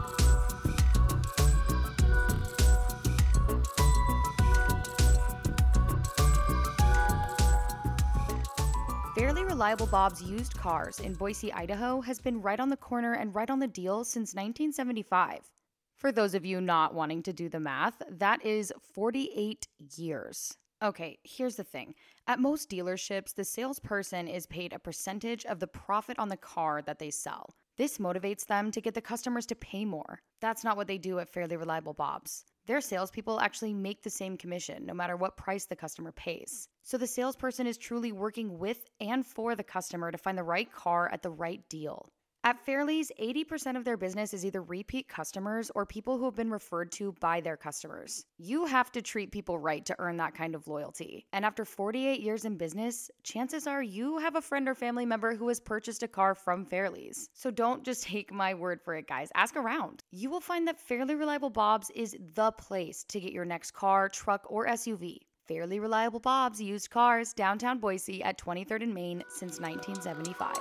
Reliable 9.60 9.88
Bob's 9.88 10.22
Used 10.22 10.56
Cars 10.56 11.00
in 11.00 11.12
Boise, 11.12 11.52
Idaho 11.52 12.00
has 12.00 12.18
been 12.18 12.40
right 12.40 12.58
on 12.58 12.70
the 12.70 12.78
corner 12.78 13.12
and 13.12 13.34
right 13.34 13.50
on 13.50 13.58
the 13.58 13.68
deal 13.68 14.04
since 14.04 14.32
1975. 14.32 15.50
For 15.98 16.10
those 16.10 16.34
of 16.34 16.46
you 16.46 16.62
not 16.62 16.94
wanting 16.94 17.22
to 17.24 17.34
do 17.34 17.50
the 17.50 17.60
math, 17.60 18.00
that 18.08 18.42
is 18.42 18.72
48 18.94 19.68
years. 19.96 20.56
Okay, 20.82 21.18
here's 21.24 21.56
the 21.56 21.62
thing. 21.62 21.94
At 22.26 22.40
most 22.40 22.70
dealerships, 22.70 23.34
the 23.34 23.44
salesperson 23.44 24.28
is 24.28 24.46
paid 24.46 24.72
a 24.72 24.78
percentage 24.78 25.44
of 25.44 25.60
the 25.60 25.66
profit 25.66 26.18
on 26.18 26.30
the 26.30 26.38
car 26.38 26.80
that 26.80 26.98
they 26.98 27.10
sell. 27.10 27.50
This 27.76 27.98
motivates 27.98 28.46
them 28.46 28.70
to 28.70 28.80
get 28.80 28.94
the 28.94 29.02
customers 29.02 29.44
to 29.44 29.54
pay 29.54 29.84
more. 29.84 30.22
That's 30.40 30.64
not 30.64 30.78
what 30.78 30.86
they 30.86 30.96
do 30.96 31.18
at 31.18 31.28
Fairly 31.28 31.58
Reliable 31.58 31.92
Bob's. 31.92 32.46
Their 32.70 32.80
salespeople 32.80 33.40
actually 33.40 33.74
make 33.74 34.04
the 34.04 34.10
same 34.10 34.36
commission 34.36 34.86
no 34.86 34.94
matter 34.94 35.16
what 35.16 35.36
price 35.36 35.64
the 35.64 35.74
customer 35.74 36.12
pays. 36.12 36.68
So 36.84 36.98
the 36.98 37.06
salesperson 37.08 37.66
is 37.66 37.76
truly 37.76 38.12
working 38.12 38.60
with 38.60 38.78
and 39.00 39.26
for 39.26 39.56
the 39.56 39.64
customer 39.64 40.12
to 40.12 40.16
find 40.16 40.38
the 40.38 40.44
right 40.44 40.70
car 40.70 41.10
at 41.12 41.20
the 41.20 41.32
right 41.32 41.68
deal. 41.68 42.12
At 42.42 42.64
Fairleys, 42.64 43.12
80% 43.20 43.76
of 43.76 43.84
their 43.84 43.98
business 43.98 44.32
is 44.32 44.46
either 44.46 44.62
repeat 44.62 45.08
customers 45.08 45.70
or 45.74 45.84
people 45.84 46.16
who 46.16 46.24
have 46.24 46.34
been 46.34 46.50
referred 46.50 46.90
to 46.92 47.12
by 47.20 47.42
their 47.42 47.58
customers. 47.58 48.24
You 48.38 48.64
have 48.64 48.90
to 48.92 49.02
treat 49.02 49.30
people 49.30 49.58
right 49.58 49.84
to 49.84 49.96
earn 49.98 50.16
that 50.16 50.34
kind 50.34 50.54
of 50.54 50.66
loyalty. 50.66 51.26
And 51.34 51.44
after 51.44 51.66
48 51.66 52.20
years 52.22 52.46
in 52.46 52.56
business, 52.56 53.10
chances 53.24 53.66
are 53.66 53.82
you 53.82 54.16
have 54.18 54.36
a 54.36 54.40
friend 54.40 54.70
or 54.70 54.74
family 54.74 55.04
member 55.04 55.34
who 55.34 55.48
has 55.48 55.60
purchased 55.60 56.02
a 56.02 56.08
car 56.08 56.34
from 56.34 56.64
Fairleys. 56.64 57.28
So 57.34 57.50
don't 57.50 57.84
just 57.84 58.04
take 58.04 58.32
my 58.32 58.54
word 58.54 58.80
for 58.80 58.94
it, 58.94 59.06
guys. 59.06 59.28
Ask 59.34 59.54
around. 59.56 60.02
You 60.10 60.30
will 60.30 60.40
find 60.40 60.66
that 60.66 60.80
Fairly 60.80 61.16
Reliable 61.16 61.50
Bob's 61.50 61.90
is 61.90 62.16
the 62.34 62.52
place 62.52 63.04
to 63.08 63.20
get 63.20 63.32
your 63.32 63.44
next 63.44 63.72
car, 63.72 64.08
truck, 64.08 64.46
or 64.48 64.66
SUV. 64.66 65.18
Fairly 65.46 65.78
Reliable 65.78 66.20
Bob's 66.20 66.62
used 66.62 66.88
cars, 66.88 67.34
downtown 67.34 67.80
Boise 67.80 68.22
at 68.22 68.38
23rd 68.38 68.84
and 68.84 68.94
Main 68.94 69.24
since 69.28 69.60
1975. 69.60 70.54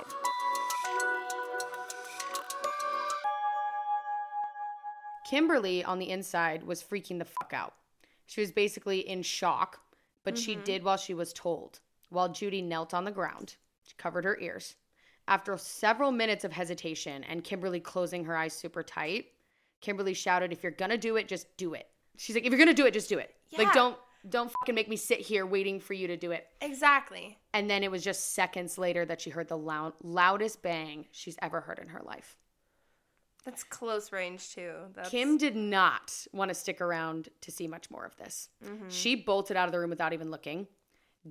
Kimberly 5.30 5.84
on 5.84 5.98
the 5.98 6.10
inside 6.10 6.64
was 6.64 6.82
freaking 6.82 7.18
the 7.18 7.24
fuck 7.24 7.52
out. 7.54 7.74
She 8.26 8.40
was 8.40 8.50
basically 8.52 9.08
in 9.08 9.22
shock 9.22 9.80
but 10.24 10.38
she 10.38 10.54
mm-hmm. 10.54 10.64
did 10.64 10.84
while 10.84 10.96
she 10.96 11.14
was 11.14 11.32
told. 11.32 11.80
While 12.08 12.28
Judy 12.30 12.62
knelt 12.62 12.92
on 12.92 13.04
the 13.04 13.10
ground, 13.10 13.56
she 13.86 13.94
covered 13.96 14.24
her 14.24 14.38
ears. 14.40 14.76
After 15.28 15.56
several 15.56 16.10
minutes 16.10 16.44
of 16.44 16.52
hesitation 16.52 17.24
and 17.24 17.44
Kimberly 17.44 17.80
closing 17.80 18.24
her 18.24 18.36
eyes 18.36 18.52
super 18.52 18.82
tight, 18.82 19.32
Kimberly 19.80 20.14
shouted, 20.14 20.52
"If 20.52 20.62
you're 20.62 20.72
gonna 20.72 20.98
do 20.98 21.16
it, 21.16 21.28
just 21.28 21.56
do 21.56 21.74
it." 21.74 21.88
She's 22.16 22.34
like, 22.34 22.44
"If 22.44 22.50
you're 22.50 22.58
gonna 22.58 22.74
do 22.74 22.86
it, 22.86 22.92
just 22.92 23.08
do 23.08 23.18
it. 23.18 23.34
Like, 23.56 23.72
don't 23.72 23.96
don't 24.28 24.52
fucking 24.52 24.74
make 24.74 24.88
me 24.88 24.96
sit 24.96 25.20
here 25.20 25.46
waiting 25.46 25.80
for 25.80 25.94
you 25.94 26.06
to 26.08 26.16
do 26.16 26.32
it." 26.32 26.48
Exactly. 26.60 27.38
And 27.54 27.70
then 27.70 27.82
it 27.82 27.90
was 27.90 28.04
just 28.04 28.34
seconds 28.34 28.76
later 28.76 29.06
that 29.06 29.20
she 29.20 29.30
heard 29.30 29.48
the 29.48 29.56
loud, 29.56 29.94
loudest 30.02 30.62
bang 30.62 31.06
she's 31.12 31.38
ever 31.40 31.60
heard 31.60 31.78
in 31.78 31.88
her 31.88 32.02
life. 32.02 32.36
That's 33.44 33.64
close 33.64 34.12
range 34.12 34.54
too. 34.54 34.72
That's, 34.94 35.08
Kim 35.08 35.38
did 35.38 35.56
not 35.56 36.26
want 36.32 36.50
to 36.50 36.54
stick 36.54 36.80
around 36.80 37.28
to 37.40 37.50
see 37.50 37.66
much 37.66 37.90
more 37.90 38.04
of 38.04 38.16
this. 38.16 38.48
Mm-hmm. 38.64 38.88
She 38.88 39.14
bolted 39.16 39.56
out 39.56 39.66
of 39.66 39.72
the 39.72 39.78
room 39.78 39.90
without 39.90 40.12
even 40.12 40.30
looking, 40.30 40.66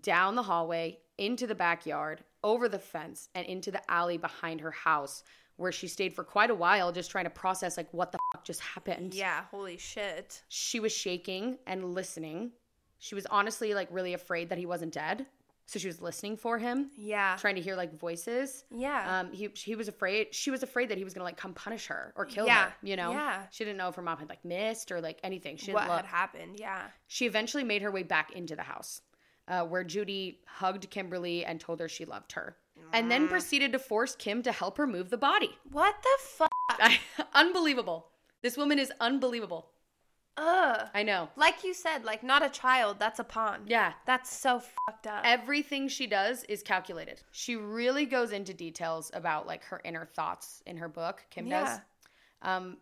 down 0.02 0.36
the 0.36 0.44
hallway, 0.44 1.00
into 1.18 1.46
the 1.46 1.56
backyard, 1.56 2.24
over 2.44 2.70
the 2.70 2.80
fence, 2.80 3.30
and 3.36 3.46
into 3.46 3.72
the 3.72 3.92
alley 3.92 4.18
behind 4.18 4.62
her 4.62 4.72
house, 4.72 5.24
where 5.58 5.72
she 5.72 5.88
stayed 5.88 6.14
for 6.14 6.24
quite 6.24 6.50
a 6.50 6.56
while 6.56 6.92
just 6.92 7.12
trying 7.12 7.26
to 7.26 7.30
process, 7.30 7.76
like, 7.76 7.94
what 7.94 8.12
the 8.12 8.20
fuck 8.32 8.46
just 8.46 8.62
happened. 8.62 9.14
Yeah, 9.14 9.44
holy 9.52 9.78
shit. 9.78 10.42
She 10.48 10.80
was 10.80 10.94
shaking 10.94 11.58
and 11.68 11.94
listening. 11.94 12.52
She 12.98 13.16
was 13.16 13.26
honestly, 13.26 13.74
like, 13.74 13.90
really 13.92 14.14
afraid 14.14 14.50
that 14.50 14.58
he 14.58 14.66
wasn't 14.66 14.94
dead. 14.94 15.26
So 15.70 15.78
she 15.78 15.86
was 15.86 16.02
listening 16.02 16.36
for 16.36 16.58
him, 16.58 16.90
Yeah. 16.98 17.36
trying 17.40 17.54
to 17.54 17.62
hear, 17.62 17.76
like, 17.76 17.94
voices. 18.00 18.66
Yeah. 18.72 19.20
Um, 19.20 19.32
he 19.32 19.50
he 19.54 19.76
was 19.76 19.88
afraid. 19.88 20.34
She 20.34 20.50
was 20.50 20.64
afraid 20.64 20.90
that 20.90 20.98
he 20.98 21.04
was 21.04 21.14
gonna 21.14 21.26
like 21.26 21.38
come 21.38 21.54
punish 21.54 21.86
her 21.88 22.12
or 22.16 22.26
kill 22.26 22.48
Yeah, 22.48 22.70
her. 22.70 22.74
You 22.82 22.96
know. 22.96 23.12
yeah. 23.12 23.46
She 23.52 23.66
didn't 23.66 23.78
know 23.78 23.88
if 23.90 23.94
her 23.94 24.02
mom 24.02 24.18
had 24.18 24.30
like 24.30 24.44
missed 24.44 24.92
or 24.92 25.00
like 25.00 25.20
anything. 25.24 25.58
She 25.58 25.72
what 25.72 25.88
look. 25.88 25.98
had 25.98 26.06
happened? 26.06 26.60
Yeah. 26.60 26.88
She 27.06 27.28
eventually 27.28 27.64
made 27.64 27.84
her 27.84 27.92
way 27.92 28.02
back 28.02 28.32
into 28.32 28.56
the 28.56 28.64
house, 28.64 29.02
uh, 29.48 29.64
where 29.64 29.84
Judy 29.84 30.40
hugged 30.48 30.90
Kimberly 30.90 31.46
and 31.46 31.60
told 31.60 31.80
her 31.82 31.88
she 31.88 32.04
loved 32.04 32.32
her, 32.32 32.58
and 32.92 33.12
then 33.12 33.28
proceeded 33.28 33.72
to 33.74 33.80
force 33.80 34.16
Kim 34.16 34.42
to 34.42 34.52
help 34.52 34.76
her 34.78 34.88
move 34.88 35.12
the 35.12 35.18
body. 35.18 35.56
What 35.72 35.96
the 36.02 36.18
fuck? 36.80 36.92
unbelievable. 37.36 38.08
This 38.42 38.58
woman 38.58 38.80
is 38.80 38.92
unbelievable. 39.00 39.70
Ugh. 40.42 40.88
I 40.94 41.04
know. 41.04 41.30
Like 41.36 41.64
you 41.66 41.74
said, 41.74 42.06
like 42.06 42.24
not 42.24 42.44
a 42.46 42.50
child, 42.50 42.98
that's 42.98 43.20
a 43.20 43.24
pawn. 43.24 43.64
Yeah. 43.68 43.94
That's 44.06 44.34
so 44.36 44.62
fucked 44.88 45.06
up. 45.08 45.22
Everything 45.26 45.90
she 45.90 46.08
does 46.08 46.44
is 46.46 46.64
calculated. 46.64 47.22
She 47.32 47.58
really 47.58 48.06
goes 48.06 48.32
into 48.32 48.54
details 48.54 49.12
about 49.14 49.46
like 49.48 49.64
her 49.66 49.82
inner 49.84 50.06
thoughts 50.06 50.64
in 50.66 50.78
her 50.78 50.88
book. 50.88 51.26
Kim 51.30 51.50
does. 51.50 51.80
Yeah. 52.44 52.56
Um, 52.56 52.78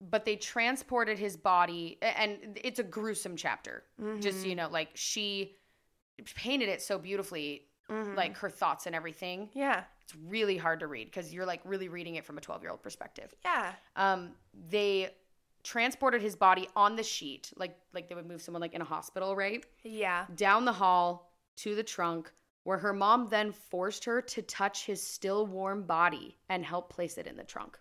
but 0.00 0.24
they 0.24 0.36
transported 0.36 1.18
his 1.18 1.36
body, 1.36 1.98
and 2.02 2.58
it's 2.64 2.80
a 2.80 2.82
gruesome 2.82 3.36
chapter. 3.36 3.84
Just 4.20 4.44
you 4.46 4.54
know, 4.56 4.68
like 4.68 4.88
she 4.94 5.56
painted 6.34 6.68
it 6.68 6.82
so 6.82 6.98
beautifully, 6.98 7.66
like 8.16 8.36
her 8.38 8.48
thoughts 8.50 8.86
and 8.86 8.94
everything. 8.96 9.50
yeah. 9.54 9.84
It's 10.04 10.16
really 10.26 10.56
hard 10.56 10.80
to 10.80 10.88
read 10.88 11.06
because 11.06 11.32
you're 11.32 11.46
like 11.46 11.60
really 11.64 11.88
reading 11.88 12.16
it 12.16 12.24
from 12.24 12.36
a 12.36 12.40
12 12.40 12.62
year 12.62 12.70
old 12.72 12.82
perspective. 12.82 13.32
Yeah. 13.44 13.72
Um, 13.94 14.30
they 14.70 15.10
transported 15.62 16.22
his 16.22 16.36
body 16.36 16.68
on 16.74 16.96
the 16.96 17.02
sheet, 17.02 17.52
like 17.56 17.76
like 17.92 18.08
they 18.08 18.14
would 18.14 18.26
move 18.26 18.42
someone 18.42 18.60
like 18.60 18.74
in 18.74 18.80
a 18.80 18.84
hospital, 18.84 19.36
right? 19.36 19.64
Yeah. 19.84 20.26
Down 20.34 20.64
the 20.64 20.72
hall 20.72 21.32
to 21.58 21.74
the 21.74 21.82
trunk, 21.82 22.32
where 22.64 22.78
her 22.78 22.92
mom 22.92 23.28
then 23.28 23.52
forced 23.52 24.04
her 24.04 24.20
to 24.22 24.42
touch 24.42 24.86
his 24.86 25.02
still 25.02 25.46
warm 25.46 25.84
body 25.84 26.36
and 26.48 26.64
help 26.64 26.90
place 26.90 27.18
it 27.18 27.26
in 27.26 27.36
the 27.36 27.44
trunk. 27.44 27.78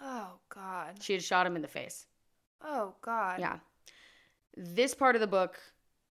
Oh 0.00 0.38
god. 0.48 1.02
She 1.02 1.12
had 1.12 1.22
shot 1.22 1.46
him 1.46 1.56
in 1.56 1.62
the 1.62 1.68
face. 1.68 2.06
Oh 2.62 2.94
god. 3.02 3.40
Yeah. 3.40 3.58
This 4.56 4.94
part 4.94 5.16
of 5.16 5.20
the 5.20 5.26
book 5.26 5.58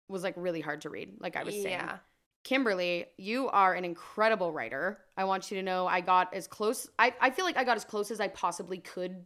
was 0.08 0.22
like 0.22 0.34
really 0.36 0.60
hard 0.60 0.82
to 0.82 0.90
read, 0.90 1.14
like 1.20 1.36
I 1.36 1.44
was 1.44 1.54
saying. 1.54 1.66
Yeah. 1.66 1.98
Kimberly, 2.44 3.06
you 3.16 3.48
are 3.48 3.74
an 3.74 3.84
incredible 3.84 4.52
writer. 4.52 4.98
I 5.16 5.24
want 5.24 5.50
you 5.50 5.56
to 5.56 5.64
know 5.64 5.86
I 5.88 6.00
got 6.00 6.32
as 6.32 6.46
close 6.46 6.88
I, 6.98 7.12
I 7.20 7.30
feel 7.30 7.44
like 7.44 7.56
I 7.56 7.64
got 7.64 7.76
as 7.76 7.84
close 7.84 8.10
as 8.10 8.20
I 8.20 8.28
possibly 8.28 8.78
could 8.78 9.24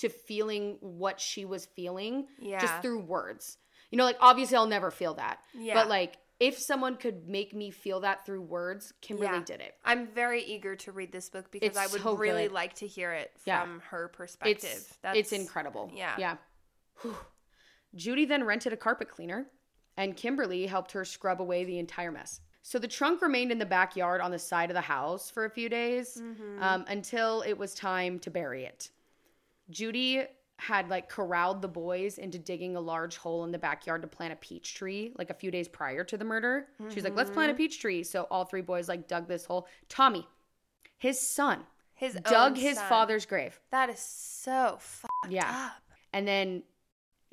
to 0.00 0.08
feeling 0.08 0.76
what 0.80 1.20
she 1.20 1.44
was 1.44 1.66
feeling 1.66 2.26
Yeah. 2.38 2.58
just 2.60 2.82
through 2.82 3.00
words. 3.00 3.56
You 3.90 3.98
know, 3.98 4.04
like 4.04 4.16
obviously 4.20 4.56
I'll 4.56 4.66
never 4.66 4.90
feel 4.90 5.14
that. 5.14 5.38
Yeah. 5.54 5.74
But 5.74 5.88
like 5.88 6.16
if 6.38 6.58
someone 6.58 6.96
could 6.96 7.28
make 7.28 7.54
me 7.54 7.70
feel 7.70 8.00
that 8.00 8.24
through 8.24 8.40
words, 8.42 8.94
Kimberly 9.02 9.28
Yeah. 9.38 9.44
did 9.44 9.60
it. 9.60 9.74
I'm 9.84 10.06
very 10.06 10.42
eager 10.42 10.74
to 10.76 10.92
read 10.92 11.12
this 11.12 11.28
book 11.28 11.50
because 11.50 11.68
It's 11.68 11.76
I 11.78 11.86
would 11.88 12.00
so 12.02 12.14
really 12.16 12.44
good. 12.44 12.52
like 12.52 12.74
to 12.76 12.86
hear 12.86 13.12
it 13.12 13.30
Yeah. 13.44 13.60
from 13.62 13.80
her 13.90 14.08
perspective. 14.08 14.64
It's 14.64 14.96
That's 15.02 15.18
it's 15.18 15.32
incredible. 15.32 15.90
yeah. 15.92 16.14
Yeah. 16.18 16.36
Whew. 17.02 17.16
Judy 17.94 18.24
then 18.24 18.44
rented 18.44 18.72
a 18.72 18.76
carpet 18.76 19.10
cleaner 19.10 19.46
and 19.96 20.16
Kimberly 20.16 20.66
helped 20.66 20.92
her 20.92 21.04
scrub 21.04 21.40
away 21.42 21.64
the 21.64 21.78
entire 21.78 22.12
mess. 22.12 22.40
So 22.62 22.78
the 22.78 22.88
trunk 22.88 23.20
remained 23.22 23.50
in 23.52 23.58
the 23.58 23.66
backyard 23.66 24.20
on 24.20 24.30
the 24.30 24.38
side 24.38 24.70
of 24.70 24.74
the 24.74 24.80
house 24.82 25.30
for 25.30 25.44
a 25.44 25.50
few 25.50 25.68
days 25.68 26.16
Mm-hmm. 26.20 26.62
um, 26.62 26.84
until 26.88 27.42
it 27.42 27.54
was 27.58 27.74
time 27.74 28.18
to 28.20 28.30
bury 28.30 28.64
it. 28.64 28.90
Judy 29.70 30.24
had 30.58 30.90
like 30.90 31.08
corralled 31.08 31.62
the 31.62 31.68
boys 31.68 32.18
into 32.18 32.38
digging 32.38 32.76
a 32.76 32.80
large 32.80 33.16
hole 33.16 33.44
in 33.44 33.50
the 33.52 33.58
backyard 33.58 34.02
to 34.02 34.08
plant 34.08 34.32
a 34.32 34.36
peach 34.36 34.74
tree 34.74 35.12
like 35.18 35.30
a 35.30 35.34
few 35.34 35.50
days 35.50 35.68
prior 35.68 36.04
to 36.04 36.18
the 36.18 36.24
murder. 36.24 36.66
She's 36.92 37.02
like, 37.04 37.16
let's 37.16 37.30
Mm-hmm. 37.30 37.34
plant 37.34 37.52
a 37.52 37.54
peach 37.54 37.80
tree. 37.80 38.02
So 38.02 38.26
all 38.30 38.44
three 38.44 38.60
boys 38.60 38.88
like 38.88 39.08
dug 39.08 39.26
this 39.26 39.46
hole. 39.46 39.66
Tommy, 39.88 40.28
his 40.98 41.18
son, 41.18 41.60
His 41.94 42.14
dug 42.28 42.56
his 42.58 42.76
son. 42.76 42.88
father's 42.88 43.24
grave. 43.24 43.58
That 43.70 43.88
is 43.88 43.98
so 44.00 44.76
fucked 44.78 45.10
Yeah. 45.30 45.70
up. 45.76 45.82
And 46.12 46.28
then 46.28 46.62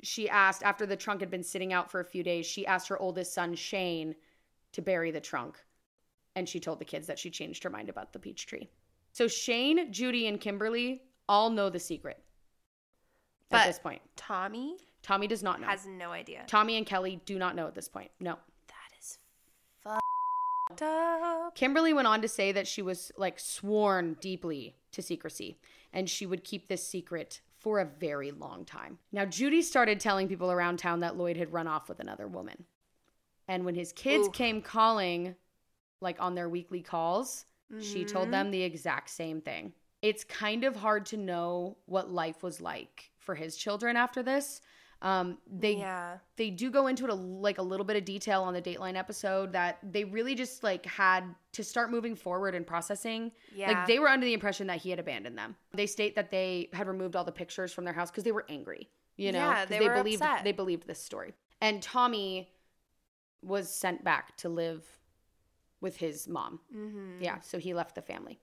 she 0.02 0.28
asked, 0.30 0.62
after 0.62 0.86
the 0.86 0.96
trunk 0.96 1.20
had 1.20 1.30
been 1.30 1.42
sitting 1.42 1.72
out 1.72 1.90
for 1.90 2.00
a 2.00 2.04
few 2.04 2.22
days, 2.22 2.46
she 2.46 2.66
asked 2.66 2.88
her 2.88 2.98
oldest 2.98 3.34
son, 3.34 3.54
Shane, 3.56 4.14
to 4.72 4.80
bury 4.80 5.10
the 5.10 5.20
trunk. 5.20 5.58
And 6.36 6.48
she 6.48 6.60
told 6.60 6.78
the 6.78 6.84
kids 6.86 7.06
that 7.08 7.18
she 7.18 7.30
changed 7.30 7.62
her 7.64 7.70
mind 7.70 7.88
about 7.90 8.12
the 8.14 8.18
peach 8.20 8.46
tree. 8.46 8.68
So 9.12 9.26
Shane, 9.28 9.92
Judy, 9.92 10.28
and 10.28 10.40
Kimberly 10.40 11.02
all 11.28 11.50
know 11.50 11.68
the 11.68 11.80
secret 11.80 12.22
But- 13.50 13.60
at 13.60 13.66
this 13.66 13.78
point. 13.78 14.02
Tommy 14.16 14.76
Tommy 15.02 15.26
does 15.26 15.42
not 15.42 15.60
know. 15.60 15.66
has 15.68 15.86
no 15.86 16.10
idea. 16.10 16.44
Tommy 16.48 16.76
and 16.76 16.84
Kelly 16.84 17.20
do 17.24 17.38
not 17.38 17.54
know 17.56 17.66
at 17.66 17.74
this 17.74 17.88
point. 17.88 18.10
No. 18.20 18.36
That 18.66 18.98
is 19.00 19.18
fucked 19.82 20.82
up. 20.82 21.54
Kimberly 21.54 21.92
went 21.92 22.08
on 22.08 22.20
to 22.22 22.28
say 22.28 22.52
that 22.52 22.66
she 22.66 22.82
was 22.82 23.10
like 23.16 23.38
sworn 23.38 24.16
deeply 24.20 24.76
to 24.92 25.02
secrecy 25.02 25.58
and 25.92 26.08
she 26.10 26.26
would 26.26 26.44
keep 26.44 26.68
this 26.68 26.86
secret 26.86 27.40
for 27.58 27.80
a 27.80 27.84
very 27.84 28.30
long 28.32 28.64
time. 28.64 28.98
Now, 29.12 29.24
Judy 29.24 29.62
started 29.62 29.98
telling 30.00 30.28
people 30.28 30.52
around 30.52 30.78
town 30.78 31.00
that 31.00 31.16
Lloyd 31.16 31.36
had 31.36 31.52
run 31.52 31.66
off 31.66 31.88
with 31.88 32.00
another 32.00 32.26
woman. 32.28 32.64
And 33.48 33.64
when 33.64 33.74
his 33.74 33.92
kids 33.92 34.28
Oof. 34.28 34.34
came 34.34 34.60
calling, 34.62 35.34
like 36.00 36.20
on 36.20 36.34
their 36.34 36.48
weekly 36.48 36.82
calls, 36.82 37.46
she 37.80 38.00
Mm-hmm. 38.04 38.06
told 38.12 38.30
them 38.30 38.50
the 38.50 38.62
exact 38.62 39.10
same 39.10 39.40
thing. 39.40 39.72
It's 40.02 40.22
kind 40.24 40.64
of 40.64 40.76
hard 40.76 41.06
to 41.06 41.16
know 41.16 41.76
what 41.86 42.10
life 42.10 42.42
was 42.42 42.60
like 42.60 43.10
for 43.28 43.34
his 43.34 43.58
children 43.58 43.94
after 43.94 44.22
this. 44.22 44.62
Um, 45.02 45.36
they 45.46 45.76
yeah. 45.76 46.16
they 46.36 46.48
do 46.48 46.70
go 46.70 46.86
into 46.86 47.04
it 47.04 47.10
a, 47.10 47.14
like 47.14 47.58
a 47.58 47.62
little 47.62 47.84
bit 47.84 47.96
of 47.96 48.06
detail 48.06 48.42
on 48.42 48.54
the 48.54 48.62
Dateline 48.62 48.96
episode 48.96 49.52
that 49.52 49.78
they 49.82 50.04
really 50.04 50.34
just 50.34 50.62
like 50.62 50.86
had 50.86 51.24
to 51.52 51.62
start 51.62 51.90
moving 51.90 52.16
forward 52.16 52.54
and 52.54 52.66
processing. 52.66 53.30
Yeah. 53.54 53.68
Like 53.72 53.86
they 53.86 53.98
were 53.98 54.08
under 54.08 54.24
the 54.24 54.32
impression 54.32 54.66
that 54.68 54.78
he 54.78 54.88
had 54.88 54.98
abandoned 54.98 55.36
them. 55.36 55.56
They 55.74 55.84
state 55.86 56.16
that 56.16 56.30
they 56.30 56.70
had 56.72 56.88
removed 56.88 57.16
all 57.16 57.24
the 57.24 57.30
pictures 57.32 57.70
from 57.70 57.84
their 57.84 57.92
house 57.92 58.10
because 58.10 58.24
they 58.24 58.32
were 58.32 58.46
angry. 58.48 58.88
You 59.18 59.32
know, 59.32 59.50
Yeah, 59.50 59.66
they 59.66 59.78
they 59.78 59.88
were 59.88 59.94
believed 59.94 60.22
upset. 60.22 60.44
they 60.44 60.52
believed 60.52 60.86
this 60.86 61.02
story. 61.02 61.34
And 61.60 61.82
Tommy 61.82 62.50
was 63.42 63.68
sent 63.68 64.02
back 64.02 64.38
to 64.38 64.48
live 64.48 64.84
with 65.82 65.98
his 65.98 66.26
mom. 66.26 66.60
Mm-hmm. 66.74 67.20
Yeah, 67.20 67.40
so 67.40 67.58
he 67.58 67.74
left 67.74 67.94
the 67.94 68.02
family. 68.02 68.40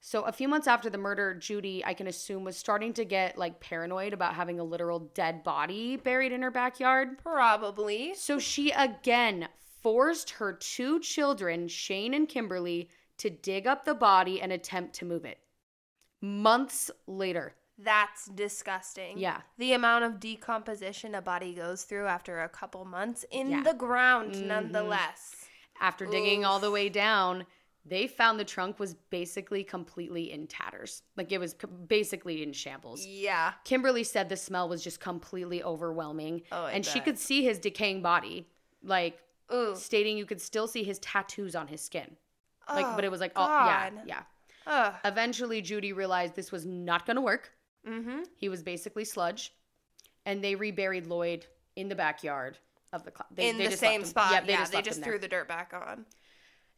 So 0.00 0.22
a 0.22 0.32
few 0.32 0.48
months 0.48 0.66
after 0.66 0.88
the 0.88 0.98
murder, 0.98 1.34
Judy, 1.34 1.84
I 1.84 1.92
can 1.92 2.06
assume, 2.06 2.44
was 2.44 2.56
starting 2.56 2.92
to 2.94 3.04
get 3.04 3.36
like 3.36 3.60
paranoid 3.60 4.12
about 4.12 4.34
having 4.34 4.60
a 4.60 4.64
literal 4.64 5.00
dead 5.14 5.42
body 5.42 5.96
buried 5.96 6.32
in 6.32 6.42
her 6.42 6.50
backyard. 6.50 7.18
Probably. 7.18 8.14
So 8.14 8.38
she 8.38 8.70
again 8.70 9.48
forced 9.82 10.30
her 10.30 10.52
two 10.52 11.00
children, 11.00 11.68
Shane 11.68 12.14
and 12.14 12.28
Kimberly, 12.28 12.88
to 13.18 13.30
dig 13.30 13.66
up 13.66 13.84
the 13.84 13.94
body 13.94 14.40
and 14.40 14.52
attempt 14.52 14.94
to 14.96 15.04
move 15.04 15.24
it. 15.24 15.38
Months 16.20 16.90
later. 17.06 17.54
That's 17.76 18.26
disgusting. 18.26 19.18
Yeah. 19.18 19.42
The 19.56 19.72
amount 19.72 20.04
of 20.04 20.18
decomposition 20.18 21.14
a 21.14 21.22
body 21.22 21.54
goes 21.54 21.84
through 21.84 22.06
after 22.06 22.40
a 22.42 22.48
couple 22.48 22.84
months 22.84 23.24
in 23.30 23.50
Yeah. 23.50 23.62
the 23.62 23.74
ground, 23.74 24.34
Mhm. 24.34 24.46
nonetheless. 24.46 25.48
After 25.80 26.06
digging 26.06 26.44
all 26.44 26.58
the 26.58 26.72
way 26.72 26.88
down, 26.88 27.46
they 27.88 28.06
found 28.06 28.38
the 28.38 28.44
trunk 28.44 28.78
was 28.78 28.94
basically 29.10 29.64
completely 29.64 30.32
in 30.32 30.46
tatters. 30.46 31.02
Like 31.16 31.32
it 31.32 31.38
was 31.38 31.54
basically 31.86 32.42
in 32.42 32.52
shambles. 32.52 33.04
Yeah. 33.06 33.52
Kimberly 33.64 34.04
said 34.04 34.28
the 34.28 34.36
smell 34.36 34.68
was 34.68 34.82
just 34.82 35.00
completely 35.00 35.62
overwhelming. 35.62 36.42
Oh, 36.52 36.64
I 36.64 36.72
and 36.72 36.84
she 36.84 37.00
could 37.00 37.18
see 37.18 37.42
his 37.44 37.58
decaying 37.58 38.02
body, 38.02 38.46
like 38.82 39.18
Ooh. 39.52 39.74
stating 39.76 40.16
you 40.18 40.26
could 40.26 40.40
still 40.40 40.66
see 40.66 40.84
his 40.84 40.98
tattoos 41.00 41.54
on 41.54 41.68
his 41.68 41.80
skin. 41.80 42.16
Like, 42.68 42.86
Oh, 42.86 42.92
but 42.94 43.04
it 43.04 43.10
was 43.10 43.20
like, 43.20 43.32
all, 43.34 43.48
yeah, 43.48 43.90
yeah. 44.06 44.22
Ugh. 44.66 44.94
Eventually, 45.04 45.62
Judy 45.62 45.94
realized 45.94 46.34
this 46.34 46.52
was 46.52 46.66
not 46.66 47.06
going 47.06 47.16
to 47.16 47.22
work. 47.22 47.50
Mm-hmm. 47.88 48.20
He 48.36 48.50
was 48.50 48.62
basically 48.62 49.06
sludge. 49.06 49.54
And 50.26 50.44
they 50.44 50.54
reburied 50.54 51.06
Lloyd 51.06 51.46
in 51.76 51.88
the 51.88 51.94
backyard 51.94 52.58
of 52.92 53.04
the 53.04 53.10
cloud. 53.10 53.28
in 53.38 53.56
the 53.56 53.70
same 53.70 54.04
spot. 54.04 54.32
Yeah, 54.32 54.40
they 54.42 54.52
just, 54.56 54.72
they 54.72 54.82
just 54.82 55.02
threw 55.02 55.18
the 55.18 55.28
dirt 55.28 55.48
back 55.48 55.72
on. 55.74 56.04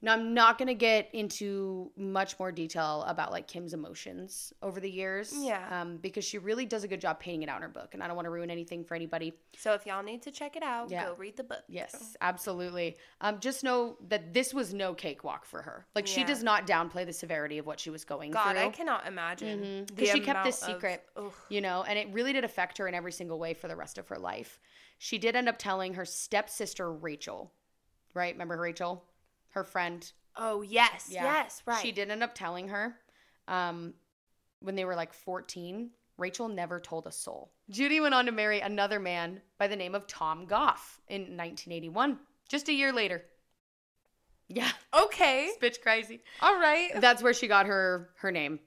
Now 0.03 0.15
I'm 0.15 0.33
not 0.33 0.57
gonna 0.57 0.73
get 0.75 1.11
into 1.13 1.91
much 1.97 2.39
more 2.39 2.51
detail 2.51 3.05
about 3.07 3.33
like 3.33 3.47
Kim's 3.47 3.75
emotions 3.75 4.53
over 4.63 4.81
the 4.81 4.91
years. 4.91 5.33
Yeah. 5.37 5.67
Um, 5.83 5.99
because 5.99 6.25
she 6.25 6.39
really 6.39 6.65
does 6.65 6.85
a 6.85 6.89
good 6.89 7.01
job 7.01 7.21
painting 7.21 7.43
it 7.43 7.49
out 7.51 7.57
in 7.57 7.63
her 7.63 7.69
book, 7.69 7.91
and 7.93 8.03
I 8.03 8.07
don't 8.07 8.17
want 8.17 8.25
to 8.27 8.31
ruin 8.31 8.51
anything 8.51 8.83
for 8.85 8.95
anybody. 8.95 9.35
So 9.57 9.75
if 9.75 9.85
y'all 9.85 10.03
need 10.03 10.23
to 10.23 10.31
check 10.31 10.57
it 10.57 10.63
out, 10.63 10.91
Yeah. 10.91 11.05
go 11.07 11.15
read 11.17 11.37
the 11.37 11.45
book. 11.45 11.63
Yes, 11.69 12.17
absolutely. 12.23 12.97
Um, 13.21 13.41
just 13.41 13.63
know 13.63 13.97
that 14.09 14.33
this 14.33 14.55
was 14.55 14.73
no 14.73 14.95
cakewalk 14.95 15.45
for 15.45 15.61
her. 15.63 15.87
Like 15.95 16.07
she 16.07 16.25
does 16.25 16.43
not 16.43 16.67
downplay 16.67 17.05
the 17.05 17.13
severity 17.13 17.59
of 17.59 17.67
what 17.67 17.79
she 17.79 17.91
was 17.91 18.05
going 18.07 18.31
God, 18.31 18.45
through. 18.45 18.55
God, 18.55 18.67
I 18.67 18.71
cannot 18.71 19.07
imagine. 19.07 19.85
because 19.87 20.11
the 20.13 20.19
she 20.19 20.21
kept 20.25 20.45
this 20.45 20.63
amount 20.63 20.77
of- 20.77 20.81
secret, 20.83 21.05
you 21.51 21.61
know, 21.61 21.83
and 21.87 21.99
it 21.99 22.09
really 22.13 22.33
did 22.33 22.45
affect 22.45 22.79
her 22.79 22.89
in 22.89 22.95
every 22.95 23.13
single 23.13 23.39
way 23.39 23.53
for 23.53 23.69
the 23.69 23.77
rest 23.77 23.99
of 23.99 24.09
her 24.09 24.17
life. 24.19 24.59
She 24.99 25.19
did 25.19 25.37
end 25.37 25.49
up 25.49 25.59
telling 25.59 25.95
her 25.95 26.05
stepsister 26.07 26.91
Rachel, 26.93 27.53
right? 28.15 28.33
Remember 28.35 28.57
Rachel, 28.59 29.05
her 29.51 29.65
friend. 29.65 30.11
Oh 30.37 30.63
yes, 30.63 31.09
Yeah. 31.11 31.25
yes, 31.25 31.63
right. 31.67 31.81
She 31.83 31.93
did 31.93 32.11
end 32.11 32.23
up 32.23 32.35
telling 32.35 32.69
her, 32.69 32.97
um, 33.49 33.95
when 34.61 34.75
they 34.77 34.85
were 34.85 34.95
like 34.97 35.13
fourteen. 35.13 35.91
Rachel 36.19 36.49
never 36.49 36.79
told 36.79 37.07
a 37.07 37.13
soul. 37.13 37.51
Judy 37.71 37.99
went 37.99 38.15
on 38.15 38.27
to 38.27 38.33
marry 38.33 38.61
another 38.61 39.01
man 39.01 39.41
by 39.57 39.67
the 39.69 39.75
name 39.77 39.95
of 39.95 40.07
Tom 40.07 40.45
Gough 40.45 41.01
in 41.09 41.23
1981, 41.23 42.19
just 42.47 42.69
a 42.69 42.75
year 42.75 42.93
later. 42.93 43.23
Yeah, 44.49 44.71
Okay, 44.93 45.47
it's 45.47 45.59
bitch 45.79 45.81
crazy. 45.83 46.21
all 46.43 46.59
right. 46.61 46.91
That's 47.01 47.23
where 47.23 47.33
she 47.33 47.49
got 47.49 47.65
her 47.67 48.11
her 48.19 48.31
name, 48.31 48.59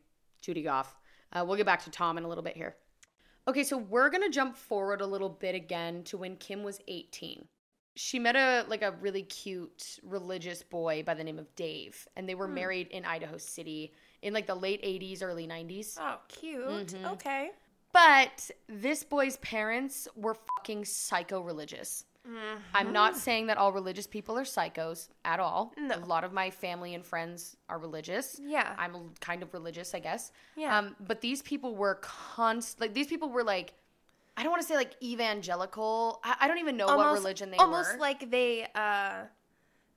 Judy 0.41 0.63
Gough. 0.63 0.95
Uh, 1.31 1.43
we'll 1.45 1.57
get 1.57 1.65
back 1.67 1.83
to 1.83 1.91
Tom 1.91 2.17
in 2.17 2.23
a 2.23 2.27
little 2.27 2.43
bit 2.43 2.55
here. 2.57 2.75
Okay, 3.47 3.63
so 3.63 3.77
we're 3.77 4.09
gonna 4.09 4.29
jump 4.29 4.55
forward 4.55 5.01
a 5.01 5.05
little 5.05 5.29
bit 5.29 5.53
again 5.53 6.03
to 6.05 6.17
when 6.17 6.37
Kim 6.37 6.63
was 6.63 6.79
18. 6.87 7.47
She 7.95 8.19
met 8.19 8.35
a 8.35 8.65
like 8.67 8.81
a 8.81 8.91
really 9.01 9.23
cute 9.23 9.99
religious 10.03 10.63
boy 10.63 11.03
by 11.03 11.13
the 11.13 11.23
name 11.23 11.39
of 11.39 11.53
Dave, 11.55 12.07
and 12.15 12.27
they 12.27 12.35
were 12.35 12.47
married 12.47 12.87
in 12.87 13.05
Idaho 13.05 13.37
City 13.37 13.93
in 14.21 14.33
like 14.33 14.47
the 14.47 14.55
late 14.55 14.81
80s, 14.83 15.21
early 15.21 15.47
90s. 15.47 15.97
Oh, 15.99 16.17
cute. 16.27 16.87
Mm-hmm. 16.87 17.05
Okay. 17.05 17.51
But 17.91 18.49
this 18.67 19.03
boy's 19.03 19.37
parents 19.37 20.07
were 20.15 20.33
fucking 20.33 20.85
psycho 20.85 21.41
religious. 21.41 22.05
I'm 22.73 22.93
not 22.93 23.17
saying 23.17 23.47
that 23.47 23.57
all 23.57 23.73
religious 23.73 24.07
people 24.07 24.37
are 24.37 24.43
psychos 24.43 25.09
at 25.25 25.39
all. 25.39 25.73
No. 25.77 25.95
A 25.95 26.05
lot 26.05 26.23
of 26.23 26.31
my 26.31 26.49
family 26.49 26.95
and 26.95 27.05
friends 27.05 27.57
are 27.67 27.77
religious. 27.77 28.39
Yeah. 28.41 28.75
I'm 28.77 29.11
kind 29.19 29.43
of 29.43 29.53
religious, 29.53 29.93
I 29.93 29.99
guess. 29.99 30.31
Yeah. 30.55 30.77
Um, 30.77 30.95
but 31.01 31.21
these 31.21 31.41
people 31.41 31.75
were 31.75 31.95
const 31.95 32.79
like 32.79 32.93
these 32.93 33.07
people 33.07 33.29
were 33.29 33.43
like 33.43 33.73
I 34.35 34.43
don't 34.43 34.51
want 34.51 34.61
to 34.61 34.67
say 34.67 34.75
like 34.75 34.95
evangelical. 35.01 36.19
I, 36.23 36.35
I 36.41 36.47
don't 36.47 36.57
even 36.59 36.77
know 36.77 36.87
what 36.87 37.13
religion 37.13 37.51
they 37.51 37.57
almost 37.57 37.71
were. 37.71 37.93
Almost 37.93 37.99
like 37.99 38.31
they 38.31 38.67
uh 38.75 39.25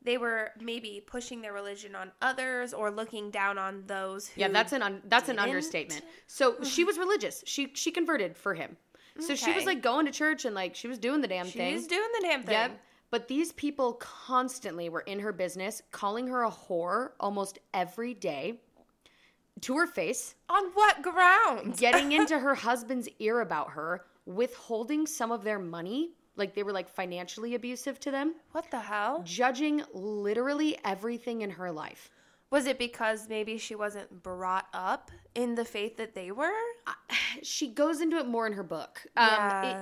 they 0.03 0.19
were 0.19 0.51
maybe 0.61 1.03
pushing 1.05 1.43
their 1.43 1.53
religion 1.53 1.97
on 1.97 2.13
others 2.23 2.73
or 2.73 2.91
looking 2.91 3.31
down 3.31 3.59
on 3.59 3.83
those 3.87 4.29
who 4.29 4.41
yeah, 4.41 4.49
that's 4.49 4.73
an 4.73 4.83
un- 4.83 5.03
that's 5.07 5.29
an 5.29 5.37
didn't. 5.37 5.49
understatement. 5.49 6.03
So 6.27 6.57
she 6.63 6.85
was 6.85 6.99
religious. 6.99 7.43
She 7.47 7.73
she 7.75 7.91
converted 7.91 8.37
for 8.37 8.55
him. 8.55 8.77
So 9.19 9.35
she 9.35 9.53
was 9.53 9.65
like 9.65 9.81
going 9.83 10.05
to 10.07 10.13
church 10.13 10.45
and 10.45 10.55
like 10.55 10.75
she 10.75 10.89
was 10.89 10.99
doing 10.99 11.23
the 11.23 11.29
damn 11.29 11.47
thing. 11.47 11.75
she's 11.75 11.87
doing 11.87 12.09
the 12.21 12.27
damn 12.27 12.43
thing. 12.43 12.53
Yep. 12.53 12.81
But 13.11 13.29
these 13.29 13.53
people 13.53 13.95
constantly 13.95 14.89
were 14.91 15.01
in 15.01 15.21
her 15.21 15.33
business, 15.33 15.81
calling 15.91 16.27
her 16.27 16.43
a 16.45 16.51
whore 16.51 17.13
almost 17.19 17.59
every 17.73 18.13
day 18.13 18.61
to 19.63 19.77
her 19.77 19.87
face, 19.87 20.35
On 20.51 20.65
what 20.75 21.01
grounds? 21.03 21.81
getting 21.81 22.13
into 22.19 22.39
her 22.39 22.55
husband's 22.57 23.09
ear 23.19 23.41
about 23.41 23.71
her, 23.71 24.05
withholding 24.27 25.07
some 25.07 25.33
of 25.33 25.43
their 25.45 25.59
money, 25.59 26.11
like 26.37 26.55
they 26.55 26.63
were 26.63 26.73
like 26.73 26.89
financially 26.89 27.55
abusive 27.55 27.99
to 28.01 28.11
them, 28.11 28.35
What 28.53 28.71
the 28.71 28.81
hell? 28.81 29.23
judging 29.25 29.83
literally 29.95 30.77
everything 30.85 31.41
in 31.43 31.51
her 31.51 31.71
life. 31.73 32.11
Was 32.51 32.67
it 32.67 32.79
because 32.79 33.29
maybe 33.29 33.59
she 33.59 33.75
wasn't 33.75 34.23
brought 34.23 34.67
up 34.73 35.11
in 35.35 35.55
the 35.55 35.65
faith 35.65 35.97
that 35.97 36.15
they 36.15 36.31
were? 36.31 36.53
She 37.43 37.69
goes 37.69 38.01
into 38.01 38.17
it 38.17 38.27
more 38.27 38.47
in 38.47 38.55
her 38.55 38.63
book. 38.63 39.03
Um, 39.17 39.27
Yeah. 39.27 39.63
it, 39.63 39.77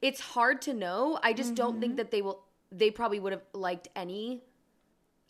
it's 0.00 0.20
hard 0.20 0.62
to 0.62 0.72
know. 0.74 1.18
I 1.22 1.32
just 1.32 1.54
don't 1.56 1.80
think 1.80 1.96
that 1.96 2.10
they 2.12 2.22
will. 2.22 2.44
They 2.70 2.90
probably 2.92 3.18
would 3.18 3.32
have 3.32 3.42
liked 3.52 3.88
any. 3.96 4.44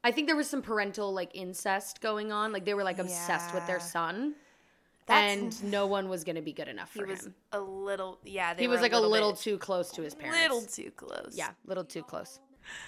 I 0.04 0.10
think 0.12 0.26
there 0.26 0.36
was 0.36 0.50
some 0.50 0.60
parental 0.60 1.12
like 1.14 1.30
incest 1.34 2.00
going 2.02 2.30
on. 2.30 2.52
Like 2.52 2.64
they 2.66 2.74
were 2.74 2.84
like 2.84 2.98
obsessed 2.98 3.54
with 3.54 3.66
their 3.66 3.80
son, 3.80 4.34
That's- 5.06 5.36
and 5.62 5.64
no 5.70 5.86
one 5.86 6.08
was 6.08 6.24
going 6.24 6.36
to 6.36 6.42
be 6.42 6.52
good 6.52 6.68
enough 6.68 6.92
He 6.94 7.00
for 7.00 7.06
was 7.06 7.26
him. 7.26 7.34
a 7.52 7.58
little, 7.60 8.18
yeah. 8.24 8.54
They 8.54 8.62
He 8.62 8.68
was 8.68 8.80
like 8.80 8.92
a 8.92 8.98
little 9.00 9.32
bit- 9.32 9.40
too 9.40 9.58
close 9.58 9.90
to 9.92 10.02
his 10.02 10.14
parents. 10.14 10.40
little 10.40 10.62
too 10.62 10.90
close. 10.92 11.32
yeah, 11.34 11.50
little 11.66 11.84
too 11.84 12.02
close. 12.02 12.38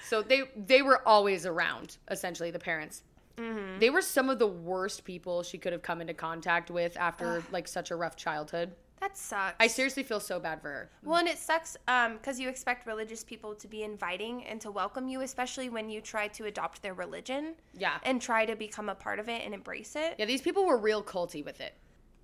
So 0.09 0.23
they 0.23 0.43
they 0.57 0.83
were 0.83 1.07
always 1.07 1.45
around. 1.47 1.99
Essentially, 2.11 2.51
the 2.53 2.61
parents. 2.61 3.03
Mm-hmm. 3.37 3.81
They 3.81 3.91
were 3.91 4.01
some 4.03 4.31
of 4.31 4.39
the 4.39 4.47
worst 4.47 5.05
people 5.05 5.43
she 5.43 5.59
could 5.59 5.73
have 5.73 5.83
come 5.83 6.01
into 6.01 6.15
contact 6.15 6.71
with 6.71 6.97
after 6.97 7.43
like 7.51 7.67
such 7.67 7.91
a 7.91 7.97
rough 7.97 8.15
childhood. 8.15 8.77
that 9.01 9.19
sucks. 9.19 9.57
I 9.59 9.67
seriously 9.67 10.05
feel 10.05 10.21
so 10.21 10.39
bad 10.39 10.63
for 10.63 10.69
her. 10.69 10.91
Well, 11.03 11.19
and 11.19 11.27
it 11.29 11.37
sucks 11.39 11.77
because 11.85 12.39
you 12.39 12.49
expect 12.49 12.87
religious 12.87 13.25
people 13.25 13.57
to 13.57 13.67
be 13.67 13.83
inviting 13.83 14.45
and 14.45 14.61
to 14.61 14.71
welcome 14.71 15.09
you, 15.09 15.21
especially 15.23 15.69
when 15.69 15.91
you 15.91 16.01
try 16.01 16.29
to 16.29 16.45
adopt 16.47 16.81
their 16.81 16.95
religion 16.95 17.57
Yeah. 17.75 17.99
and 18.05 18.23
try 18.23 18.47
to 18.47 18.55
become 18.55 18.89
a 18.89 18.95
part 18.95 19.19
of 19.19 19.29
it 19.29 19.43
and 19.45 19.53
embrace 19.53 19.97
it. 19.97 20.15
Yeah, 20.19 20.25
these 20.27 20.41
people 20.41 20.65
were 20.65 20.79
real 20.79 21.03
culty 21.03 21.45
with 21.45 21.61
it. 21.61 21.75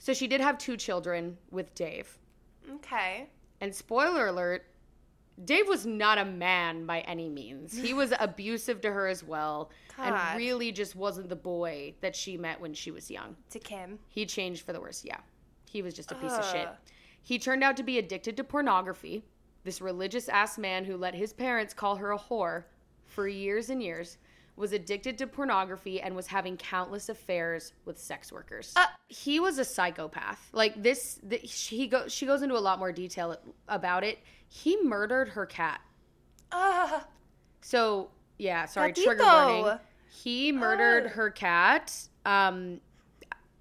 So 0.01 0.15
she 0.15 0.27
did 0.27 0.41
have 0.41 0.57
two 0.59 0.77
children 0.77 1.37
with 1.51 1.75
Dave. 1.75 2.19
Okay. 2.77 3.29
And 3.61 3.73
spoiler 3.73 4.29
alert, 4.29 4.65
Dave 5.45 5.69
was 5.69 5.85
not 5.87 6.17
a 6.17 6.25
man 6.25 6.87
by 6.87 7.01
any 7.01 7.29
means. 7.29 7.77
He 7.77 7.93
was 7.93 8.13
abusive 8.21 8.81
to 8.81 8.91
her 8.91 9.07
as 9.07 9.23
well 9.23 9.71
God. 9.97 10.15
and 10.15 10.39
really 10.39 10.73
just 10.73 10.97
wasn't 10.97 11.29
the 11.29 11.37
boy 11.37 11.95
that 12.01 12.17
she 12.17 12.39
met 12.39 12.61
when 12.61 12.73
she 12.73 12.91
was 12.91 13.11
young. 13.11 13.37
To 13.51 13.59
Kim. 13.59 13.99
He 14.09 14.25
changed 14.25 14.65
for 14.65 14.73
the 14.73 14.81
worse, 14.81 15.05
yeah. 15.05 15.19
He 15.71 15.83
was 15.83 15.93
just 15.93 16.11
a 16.11 16.17
piece 16.17 16.33
of 16.33 16.47
shit. 16.47 16.69
He 17.23 17.39
turned 17.39 17.63
out 17.63 17.77
to 17.77 17.83
be 17.83 17.99
addicted 17.99 18.39
to 18.39 18.45
pornography. 18.45 19.23
This 19.65 19.83
religious 19.83 20.31
ass 20.31 20.57
man 20.57 20.87
who 20.87 20.97
let 20.97 21.15
his 21.15 21.35
parents 21.35 21.75
call 21.75 21.97
her 21.97 22.13
a 22.13 22.19
whore 22.19 22.65
for 23.05 23.29
years 23.29 23.69
and 23.69 23.83
years 23.83 24.17
was 24.61 24.73
addicted 24.73 25.17
to 25.19 25.27
pornography 25.27 26.01
and 26.01 26.15
was 26.15 26.27
having 26.29 26.57
countless 26.57 27.09
affairs 27.09 27.73
with 27.87 27.99
sex 27.99 28.31
workers. 28.31 28.75
Uh. 28.77 28.87
he 29.09 29.41
was 29.41 29.59
a 29.59 29.65
psychopath. 29.65 30.51
Like 30.53 30.81
this, 30.81 31.19
the, 31.23 31.39
he 31.39 31.87
go, 31.87 32.07
she 32.07 32.27
goes 32.27 32.43
into 32.43 32.57
a 32.57 32.61
lot 32.61 32.79
more 32.79 32.93
detail 32.93 33.37
about 33.69 34.05
it. 34.05 34.19
He 34.49 34.77
murdered 34.83 35.31
her 35.31 35.47
cat. 35.47 35.81
Ah, 36.53 37.07
So 37.63 38.11
yeah, 38.39 38.67
sorry, 38.67 38.93
trigger 38.93 39.25
warning. 39.25 39.79
He 40.11 40.53
murdered 40.53 41.07
Ugh. 41.07 41.13
her 41.13 41.31
cat. 41.31 41.95
Um, 42.27 42.81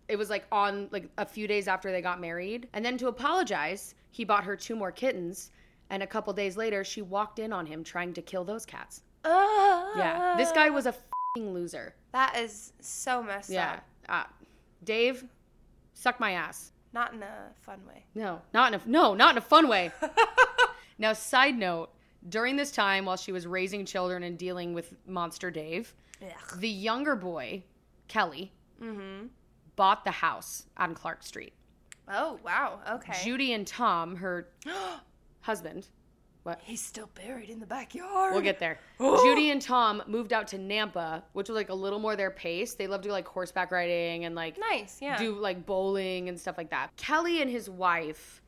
it 0.07 0.17
was 0.17 0.29
like 0.29 0.45
on 0.51 0.89
like 0.91 1.07
a 1.17 1.25
few 1.25 1.47
days 1.47 1.67
after 1.67 1.91
they 1.91 2.01
got 2.01 2.19
married, 2.19 2.67
and 2.73 2.83
then 2.83 2.97
to 2.97 3.07
apologize, 3.07 3.95
he 4.11 4.25
bought 4.25 4.43
her 4.43 4.55
two 4.55 4.75
more 4.75 4.91
kittens. 4.91 5.51
And 5.91 6.03
a 6.03 6.07
couple 6.07 6.31
days 6.33 6.55
later, 6.57 6.83
she 6.83 7.01
walked 7.01 7.39
in 7.39 7.51
on 7.53 7.65
him 7.65 7.83
trying 7.83 8.13
to 8.13 8.21
kill 8.21 8.43
those 8.43 8.65
cats. 8.65 9.01
Ah. 9.25 9.91
Yeah, 9.97 10.35
this 10.37 10.51
guy 10.51 10.69
was 10.69 10.85
a 10.85 10.93
fing 11.35 11.53
loser. 11.53 11.93
That 12.11 12.37
is 12.37 12.73
so 12.79 13.21
messed 13.23 13.49
Yeah, 13.49 13.73
up. 13.73 13.83
uh, 14.09 14.23
Dave, 14.83 15.25
suck 15.93 16.19
my 16.19 16.31
ass. 16.33 16.71
Not 16.93 17.13
in 17.13 17.21
a 17.21 17.49
fun 17.61 17.79
way. 17.87 18.03
No, 18.15 18.41
not 18.53 18.73
in 18.73 18.79
a 18.79 18.83
no, 18.89 19.13
not 19.13 19.31
in 19.35 19.37
a 19.37 19.41
fun 19.41 19.67
way. 19.67 19.91
now, 20.97 21.13
side 21.13 21.55
note: 21.57 21.89
during 22.29 22.55
this 22.55 22.71
time, 22.71 23.05
while 23.05 23.17
she 23.17 23.31
was 23.31 23.45
raising 23.45 23.85
children 23.85 24.23
and 24.23 24.37
dealing 24.37 24.73
with 24.73 24.93
Monster 25.05 25.51
Dave, 25.51 25.93
Ugh. 26.21 26.29
the 26.59 26.69
younger 26.69 27.15
boy, 27.15 27.63
Kelly, 28.07 28.51
Mm-hmm. 28.81 29.27
bought 29.75 30.03
the 30.05 30.11
house 30.11 30.65
on 30.77 30.95
Clark 30.95 31.21
Street. 31.21 31.53
Oh, 32.07 32.39
wow. 32.43 32.79
Okay. 32.89 33.13
Judy 33.23 33.51
and 33.53 33.67
Tom, 33.67 34.15
her 34.15 34.47
husband, 35.41 35.87
what? 36.49 36.59
He's 36.63 36.81
still 36.83 37.09
buried 37.15 37.49
in 37.49 37.59
the 37.59 37.65
backyard. 37.65 38.33
We'll 38.33 38.41
get 38.41 38.59
there. 38.59 38.79
Judy 38.99 39.51
and 39.51 39.61
Tom 39.61 40.01
moved 40.07 40.33
out 40.33 40.47
to 40.49 40.57
Nampa, 40.57 41.23
which 41.33 41.47
was 41.49 41.55
like 41.55 41.69
a 41.69 41.73
little 41.73 41.99
more 41.99 42.15
their 42.15 42.31
pace. 42.31 42.73
They 42.75 42.87
love 42.87 43.01
to 43.01 43.09
do 43.09 43.11
like 43.11 43.27
horseback 43.27 43.71
riding 43.71 44.25
and 44.25 44.35
like 44.35 44.57
Nice, 44.59 44.99
yeah. 45.01 45.17
do 45.17 45.35
like 45.35 45.65
bowling 45.65 46.29
and 46.29 46.39
stuff 46.39 46.57
like 46.57 46.69
that. 46.71 46.95
Kelly 46.97 47.41
and 47.41 47.49
his 47.49 47.69
wife 47.69 48.41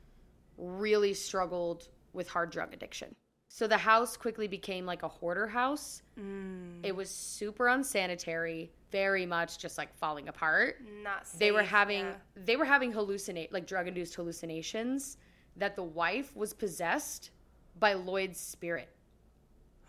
really 0.58 1.14
struggled 1.14 1.88
with 2.14 2.28
hard 2.28 2.52
drug 2.52 2.74
addiction. 2.74 3.16
So 3.48 3.68
the 3.68 3.78
house 3.78 4.16
quickly 4.16 4.48
became 4.48 4.86
like 4.86 5.04
a 5.04 5.08
hoarder 5.10 5.48
house. 5.48 6.02
Mm, 6.20 6.80
It 6.84 6.96
was 6.96 7.10
super 7.10 7.68
unsanitary, 7.68 8.72
very 8.92 9.26
much 9.26 9.60
just 9.60 9.78
like 9.78 9.94
falling 9.98 10.30
apart. 10.30 10.78
not 11.04 11.28
safe. 11.28 11.40
they 11.40 11.52
were 11.52 11.64
having 11.64 12.06
yeah. 12.06 12.14
they 12.36 12.56
were 12.56 12.66
having 12.66 12.94
hallucinate 12.94 13.52
like 13.52 13.68
drug 13.68 13.88
induced 13.88 14.16
hallucinations 14.16 15.18
that 15.58 15.76
the 15.76 15.84
wife 15.84 16.34
was 16.36 16.54
possessed 16.54 17.32
by 17.80 17.94
Lloyd's 17.94 18.40
spirit. 18.40 18.90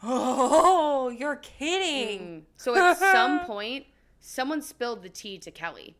Oh, 0.02 1.08
you're 1.10 1.36
kidding. 1.36 2.20
Mm. 2.20 2.42
So 2.56 2.74
at 2.76 2.98
some 2.98 3.40
point, 3.46 3.86
someone 4.20 4.62
spilled 4.62 5.02
the 5.02 5.08
tea 5.08 5.38
to 5.38 5.50
Kelly. 5.50 5.96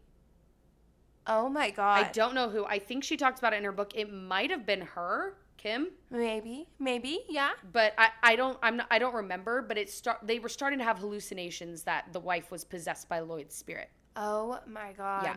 Oh 1.26 1.49
my 1.49 1.70
god. 1.70 2.07
I 2.07 2.11
don't 2.11 2.35
know 2.35 2.49
who. 2.49 2.64
I 2.64 2.78
think 2.78 3.05
she 3.05 3.16
talks 3.16 3.39
about 3.39 3.53
it 3.53 3.57
in 3.57 3.64
her 3.64 3.72
book. 3.72 3.93
It 3.95 4.12
might 4.12 4.51
have 4.51 4.66
been 4.66 4.80
her. 4.83 5.37
Kim, 5.59 5.91
Maybe, 6.11 6.66
maybe, 6.80 7.20
yeah. 7.28 7.51
but 7.72 7.95
I, 7.97 8.09
I 8.20 8.35
don't 8.35 8.59
I'm 8.64 8.78
not, 8.78 8.89
I 8.91 8.99
don't 8.99 9.14
remember. 9.14 9.62
But 9.62 9.78
it 9.78 9.89
start 9.89 10.18
they 10.24 10.41
were 10.41 10.49
starting 10.49 10.80
to 10.80 10.85
have 10.85 10.99
hallucinations 10.99 11.85
that 11.85 12.12
the 12.12 12.18
wife 12.18 12.51
was 12.51 12.64
possessed 12.64 13.09
by 13.09 13.20
Lloyd's 13.20 13.55
spirit. 13.55 13.89
Oh 14.16 14.59
my 14.66 14.93
god. 14.93 15.22
Yeah. 15.22 15.37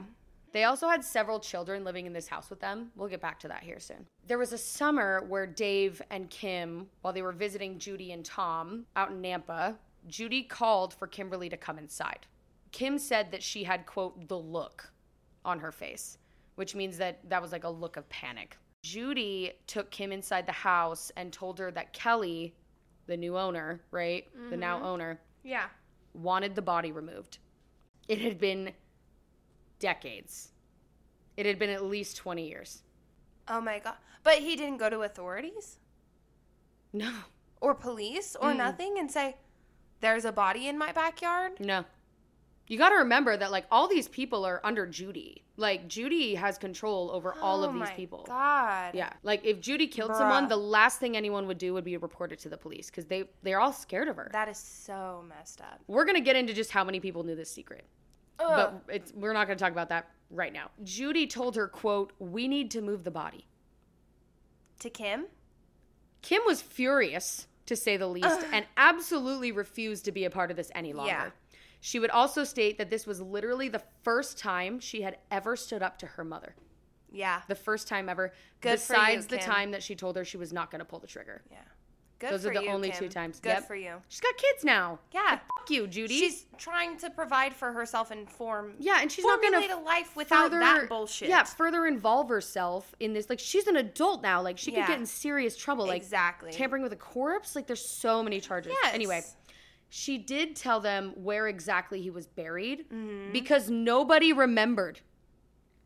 They 0.52 0.64
also 0.64 0.88
had 0.88 1.04
several 1.04 1.39
children 1.39 1.84
living 1.84 2.06
in 2.06 2.14
this 2.14 2.28
house 2.28 2.50
with 2.50 2.60
them. 2.60 2.91
We'll 2.96 3.10
get 3.10 3.22
back 3.22 3.39
to 3.41 3.48
that 3.50 3.64
here 3.64 3.80
soon. 3.80 4.08
There 4.26 4.38
was 4.38 4.54
a 4.54 4.58
summer 4.58 5.24
where 5.28 5.46
Dave 5.46 6.02
and 6.10 6.30
Kim, 6.30 6.88
while 7.02 7.14
they 7.14 7.22
were 7.22 7.34
visiting 7.34 7.78
Judy 7.78 8.12
and 8.14 8.24
Tom 8.24 8.86
out 8.96 9.12
in 9.12 9.22
Nampa, 9.22 9.76
Judy 10.08 10.43
called 10.43 10.93
for 10.93 11.08
Kimberly 11.08 11.50
to 11.50 11.58
come 11.58 11.78
inside. 11.78 12.26
Kim 12.72 12.98
said 12.98 13.32
that 13.32 13.43
she 13.43 13.64
had, 13.64 13.86
quote, 13.86 14.28
the 14.28 14.38
look 14.38 14.91
on 15.43 15.60
her 15.60 15.72
face, 15.72 16.18
which 16.56 16.76
means 16.76 16.98
that 16.98 17.20
that 17.30 17.41
was 17.41 17.52
like 17.52 17.64
a 17.64 17.70
look 17.70 17.98
of 17.98 18.08
panic. 18.10 18.58
Judy 18.84 19.54
took 19.68 19.89
Kim 19.91 20.12
inside 20.12 20.46
the 20.46 20.52
house 20.52 21.12
and 21.18 21.34
told 21.34 21.58
her 21.60 21.72
that 21.72 21.91
Kelly, 21.93 22.56
the 23.08 23.18
new 23.18 23.38
owner, 23.38 23.82
right? 23.91 24.26
The 24.50 24.58
now 24.58 24.78
mm-hmm. 24.78 24.86
owner, 24.86 25.22
Yeah. 25.43 25.66
wanted 26.14 26.54
the 26.56 26.62
body 26.62 26.91
removed. 26.91 27.39
It 28.08 28.20
had 28.20 28.39
been 28.39 28.72
decades. 29.80 30.51
It 31.38 31.45
had 31.45 31.59
been 31.59 31.69
at 31.69 31.84
least 31.84 32.17
20 32.17 32.47
years. 32.47 32.84
Oh 33.47 33.61
my 33.61 33.80
god. 33.80 33.95
But 34.23 34.39
he 34.39 34.55
didn't 34.55 34.78
go 34.78 34.89
to 34.89 35.01
authorities 35.01 35.78
No, 36.93 37.11
or 37.61 37.76
police 37.76 38.36
or 38.39 38.51
Mm. 38.51 38.57
nothing 38.57 38.97
and 38.97 39.11
say, 39.11 39.38
"There's 39.99 40.26
a 40.26 40.32
body 40.32 40.67
in 40.67 40.78
my 40.78 40.91
backyard." 40.91 41.59
no. 41.59 41.86
You 42.67 42.80
got 42.80 42.89
to 42.89 42.95
remember 42.95 43.38
that, 43.38 43.51
like, 43.51 43.67
all 43.69 43.88
these 43.88 44.07
people 44.07 44.43
are 44.43 44.59
under 44.63 44.88
Judy. 44.88 45.43
Like, 45.55 45.88
Judy 45.88 46.34
has 46.34 46.57
control 46.57 47.11
over 47.11 47.36
all 47.39 47.61
oh 47.63 47.67
of 47.67 47.73
these 47.73 47.80
my 47.82 47.91
people. 47.91 48.23
God. 48.26 48.95
Yeah. 48.95 49.13
Like, 49.21 49.45
if 49.45 49.59
Judy 49.61 49.86
killed 49.86 50.15
someone, 50.15 50.47
the 50.47 50.57
last 50.57 50.99
thing 50.99 51.15
anyone 51.15 51.45
would 51.45 51.59
do 51.59 51.76
would 51.76 51.84
be 51.84 51.95
report 51.97 52.32
it 52.32 52.39
to 52.39 52.49
the 52.49 52.57
police 52.57 52.88
because 52.89 53.05
they, 53.05 53.30
they're 53.43 53.59
all 53.59 53.71
scared 53.71 54.07
of 54.07 54.15
her. 54.15 54.32
That 54.34 54.49
is 54.49 54.57
so 54.57 55.23
messed 55.30 55.61
up. 55.61 55.80
We're 55.86 56.05
going 56.05 56.15
to 56.15 56.21
get 56.21 56.36
into 56.36 56.55
just 56.55 56.71
how 56.71 56.84
many 56.84 56.99
people 56.99 57.21
knew 57.23 57.36
this 57.36 57.51
secret. 57.51 57.86
Ugh. 58.39 58.73
But 58.86 58.95
it's, 58.95 59.13
we're 59.13 59.33
not 59.33 59.47
going 59.47 59.57
to 59.57 59.63
talk 59.63 59.71
about 59.71 59.89
that 59.89 60.09
right 60.29 60.51
now. 60.53 60.69
Judy 60.83 61.27
told 61.27 61.55
her, 61.55 61.67
quote, 61.67 62.13
we 62.19 62.47
need 62.47 62.71
to 62.71 62.81
move 62.81 63.03
the 63.03 63.11
body. 63.11 63.45
to 64.79 64.89
Kim? 64.89 65.25
Kim 66.21 66.41
was 66.45 66.61
furious, 66.61 67.47
to 67.67 67.75
say 67.75 67.97
the 67.97 68.07
least, 68.07 68.41
and 68.51 68.65
absolutely 68.77 69.51
refused 69.51 70.05
to 70.05 70.11
be 70.11 70.25
a 70.25 70.29
part 70.29 70.49
of 70.51 70.57
this 70.57 70.71
any 70.73 70.91
longer. 70.91 71.11
Yeah. 71.11 71.29
She 71.81 71.99
would 71.99 72.09
also 72.09 72.43
state 72.43 72.79
that 72.79 72.89
this 72.89 73.05
was 73.05 73.21
literally 73.21 73.69
the 73.69 73.83
first 74.03 74.39
time 74.39 74.79
she 74.79 75.03
had 75.03 75.17
ever 75.29 75.55
stood 75.55 75.83
up 75.83 75.99
to 75.99 76.07
her 76.07 76.23
mother. 76.23 76.55
Yeah. 77.11 77.41
The 77.47 77.55
first 77.55 77.88
time 77.88 78.09
ever, 78.09 78.33
Good 78.59 78.79
for 78.79 78.93
you, 78.93 78.99
besides 78.99 79.27
the 79.27 79.38
time 79.38 79.71
that 79.71 79.83
she 79.83 79.95
told 79.95 80.15
her 80.15 80.25
she 80.25 80.38
was 80.38 80.51
not 80.51 80.71
going 80.71 80.79
to 80.79 80.86
pull 80.86 80.99
the 80.99 81.07
trigger. 81.07 81.43
Yeah. 81.51 81.59
Good 82.20 82.32
Those 82.32 82.43
for 82.43 82.51
are 82.51 82.53
the 82.53 82.63
you, 82.63 82.70
only 82.70 82.89
Kim. 82.91 82.99
two 82.99 83.09
times. 83.09 83.39
Good 83.41 83.49
Yep. 83.49 83.68
for 83.68 83.76
you. 83.76 84.01
She's 84.07 84.22
got 84.22 84.38
kids 84.38 84.63
now. 84.63 84.99
Yeah. 85.11 85.32
Fuck 85.32 85.70
you, 85.70 85.86
Judy. 85.86 86.18
She's 86.18 86.45
trying 86.57 86.97
to 86.99 87.09
provide 87.09 87.53
for 87.53 87.74
herself 87.74 88.09
and 88.11 88.30
form 88.30 88.74
yeah, 88.80 88.99
and 89.01 89.11
she's 89.11 89.26
not 89.26 89.41
going 89.41 89.53
to 89.68 89.76
a 89.76 89.80
life 89.82 90.16
without 90.16 90.45
further, 90.45 90.59
that 90.59 90.88
bullshit. 90.88 91.28
Yeah, 91.28 91.43
further 91.43 91.86
involve 91.86 92.30
herself 92.30 92.95
in 93.01 93.13
this. 93.13 93.30
Like 93.30 93.39
she's 93.39 93.68
an 93.68 93.76
adult 93.76 94.22
now. 94.24 94.41
Like 94.41 94.57
she 94.57 94.72
Yeah. 94.72 94.86
could 94.86 94.91
get 94.93 94.99
in 94.99 95.05
serious 95.05 95.57
trouble. 95.57 95.86
Like 95.88 96.01
Exactly. 96.01 96.51
tampering 96.53 96.84
with 96.84 96.93
a 96.93 96.97
corpse. 96.97 97.55
Like 97.55 97.68
there's 97.68 97.84
so 97.88 98.24
many 98.24 98.39
charges. 98.39 98.74
Yes. 98.84 98.93
Anyway, 98.93 99.22
she 99.89 100.18
did 100.18 100.55
tell 100.55 100.80
them 100.80 101.11
where 101.16 101.47
exactly 101.47 102.01
he 102.01 102.09
was 102.09 102.28
buried 102.28 102.89
Mm-hmm. 102.89 103.34
because 103.34 103.70
nobody 103.70 104.32
remembered. 104.32 105.01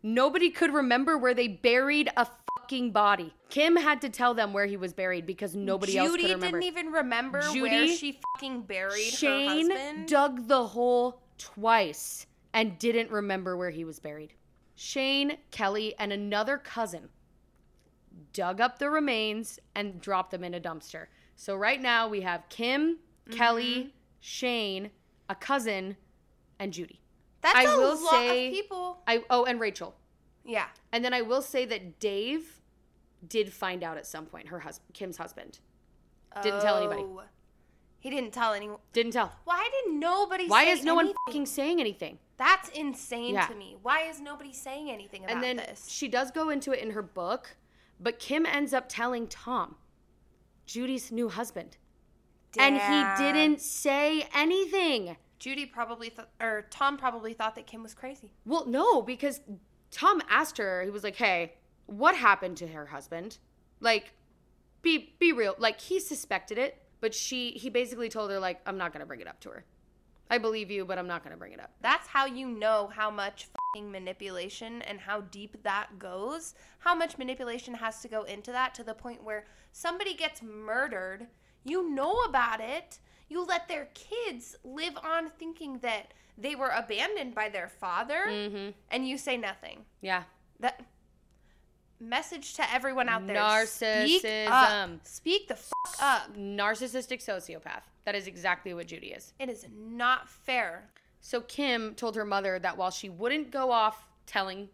Nobody 0.01 0.49
could 0.49 0.73
remember 0.73 1.17
where 1.17 1.33
they 1.33 1.47
buried 1.47 2.09
a 2.15 2.25
fucking 2.57 2.91
body. 2.91 3.33
Kim 3.49 3.75
had 3.75 4.01
to 4.01 4.09
tell 4.09 4.33
them 4.33 4.53
where 4.53 4.65
he 4.65 4.77
was 4.77 4.93
buried 4.93 5.25
because 5.25 5.55
nobody 5.55 5.97
else 5.97 6.11
Judy 6.11 6.23
could 6.23 6.31
remember. 6.35 6.59
didn't 6.61 6.77
even 6.77 6.91
remember 6.93 7.39
where 7.41 7.53
Judy- 7.53 7.95
she 7.95 8.19
fucking 8.35 8.61
buried 8.61 8.93
her 9.11 9.17
Shane 9.17 9.69
husband. 9.71 10.07
dug 10.07 10.47
the 10.47 10.67
hole 10.67 11.21
twice 11.37 12.25
and 12.53 12.77
didn't 12.79 13.11
remember 13.11 13.57
where 13.57 13.69
he 13.71 13.83
was 13.83 13.99
buried. 13.99 14.33
Shane, 14.75 15.37
Kelly, 15.51 15.93
and 15.99 16.13
another 16.13 16.57
cousin 16.57 17.09
dug 18.33 18.61
up 18.61 18.79
the 18.79 18.89
remains 18.89 19.59
and 19.75 19.99
dropped 19.99 20.31
them 20.31 20.43
in 20.43 20.53
a 20.53 20.59
dumpster. 20.59 21.07
So 21.35 21.55
right 21.55 21.81
now 21.81 22.07
we 22.07 22.21
have 22.21 22.47
Kim, 22.49 22.99
Mm-hmm. 23.27 23.37
Kelly, 23.37 23.93
Shane, 24.21 24.89
a 25.29 25.35
cousin, 25.35 25.97
and 26.57 26.73
Judy. 26.73 26.99
That's 27.41 27.55
I 27.57 27.63
a 27.63 27.77
will 27.77 28.01
lot 28.03 28.11
say- 28.11 28.47
of 28.47 28.53
people. 28.53 29.01
I 29.07 29.23
oh, 29.29 29.45
and 29.45 29.59
Rachel. 29.59 29.95
Yeah. 30.45 30.65
And 30.91 31.03
then 31.05 31.13
I 31.13 31.21
will 31.21 31.41
say 31.41 31.65
that 31.65 31.99
Dave 31.99 32.61
did 33.27 33.51
find 33.53 33.83
out 33.83 33.97
at 33.97 34.07
some 34.07 34.25
point 34.25 34.47
her 34.47 34.59
husband, 34.59 34.93
Kim's 34.93 35.17
husband. 35.17 35.59
Didn't 36.41 36.61
tell 36.61 36.77
anybody. 36.77 37.01
Oh. 37.03 37.23
He 37.99 38.09
didn't 38.09 38.31
tell 38.31 38.53
anyone. 38.53 38.77
Didn't 38.93 39.11
tell. 39.11 39.31
Why 39.43 39.67
did 39.83 39.93
nobody 39.93 40.47
Why 40.47 40.65
say 40.65 40.71
is 40.71 40.83
no 40.83 40.95
one 40.95 41.05
anything? 41.05 41.17
fucking 41.27 41.45
saying 41.47 41.79
anything? 41.81 42.17
That's 42.37 42.69
insane 42.69 43.33
Yeah. 43.33 43.47
to 43.47 43.55
me. 43.55 43.75
Why 43.81 44.03
is 44.03 44.21
nobody 44.21 44.53
saying 44.53 44.89
anything 44.89 45.23
about 45.25 45.33
and 45.35 45.43
then 45.43 45.57
this? 45.57 45.85
she 45.89 46.07
does 46.07 46.31
go 46.31 46.49
into 46.49 46.71
it 46.71 46.79
in 46.79 46.91
her 46.91 47.01
book, 47.01 47.57
but 47.99 48.17
Kim 48.19 48.45
ends 48.45 48.73
up 48.73 48.85
telling 48.87 49.27
Tom, 49.27 49.75
Judy's 50.65 51.11
new 51.11 51.27
husband. 51.29 51.77
And 52.57 52.75
he 52.75 52.79
Damn. 52.79 53.17
didn't 53.17 53.61
say 53.61 54.27
anything. 54.33 55.17
Judy 55.39 55.65
probably 55.65 56.09
thought, 56.09 56.29
or 56.41 56.65
Tom 56.69 56.97
probably 56.97 57.33
thought 57.33 57.55
that 57.55 57.65
Kim 57.65 57.81
was 57.81 57.93
crazy. 57.93 58.33
Well, 58.45 58.65
no, 58.65 59.01
because 59.01 59.39
Tom 59.89 60.21
asked 60.29 60.57
her, 60.57 60.83
he 60.83 60.89
was 60.89 61.03
like, 61.03 61.15
"Hey, 61.15 61.53
what 61.85 62.15
happened 62.15 62.57
to 62.57 62.67
her 62.67 62.87
husband?" 62.87 63.37
Like 63.79 64.13
be 64.81 65.15
be 65.19 65.31
real. 65.31 65.55
Like 65.57 65.79
he 65.79 65.99
suspected 65.99 66.57
it, 66.57 66.81
but 67.01 67.13
she 67.13 67.51
he 67.51 67.69
basically 67.69 68.09
told 68.09 68.29
her 68.31 68.39
like, 68.39 68.61
"I'm 68.65 68.77
not 68.77 68.91
to 69.01 69.07
bring 69.07 69.21
it 69.21 69.27
up 69.27 69.39
to 69.41 69.49
her. 69.49 69.65
I 70.29 70.37
believe 70.37 70.69
you, 70.69 70.85
but 70.85 70.99
I'm 70.99 71.07
not 71.07 71.23
to 71.33 71.37
bring 71.37 71.53
it 71.53 71.59
up." 71.59 71.71
That's 71.81 72.07
how 72.07 72.25
you 72.25 72.47
know 72.47 72.91
how 72.93 73.09
much 73.09 73.47
fucking 73.73 73.91
manipulation 73.91 74.81
and 74.83 74.99
how 74.99 75.21
deep 75.21 75.63
that 75.63 75.99
goes. 75.99 76.53
How 76.79 76.95
much 76.95 77.17
manipulation 77.17 77.75
has 77.75 78.01
to 78.01 78.07
go 78.07 78.23
into 78.23 78.51
that 78.51 78.75
to 78.75 78.83
the 78.83 78.93
point 78.93 79.23
where 79.23 79.45
somebody 79.71 80.13
gets 80.13 80.41
murdered, 80.41 81.27
you 81.63 81.89
know 81.89 82.13
about 82.21 82.59
it, 82.61 82.99
you 83.29 83.45
let 83.45 83.67
their 83.67 83.87
kids 83.93 84.55
live 84.63 84.97
on 84.97 85.29
thinking 85.37 85.77
that 85.79 86.13
they 86.37 86.55
were 86.55 86.69
abandoned 86.69 87.35
by 87.35 87.49
their 87.49 87.67
father, 87.67 88.25
Mhm. 88.27 88.73
and 88.89 89.07
you 89.07 89.17
say 89.17 89.37
nothing. 89.37 89.85
Yeah. 90.01 90.23
That 90.59 90.83
message 91.99 92.53
to 92.55 92.71
everyone 92.73 93.09
out 93.09 93.25
there: 93.27 93.65
Speak 93.65 94.23
Narcissism. 94.23 94.47
up. 94.49 95.05
Speak 95.07 95.47
the 95.47 95.55
fuck 95.55 95.95
up. 96.01 96.33
Narcissistic 96.35 97.21
sociopath. 97.23 97.83
That 98.05 98.15
is 98.15 98.27
exactly 98.27 98.73
what 98.73 98.87
Judy 98.87 99.07
is. 99.11 99.33
It 99.39 99.49
is 99.49 99.65
not 99.71 100.27
fair. 100.29 100.89
So 101.21 101.41
Kim 101.41 101.95
told 101.95 102.15
her 102.15 102.23
mother 102.25 102.57
that 102.59 102.77
while 102.77 102.91
she 102.91 103.09
wouldn't 103.09 103.51
go 103.51 103.71
off 103.71 104.07
telling 104.25 104.69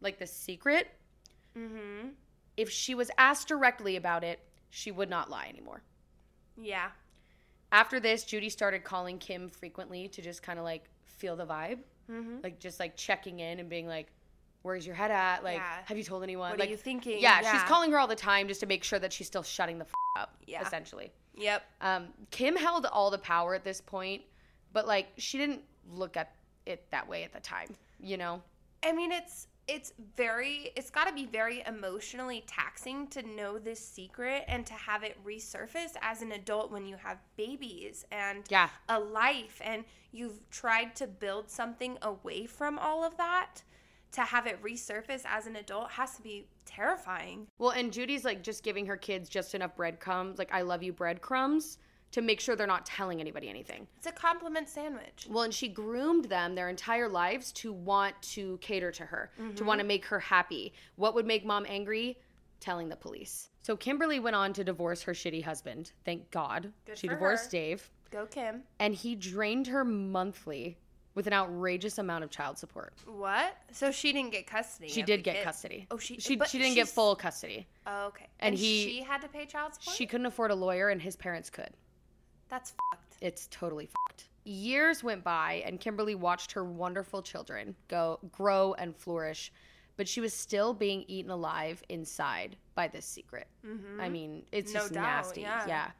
like 0.00 0.18
the 0.18 0.26
secret, 0.26 0.88
Mm-hmm. 1.56 2.10
if 2.56 2.70
she 2.70 2.94
was 2.94 3.10
asked 3.18 3.48
directly 3.48 3.96
about 3.96 4.22
it, 4.24 4.40
she 4.70 4.90
would 4.90 5.08
not 5.08 5.30
lie 5.30 5.46
anymore. 5.46 5.82
Yeah. 6.56 6.90
After 7.72 8.00
this, 8.00 8.24
Judy 8.24 8.48
started 8.48 8.84
calling 8.84 9.18
Kim 9.18 9.48
frequently 9.48 10.08
to 10.08 10.22
just 10.22 10.42
kind 10.42 10.58
of 10.58 10.64
like 10.64 10.84
feel 11.04 11.36
the 11.36 11.46
vibe, 11.46 11.78
Mm-hmm. 12.10 12.36
like 12.44 12.60
just 12.60 12.78
like 12.78 12.96
checking 12.96 13.40
in 13.40 13.58
and 13.58 13.68
being 13.68 13.88
like, 13.88 14.12
"Where's 14.62 14.86
your 14.86 14.94
head 14.94 15.10
at? 15.10 15.42
Like, 15.42 15.56
Yeah. 15.58 15.78
have 15.86 15.98
you 15.98 16.04
told 16.04 16.22
anyone? 16.22 16.50
What 16.50 16.60
like, 16.60 16.68
are 16.68 16.70
you 16.70 16.76
thinking? 16.76 17.18
yeah, 17.20 17.40
she's 17.52 17.62
calling 17.64 17.90
her 17.90 17.98
all 17.98 18.06
the 18.06 18.14
time 18.14 18.46
just 18.46 18.60
to 18.60 18.66
make 18.66 18.84
sure 18.84 18.98
that 19.00 19.12
she's 19.12 19.26
still 19.26 19.42
shutting 19.42 19.78
the 19.78 19.84
f- 19.86 19.92
up. 20.16 20.36
Yeah. 20.46 20.62
essentially. 20.62 21.10
Yep. 21.34 21.62
Um, 21.80 22.06
Kim 22.30 22.54
held 22.56 22.86
all 22.86 23.10
the 23.10 23.18
power 23.18 23.54
at 23.56 23.64
this 23.64 23.80
point, 23.80 24.22
but 24.72 24.86
like 24.86 25.08
she 25.18 25.36
didn't 25.36 25.62
look 25.90 26.16
at 26.16 26.32
it 26.64 26.88
that 26.92 27.08
way 27.08 27.24
at 27.24 27.32
the 27.32 27.40
time. 27.40 27.74
You 27.98 28.16
know? 28.18 28.40
I 28.84 28.92
mean, 28.92 29.10
it's 29.10 29.48
it's 29.68 29.92
very 30.16 30.70
it's 30.76 30.90
got 30.90 31.06
to 31.08 31.12
be 31.12 31.26
very 31.26 31.62
emotionally 31.66 32.44
taxing 32.46 33.06
to 33.08 33.22
know 33.22 33.58
this 33.58 33.80
secret 33.80 34.44
and 34.46 34.64
to 34.66 34.74
have 34.74 35.02
it 35.02 35.16
resurface 35.24 35.94
as 36.00 36.22
an 36.22 36.32
adult 36.32 36.70
when 36.70 36.86
you 36.86 36.96
have 36.96 37.18
babies 37.36 38.04
and 38.12 38.44
Yeah. 38.48 38.68
a 38.88 38.98
life 38.98 39.60
and 39.64 39.84
you've 40.12 40.48
tried 40.50 40.94
to 40.96 41.06
build 41.06 41.50
something 41.50 41.98
away 42.02 42.46
from 42.46 42.78
all 42.78 43.02
of 43.04 43.16
that 43.16 43.62
to 44.12 44.22
have 44.22 44.46
it 44.46 44.62
resurface 44.62 45.22
as 45.26 45.46
an 45.46 45.56
adult 45.56 45.90
has 45.90 46.14
to 46.16 46.22
be 46.22 46.46
terrifying. 46.64 47.48
Well, 47.58 47.72
and 47.72 47.92
Judy's 47.92 48.24
like 48.24 48.42
just 48.42 48.62
giving 48.62 48.86
her 48.86 48.96
kids 48.96 49.28
just 49.28 49.54
enough 49.54 49.74
breadcrumbs, 49.76 50.38
like 50.38 50.52
I 50.54 50.62
love 50.62 50.82
you 50.82 50.92
breadcrumbs, 50.92 51.78
to 52.16 52.22
make 52.22 52.40
sure 52.40 52.56
they're 52.56 52.66
not 52.66 52.86
telling 52.86 53.20
anybody 53.20 53.46
anything. 53.50 53.86
It's 53.98 54.06
a 54.06 54.10
compliment 54.12 54.70
sandwich. 54.70 55.26
Well, 55.28 55.42
and 55.44 55.52
she 55.52 55.68
groomed 55.68 56.24
them 56.24 56.54
their 56.54 56.70
entire 56.70 57.10
lives 57.10 57.52
to 57.52 57.74
want 57.74 58.14
to 58.32 58.56
cater 58.62 58.90
to 58.92 59.04
her, 59.04 59.30
to 59.56 59.64
want 59.64 59.80
to 59.80 59.82
Mm-hmm. 59.82 59.88
make 59.88 60.06
her 60.06 60.18
happy. 60.18 60.72
What 60.94 61.14
would 61.14 61.26
make 61.26 61.44
mom 61.44 61.66
angry? 61.68 62.18
Telling 62.58 62.88
the 62.88 62.96
police. 62.96 63.50
So 63.60 63.76
Kimberly 63.76 64.18
went 64.18 64.34
on 64.34 64.54
to 64.54 64.64
divorce 64.64 65.02
her 65.02 65.12
shitty 65.12 65.44
husband. 65.44 65.92
Thank 66.06 66.30
God. 66.30 66.72
Good 66.86 66.96
she 66.96 67.06
divorced 67.06 67.44
her. 67.46 67.50
Dave, 67.50 67.90
Go 68.10 68.24
Kim. 68.24 68.62
and 68.78 68.94
he 68.94 69.14
drained 69.14 69.66
her 69.66 69.84
monthly 69.84 70.78
with 71.14 71.26
an 71.26 71.34
outrageous 71.34 71.98
amount 71.98 72.24
of 72.24 72.30
child 72.30 72.56
support. 72.56 72.94
What? 73.06 73.58
So 73.72 73.90
she 73.90 74.14
didn't 74.14 74.30
get 74.32 74.46
custody. 74.46 74.88
She 74.88 75.02
did 75.02 75.22
get 75.22 75.36
kid. 75.36 75.44
custody. 75.44 75.86
Oh, 75.90 75.98
she- 75.98 76.18
she 76.18 76.40
she 76.48 76.58
didn't 76.58 76.76
get 76.76 76.88
full 76.88 77.14
custody. 77.14 77.66
Oh, 77.86 78.06
okay. 78.06 78.26
And 78.40 78.54
And, 78.54 78.58
he- 78.58 78.84
she 78.84 79.02
had 79.02 79.20
to 79.20 79.28
pay 79.28 79.44
child 79.44 79.74
support. 79.74 79.94
She 79.96 80.06
couldn't 80.06 80.26
afford 80.26 80.50
a 80.50 80.54
lawyer, 80.54 80.88
and 80.88 81.02
his 81.02 81.14
parents 81.14 81.50
could. 81.50 81.70
That's 82.48 82.70
fucked. 82.92 83.16
It's 83.20 83.48
totally 83.50 83.86
fucked. 83.86 84.24
Years 84.44 85.02
went 85.02 85.24
by, 85.24 85.62
and 85.66 85.80
Kimberly 85.80 86.14
watched 86.14 86.52
her 86.52 86.64
wonderful 86.64 87.20
children 87.22 87.74
go 87.88 88.20
grow 88.30 88.74
and 88.74 88.96
flourish, 88.96 89.52
but 89.96 90.06
she 90.06 90.20
was 90.20 90.32
still 90.32 90.72
being 90.72 91.04
eaten 91.08 91.30
alive 91.30 91.82
inside 91.88 92.56
by 92.74 92.86
this 92.86 93.04
secret. 93.06 93.48
I 93.98 94.08
mean, 94.08 94.44
it's 94.52 94.70
Mm-hmm. 94.70 94.74
No 94.78 94.80
just 94.82 94.94
doubt, 94.94 95.02
nasty. 95.02 95.40
yeah. 95.40 95.66
yeah. 95.66 95.90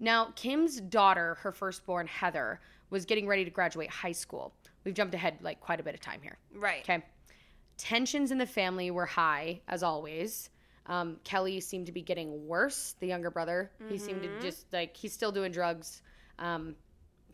Now, 0.00 0.32
Kim's 0.36 0.80
daughter, 0.80 1.36
her 1.40 1.50
firstborn 1.52 2.06
Heather, 2.06 2.60
was 2.90 3.04
getting 3.04 3.26
ready 3.26 3.44
to 3.44 3.50
graduate 3.50 3.90
high 3.90 4.12
school. 4.12 4.52
We've 4.84 4.94
jumped 4.94 5.14
ahead 5.14 5.38
like 5.40 5.60
quite 5.60 5.80
a 5.80 5.82
bit 5.82 5.94
of 5.94 6.00
time 6.00 6.20
here. 6.22 6.36
Right. 6.54 6.82
Okay. 6.82 7.02
Tensions 7.78 8.30
in 8.30 8.38
the 8.38 8.46
family 8.46 8.90
were 8.90 9.06
high, 9.06 9.60
as 9.68 9.82
always. 9.82 10.50
Um, 10.88 11.18
Kelly 11.22 11.60
seemed 11.60 11.86
to 11.86 11.92
be 11.92 12.02
getting 12.02 12.46
worse, 12.46 12.94
the 12.98 13.06
younger 13.06 13.30
brother. 13.30 13.70
He 13.88 13.98
seemed 13.98 14.22
to 14.22 14.40
just 14.40 14.72
like, 14.72 14.96
he's 14.96 15.12
still 15.12 15.30
doing 15.30 15.52
drugs. 15.52 16.02
Um, 16.38 16.74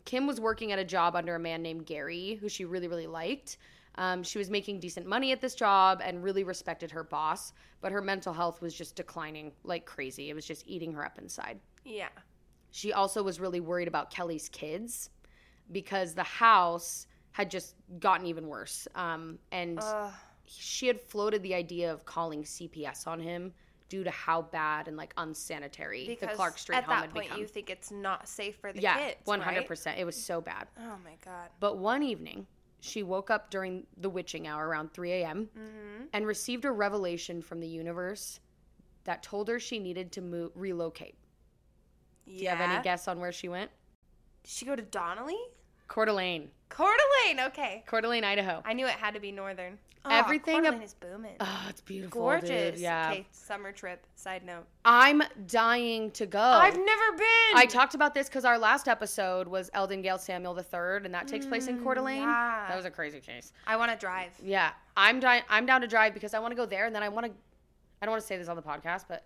Kim 0.03 0.27
was 0.27 0.39
working 0.39 0.71
at 0.71 0.79
a 0.79 0.83
job 0.83 1.15
under 1.15 1.35
a 1.35 1.39
man 1.39 1.61
named 1.61 1.85
Gary, 1.85 2.37
who 2.41 2.49
she 2.49 2.65
really, 2.65 2.87
really 2.87 3.07
liked. 3.07 3.57
Um, 3.97 4.23
she 4.23 4.37
was 4.37 4.49
making 4.49 4.81
decent 4.81 5.07
money 5.07 5.31
at 5.31 5.39
this 5.39 5.55
job 5.55 6.01
and 6.03 6.21
really 6.21 6.43
respected 6.43 6.91
her 6.91 7.03
boss, 7.03 7.53
but 7.81 7.91
her 7.91 8.01
mental 8.01 8.33
health 8.33 8.61
was 8.61 8.73
just 8.73 8.95
declining 8.95 9.53
like 9.63 9.85
crazy. 9.85 10.29
It 10.29 10.33
was 10.33 10.45
just 10.45 10.67
eating 10.67 10.91
her 10.93 11.05
up 11.05 11.17
inside. 11.17 11.59
Yeah. 11.85 12.09
She 12.71 12.91
also 12.91 13.23
was 13.23 13.39
really 13.39 13.61
worried 13.61 13.87
about 13.87 14.11
Kelly's 14.11 14.49
kids 14.49 15.11
because 15.71 16.13
the 16.13 16.23
house 16.23 17.07
had 17.31 17.49
just 17.49 17.75
gotten 17.99 18.27
even 18.27 18.47
worse. 18.47 18.87
Um, 18.95 19.39
and 19.51 19.79
Ugh. 19.81 20.13
She 20.47 20.87
had 20.87 20.99
floated 21.01 21.43
the 21.43 21.53
idea 21.53 21.91
of 21.91 22.05
calling 22.05 22.43
CPS 22.43 23.07
on 23.07 23.19
him 23.19 23.53
due 23.87 24.03
to 24.03 24.11
how 24.11 24.41
bad 24.41 24.87
and 24.87 24.97
like 24.97 25.13
unsanitary 25.17 26.05
Because 26.07 26.29
the 26.29 26.35
Clark 26.35 26.57
Street 26.57 26.77
at 26.77 26.83
home 26.85 26.95
that 26.95 27.01
had 27.01 27.13
point 27.13 27.25
become. 27.27 27.39
you 27.39 27.47
think 27.47 27.69
it's 27.69 27.91
not 27.91 28.27
safe 28.27 28.57
for 28.57 28.73
the 28.73 28.81
yeah, 28.81 28.97
kids. 28.97 29.17
one 29.25 29.39
hundred 29.41 29.67
percent. 29.67 29.99
It 29.99 30.05
was 30.05 30.21
so 30.21 30.41
bad. 30.41 30.67
Oh 30.79 30.97
my 31.03 31.15
god. 31.23 31.49
But 31.59 31.77
one 31.77 32.01
evening, 32.01 32.47
she 32.79 33.03
woke 33.03 33.29
up 33.29 33.49
during 33.49 33.85
the 33.97 34.09
witching 34.09 34.47
hour 34.47 34.67
around 34.67 34.93
3 34.93 35.11
a.m. 35.11 35.49
Mm-hmm. 35.57 36.05
and 36.13 36.27
received 36.27 36.65
a 36.65 36.71
revelation 36.71 37.41
from 37.41 37.59
the 37.59 37.67
universe 37.67 38.39
that 39.05 39.23
told 39.23 39.47
her 39.47 39.59
she 39.59 39.79
needed 39.79 40.11
to 40.13 40.21
move, 40.21 40.51
relocate. 40.55 41.15
Yeah. 42.25 42.33
Do 42.37 42.43
you 42.43 42.49
have 42.49 42.71
any 42.71 42.83
guess 42.83 43.07
on 43.07 43.19
where 43.19 43.31
she 43.31 43.47
went? 43.49 43.71
Did 44.43 44.51
she 44.51 44.65
go 44.65 44.75
to 44.75 44.81
Donnelly? 44.81 45.37
Coeur 45.87 46.05
d'Alene. 46.05 46.49
Coeur 46.69 46.93
d'Alene. 46.97 47.47
Okay. 47.47 47.83
Coeur 47.85 48.01
d'Alene, 48.01 48.23
Idaho. 48.23 48.61
I 48.65 48.73
knew 48.73 48.87
it 48.87 48.93
had 48.93 49.13
to 49.13 49.19
be 49.19 49.31
northern. 49.31 49.77
Oh, 50.05 50.09
Everything 50.11 50.65
ab- 50.67 50.81
is 50.83 50.93
booming. 50.93 51.35
Oh, 51.39 51.65
it's 51.67 51.81
beautiful. 51.81 52.21
Gorgeous. 52.21 52.73
dude. 52.75 52.79
Yeah. 52.79 53.09
Okay, 53.11 53.27
summer 53.31 53.71
trip. 53.71 54.05
Side 54.15 54.45
note. 54.45 54.65
I'm 54.83 55.23
dying 55.47 56.11
to 56.11 56.25
go. 56.25 56.39
I've 56.39 56.77
never 56.77 57.11
been. 57.17 57.55
I 57.55 57.65
talked 57.67 57.95
about 57.95 58.13
this 58.13 58.27
because 58.29 58.45
our 58.45 58.59
last 58.59 58.87
episode 58.87 59.47
was 59.47 59.69
Eldon 59.73 60.01
Gale 60.01 60.19
Samuel 60.19 60.55
III, 60.57 61.05
and 61.05 61.13
that 61.13 61.27
takes 61.27 61.45
place 61.45 61.67
in 61.67 61.83
Coeur 61.83 61.95
d'Alene. 61.95 62.21
Mm, 62.21 62.25
yeah. 62.25 62.65
That 62.67 62.75
was 62.77 62.85
a 62.85 62.91
crazy 62.91 63.19
case. 63.19 63.51
I 63.65 63.77
want 63.77 63.91
to 63.91 63.97
drive. 63.97 64.31
Yeah, 64.43 64.71
I'm 64.95 65.19
dying. 65.19 65.43
I'm 65.49 65.65
down 65.65 65.81
to 65.81 65.87
drive 65.87 66.13
because 66.13 66.33
I 66.33 66.39
want 66.39 66.51
to 66.51 66.55
go 66.55 66.65
there, 66.65 66.85
and 66.85 66.95
then 66.95 67.01
I 67.03 67.09
want 67.09 67.25
to. 67.25 67.31
I 68.01 68.05
don't 68.05 68.11
want 68.11 68.21
to 68.21 68.27
say 68.27 68.37
this 68.37 68.47
on 68.47 68.55
the 68.55 68.61
podcast, 68.61 69.05
but 69.07 69.23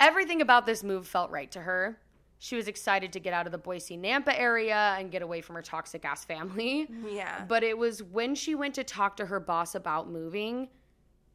everything 0.00 0.40
about 0.40 0.66
this 0.66 0.82
move 0.82 1.06
felt 1.06 1.30
right 1.30 1.50
to 1.52 1.60
her. 1.60 1.98
She 2.40 2.54
was 2.56 2.68
excited 2.68 3.12
to 3.14 3.20
get 3.20 3.32
out 3.32 3.46
of 3.46 3.52
the 3.52 3.58
Boise 3.58 3.96
Nampa 3.98 4.32
area 4.38 4.94
and 4.98 5.10
get 5.10 5.22
away 5.22 5.40
from 5.40 5.56
her 5.56 5.62
toxic 5.62 6.04
ass 6.04 6.24
family. 6.24 6.88
Yeah. 7.10 7.44
But 7.48 7.64
it 7.64 7.76
was 7.76 8.02
when 8.02 8.34
she 8.34 8.54
went 8.54 8.74
to 8.76 8.84
talk 8.84 9.16
to 9.16 9.26
her 9.26 9.40
boss 9.40 9.74
about 9.74 10.08
moving 10.10 10.68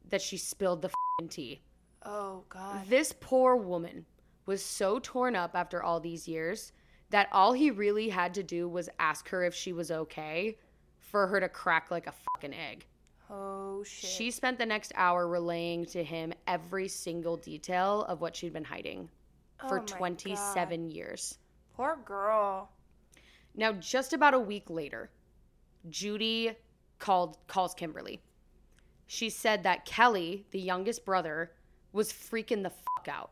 that 0.08 0.22
she 0.22 0.36
spilled 0.36 0.82
the 0.82 0.90
fing 1.18 1.28
tea. 1.28 1.62
oh 2.04 2.44
god. 2.48 2.88
This 2.88 3.14
poor 3.20 3.56
woman 3.56 4.06
was 4.46 4.64
so 4.64 4.98
torn 5.02 5.34
up 5.36 5.52
after 5.54 5.82
all 5.82 6.00
these 6.00 6.26
years 6.28 6.72
that 7.10 7.28
all 7.32 7.52
he 7.52 7.70
really 7.70 8.08
had 8.08 8.34
to 8.34 8.42
do 8.42 8.68
was 8.68 8.88
ask 8.98 9.28
her 9.28 9.44
if 9.44 9.54
she 9.54 9.72
was 9.72 9.90
okay 9.90 10.58
for 10.98 11.26
her 11.26 11.38
to 11.40 11.48
crack 11.48 11.90
like 11.90 12.06
a 12.06 12.12
fucking 12.34 12.54
egg. 12.54 12.86
Oh 13.30 13.82
shit. 13.84 14.10
She 14.10 14.30
spent 14.30 14.58
the 14.58 14.66
next 14.66 14.92
hour 14.96 15.26
relaying 15.28 15.86
to 15.86 16.02
him 16.04 16.32
every 16.46 16.88
single 16.88 17.36
detail 17.36 18.02
of 18.04 18.20
what 18.20 18.36
she'd 18.36 18.52
been 18.52 18.64
hiding 18.64 19.08
for 19.68 19.78
Oh 19.78 19.82
my 19.82 19.86
27 19.86 20.90
years. 20.90 21.38
Poor 21.76 21.98
girl. 22.04 22.70
Now, 23.54 23.72
just 23.72 24.12
about 24.12 24.34
a 24.34 24.40
week 24.40 24.68
later, 24.68 25.10
Judy 25.88 26.52
called 26.98 27.38
calls 27.46 27.74
Kimberly. 27.74 28.20
She 29.06 29.30
said 29.30 29.62
that 29.64 29.84
Kelly, 29.84 30.46
the 30.50 30.60
youngest 30.60 31.04
brother, 31.04 31.52
was 31.92 32.12
freaking 32.12 32.62
the 32.62 32.70
fuck 32.70 33.08
out. 33.08 33.30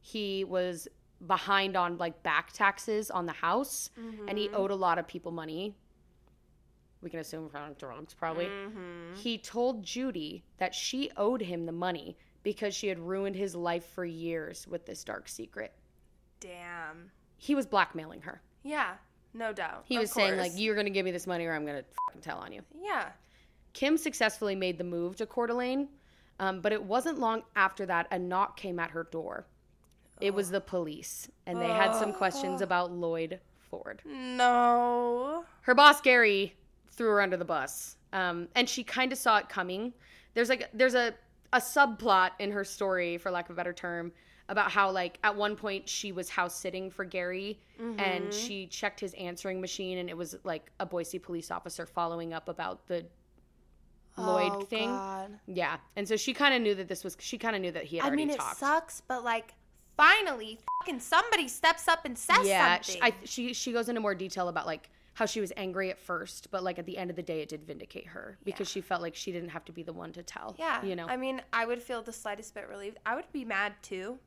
He 0.00 0.44
was 0.44 0.88
behind 1.26 1.76
on 1.76 1.98
like 1.98 2.22
back 2.22 2.52
taxes 2.52 3.10
on 3.10 3.26
the 3.26 3.32
house 3.32 3.90
and 4.26 4.38
he 4.38 4.46
mm-hmm. 4.46 4.56
owed 4.56 4.70
a 4.70 4.76
lot 4.76 4.98
of 4.98 5.06
people 5.06 5.32
money. 5.32 5.76
We 7.02 7.10
can 7.10 7.20
assume 7.20 7.50
from 7.50 7.74
drugs 7.74 8.14
probably. 8.14 8.46
Mm-hmm. 8.46 9.14
He 9.16 9.36
told 9.36 9.82
Judy 9.82 10.44
that 10.58 10.74
she 10.74 11.10
owed 11.16 11.42
him 11.42 11.66
the 11.66 11.72
money 11.72 12.16
because 12.42 12.74
she 12.74 12.88
had 12.88 12.98
ruined 12.98 13.36
his 13.36 13.54
life 13.54 13.84
for 13.84 14.04
years 14.04 14.66
with 14.68 14.86
this 14.86 15.04
dark 15.04 15.28
secret. 15.28 15.72
Damn. 16.40 17.10
He 17.36 17.54
was 17.54 17.66
blackmailing 17.66 18.22
her. 18.22 18.40
Yeah. 18.62 18.94
No 19.34 19.52
doubt. 19.52 19.84
He 19.84 19.96
Of 19.96 20.02
was 20.02 20.12
saying 20.12 20.36
like 20.36 20.52
you're 20.56 20.74
going 20.74 20.86
to 20.86 20.90
give 20.90 21.04
me 21.04 21.10
this 21.10 21.26
money 21.26 21.46
or 21.46 21.54
I'm 21.54 21.64
going 21.64 21.78
to 21.78 21.84
fucking 22.06 22.22
tell 22.22 22.38
on 22.38 22.52
you. 22.52 22.62
Yeah. 22.82 23.10
Kim 23.72 23.96
successfully 23.96 24.56
made 24.56 24.78
the 24.78 24.84
move 24.84 25.16
to 25.16 25.26
Coeur 25.26 25.46
d'Alene, 25.46 25.88
um, 26.40 26.60
but 26.60 26.72
it 26.72 26.82
wasn't 26.82 27.18
long 27.18 27.42
after 27.54 27.86
that 27.86 28.08
a 28.10 28.18
knock 28.18 28.56
came 28.56 28.80
at 28.80 28.90
her 28.90 29.04
door. 29.04 29.46
It 30.20 30.34
was 30.34 30.50
the 30.50 30.60
police, 30.60 31.30
and 31.46 31.58
they 31.60 31.68
had 31.68 31.94
some 31.94 32.12
questions 32.12 32.60
about 32.60 32.92
Lloyd 32.92 33.40
Ford. 33.70 34.02
No. 34.04 35.44
Her 35.62 35.74
boss 35.74 36.00
Gary 36.02 36.54
threw 36.90 37.08
her 37.08 37.22
under 37.22 37.38
the 37.38 37.44
bus, 37.44 37.96
um, 38.12 38.48
and 38.54 38.68
she 38.68 38.84
kind 38.84 39.12
of 39.12 39.18
saw 39.18 39.38
it 39.38 39.48
coming. 39.48 39.94
There's 40.34 40.50
like 40.50 40.68
there's 40.74 40.94
a 40.94 41.14
a 41.52 41.58
subplot 41.58 42.30
in 42.38 42.50
her 42.52 42.64
story, 42.64 43.18
for 43.18 43.30
lack 43.30 43.46
of 43.46 43.52
a 43.52 43.56
better 43.56 43.72
term, 43.72 44.12
about 44.48 44.70
how 44.70 44.90
like 44.90 45.18
at 45.22 45.34
one 45.36 45.56
point 45.56 45.88
she 45.88 46.12
was 46.12 46.28
house 46.28 46.54
sitting 46.58 46.90
for 46.90 47.04
Gary, 47.04 47.58
and 47.78 47.98
mm-hmm. 47.98 48.30
she 48.30 48.66
checked 48.66 49.00
his 49.00 49.14
answering 49.14 49.60
machine, 49.60 49.98
and 49.98 50.10
it 50.10 50.16
was 50.16 50.36
like 50.44 50.70
a 50.80 50.86
Boise 50.86 51.18
police 51.18 51.50
officer 51.50 51.86
following 51.86 52.32
up 52.32 52.48
about 52.48 52.86
the 52.86 53.06
Lloyd 54.16 54.52
oh, 54.54 54.60
thing. 54.62 54.88
God. 54.88 55.38
Yeah, 55.46 55.76
and 55.96 56.06
so 56.06 56.16
she 56.16 56.34
kind 56.34 56.54
of 56.54 56.62
knew 56.62 56.74
that 56.74 56.88
this 56.88 57.04
was. 57.04 57.16
She 57.20 57.38
kind 57.38 57.54
of 57.54 57.62
knew 57.62 57.72
that 57.72 57.84
he 57.84 57.96
had 57.96 58.04
I 58.04 58.08
already 58.08 58.24
mean, 58.26 58.34
it 58.34 58.38
talked. 58.38 58.58
sucks, 58.58 59.02
but 59.06 59.24
like, 59.24 59.54
finally, 59.96 60.58
fucking 60.80 61.00
somebody 61.00 61.48
steps 61.48 61.88
up 61.88 62.04
and 62.04 62.18
says 62.18 62.46
yeah, 62.46 62.80
she, 62.80 62.92
something. 62.92 63.12
I, 63.12 63.24
she 63.24 63.54
she 63.54 63.72
goes 63.72 63.88
into 63.88 64.00
more 64.00 64.14
detail 64.14 64.48
about 64.48 64.66
like 64.66 64.90
how 65.14 65.26
she 65.26 65.40
was 65.40 65.52
angry 65.56 65.90
at 65.90 65.98
first, 65.98 66.50
but 66.50 66.62
like 66.62 66.78
at 66.78 66.86
the 66.86 66.96
end 66.96 67.10
of 67.10 67.16
the 67.16 67.22
day, 67.22 67.40
it 67.42 67.48
did 67.48 67.64
vindicate 67.64 68.06
her 68.08 68.38
because 68.44 68.68
she 68.68 68.80
felt 68.80 69.02
like 69.02 69.14
she 69.14 69.32
didn't 69.32 69.50
have 69.50 69.64
to 69.66 69.72
be 69.72 69.82
the 69.82 69.92
one 69.92 70.12
to 70.12 70.22
tell. 70.22 70.54
yeah. 70.58 70.82
you 70.84 70.94
know. 70.96 71.06
I 71.06 71.16
mean, 71.16 71.42
I 71.52 71.66
would 71.66 71.82
feel 71.82 72.02
the 72.02 72.12
slightest 72.12 72.54
bit 72.54 72.68
relieved. 72.68 72.98
I 73.04 73.14
would 73.16 73.30
be 73.32 73.44
mad 73.44 73.74
too, 73.82 74.18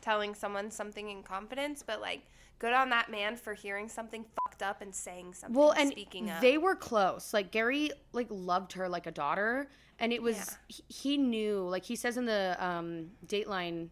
telling 0.00 0.34
someone 0.34 0.70
something 0.70 1.08
in 1.10 1.22
confidence, 1.22 1.82
but 1.86 2.00
like, 2.00 2.22
good 2.58 2.72
on 2.72 2.90
that 2.90 3.10
man 3.10 3.36
for 3.36 3.54
hearing 3.54 3.88
something 3.88 4.24
fucked 4.44 4.62
up 4.62 4.80
and 4.82 4.94
saying 4.94 5.34
something. 5.34 5.56
well, 5.58 5.72
and 5.72 5.90
speaking 5.90 6.28
up. 6.30 6.40
they 6.40 6.58
were 6.58 6.76
close. 6.76 7.32
Like 7.32 7.50
Gary, 7.50 7.90
like 8.12 8.26
loved 8.30 8.72
her 8.74 8.88
like 8.88 9.06
a 9.06 9.10
daughter, 9.12 9.68
and 9.98 10.12
it 10.12 10.20
was 10.22 10.36
Yeah. 10.36 10.44
he, 10.68 10.84
he 10.88 11.16
knew. 11.16 11.60
Like 11.68 11.84
he 11.84 11.96
says 11.96 12.16
in 12.16 12.26
the 12.26 12.56
um, 12.64 13.10
Dateline 13.26 13.88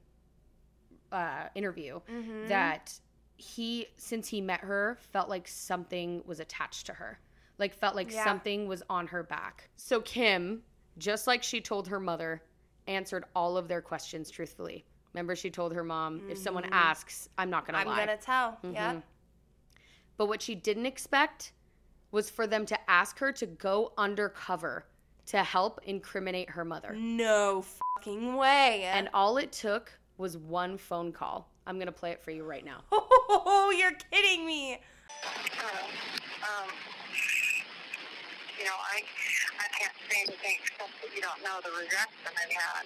uh, 1.11 1.45
interview 1.55 2.01
Mm-hmm. 2.11 2.49
that 2.49 2.93
he, 3.43 3.87
since 3.97 4.29
he 4.29 4.41
met 4.41 4.61
her, 4.61 4.97
felt 5.13 5.29
like 5.29 5.47
something 5.49 6.23
was 6.27 6.41
attached 6.41 6.87
to 6.87 6.93
her. 6.95 7.19
Like 7.59 7.75
felt 7.75 7.95
like 7.97 8.11
Yeah. 8.13 8.25
something 8.25 8.67
was 8.67 8.83
on 8.89 9.07
her 9.09 9.23
back. 9.23 9.69
So 9.77 10.01
Kim, 10.01 10.63
just 10.99 11.27
like 11.27 11.43
she 11.43 11.61
told 11.61 11.89
her 11.89 12.01
mother, 12.01 12.43
answered 12.87 13.25
all 13.37 13.57
of 13.57 13.69
their 13.69 13.81
questions 13.83 14.31
truthfully. 14.31 14.85
Remember, 15.13 15.37
she 15.37 15.51
told 15.51 15.75
her 15.75 15.85
mom, 15.85 16.23
if 16.31 16.39
someone 16.39 16.67
asks, 16.73 17.29
I'm 17.37 17.51
not 17.51 17.67
gonna 17.67 17.79
Mm-hmm. 17.79 17.89
I'm 17.89 17.97
lie. 17.97 18.07
gonna 18.07 18.19
tell. 18.19 18.53
Mm-hmm. 18.65 18.75
Yeah. 18.75 19.01
But 20.17 20.27
what 20.27 20.41
she 20.41 20.55
didn't 20.55 20.87
expect 20.87 21.53
was 22.11 22.31
for 22.31 22.47
them 22.47 22.65
to 22.67 22.91
ask 22.91 23.19
her 23.19 23.33
to 23.33 23.47
go 23.47 23.93
undercover 23.99 24.87
to 25.27 25.43
help 25.43 25.81
incriminate 25.85 26.51
her 26.51 26.65
mother. 26.65 26.95
No 26.97 27.63
fucking 27.97 28.35
way. 28.37 28.85
And 28.85 29.09
all 29.15 29.37
it 29.37 29.53
took 29.53 29.93
was 30.19 30.37
one 30.37 30.77
phone 30.79 31.13
call. 31.13 31.49
I'm 31.67 31.77
going 31.77 31.87
to 31.87 31.93
play 31.93 32.11
it 32.11 32.23
for 32.23 32.31
you 32.31 32.45
right 32.45 32.65
now. 32.65 32.83
oh, 32.93 33.75
you're 33.77 33.95
kidding 34.11 34.45
me. 34.47 34.81
Um, 36.43 36.69
you 38.59 38.65
know, 38.67 38.75
I 38.75 39.03
I 39.63 39.67
can't 39.79 39.95
say 40.11 40.19
anything 40.27 40.59
except 40.59 40.91
that 41.03 41.11
you 41.15 41.23
don't 41.23 41.39
know 41.47 41.63
the 41.63 41.71
regrets 41.71 42.15
that 42.27 42.35
I've 42.35 42.51
had, 42.51 42.85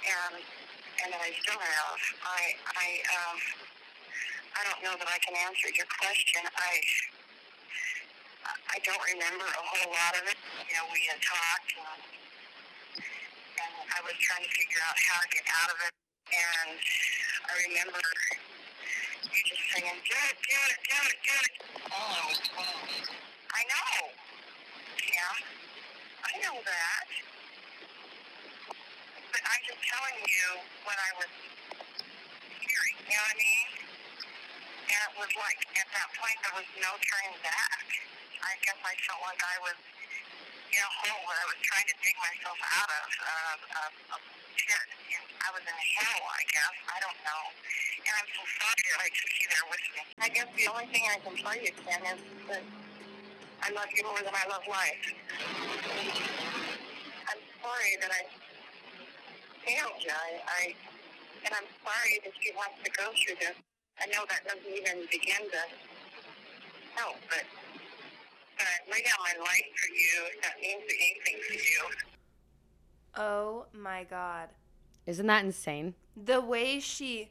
and 0.00 0.34
and 1.04 1.08
that 1.12 1.20
I 1.20 1.30
still 1.44 1.60
have. 1.60 2.00
I 2.24 2.40
I 2.72 2.86
um 3.12 3.36
I 4.56 4.60
don't 4.64 4.80
know 4.80 4.96
that 4.96 5.08
I 5.08 5.18
can 5.20 5.36
answer 5.36 5.68
your 5.76 5.88
question. 6.00 6.40
I 6.56 6.72
I 8.72 8.78
don't 8.80 9.04
remember 9.12 9.44
a 9.44 9.64
whole 9.64 9.92
lot 9.92 10.16
of 10.16 10.24
it. 10.24 10.38
You 10.68 10.74
know, 10.80 10.88
we 10.88 11.00
had 11.04 11.20
talked 11.20 11.70
and, 11.76 12.00
and 12.96 13.74
I 13.92 13.98
was 14.04 14.16
trying 14.16 14.44
to 14.44 14.52
figure 14.56 14.80
out 14.88 14.96
how 14.96 15.20
to 15.20 15.28
get 15.28 15.44
out 15.48 15.68
of 15.68 15.78
it. 15.84 15.99
And 16.30 16.78
I 16.78 17.52
remember 17.66 17.98
you 17.98 19.40
just 19.42 19.64
saying, 19.74 19.98
do 20.06 20.14
it, 20.14 20.36
do 20.46 20.58
it, 20.70 20.78
do 20.86 20.98
it, 21.10 21.18
do 21.26 21.34
it. 21.42 21.52
Oh, 21.90 21.98
I 21.98 22.22
was 22.30 22.38
12. 22.54 22.66
I 23.50 23.62
know. 23.66 24.14
Yeah, 25.02 25.34
I 26.22 26.32
know 26.38 26.56
that. 26.62 27.04
But 29.18 29.42
I'm 29.42 29.62
just 29.66 29.82
telling 29.90 30.18
you 30.22 30.46
what 30.86 30.98
I 31.02 31.10
was 31.18 31.32
hearing, 32.62 32.96
you 33.10 33.14
know 33.14 33.26
what 33.26 33.34
I 33.34 33.42
mean? 33.42 33.68
And 34.86 35.00
it 35.10 35.14
was 35.18 35.32
like, 35.34 35.58
at 35.78 35.88
that 35.94 36.08
point, 36.18 36.38
there 36.46 36.56
was 36.58 36.70
no 36.78 36.90
turning 36.98 37.38
back. 37.42 37.86
I 38.42 38.54
guess 38.62 38.78
I 38.82 38.94
felt 39.06 39.22
like 39.26 39.42
I 39.42 39.56
was 39.66 39.78
in 40.74 40.82
a 40.82 40.92
hole 41.02 41.22
where 41.26 41.38
I 41.42 41.46
was 41.50 41.60
trying 41.62 41.86
to 41.90 41.96
dig 42.02 42.16
myself 42.18 42.58
out 42.62 42.90
of, 42.90 43.08
of, 43.10 43.58
of, 43.70 43.92
of 44.14 44.20
pit. 44.58 44.86
And 45.14 45.29
I 45.40 45.48
was 45.56 45.64
in 45.64 45.78
hell, 45.96 46.22
I 46.28 46.42
guess. 46.52 46.76
I 46.84 46.98
don't 47.00 47.20
know. 47.24 47.42
And 48.04 48.14
I'm 48.16 48.28
so 48.36 48.42
sorry 48.60 48.84
that 48.92 49.00
I 49.00 49.08
took 49.08 49.32
you 49.40 49.46
there 49.48 49.66
with 49.72 49.84
me. 49.96 50.00
I 50.20 50.28
guess 50.28 50.48
the 50.52 50.66
only 50.68 50.88
thing 50.92 51.04
I 51.08 51.18
can 51.24 51.34
tell 51.36 51.56
you, 51.56 51.72
Ken, 51.80 52.00
is 52.12 52.20
that 52.48 52.64
I 53.64 53.68
love 53.72 53.88
you 53.96 54.04
more 54.04 54.20
than 54.20 54.36
I 54.36 54.44
love 54.48 54.64
life. 54.68 55.04
I'm 57.28 57.42
sorry 57.60 57.92
that 58.00 58.12
I 58.12 58.22
failed 59.64 60.00
you. 60.00 60.12
I, 60.12 60.30
I 60.44 60.60
and 61.44 61.54
I'm 61.56 61.68
sorry 61.80 62.20
that 62.24 62.36
you 62.44 62.52
have 62.60 62.76
to 62.84 62.90
go 62.92 63.08
through 63.16 63.36
this. 63.40 63.56
I 64.00 64.06
know 64.12 64.24
that 64.28 64.44
doesn't 64.44 64.68
even 64.68 65.08
begin 65.08 65.48
to 65.48 65.62
help, 66.96 67.16
but 67.28 67.44
but 68.56 68.66
I 68.68 68.76
lay 68.92 69.02
down 69.04 69.20
my 69.24 69.36
life 69.40 69.68
for 69.76 69.88
you. 69.88 70.16
If 70.36 70.42
that 70.44 70.56
means 70.60 70.84
anything 70.84 71.36
to 71.48 71.54
you. 71.56 71.82
Oh 73.16 73.66
my 73.72 74.04
god. 74.04 74.48
Isn't 75.06 75.26
that 75.26 75.44
insane? 75.44 75.94
The 76.16 76.40
way 76.40 76.80
she 76.80 77.30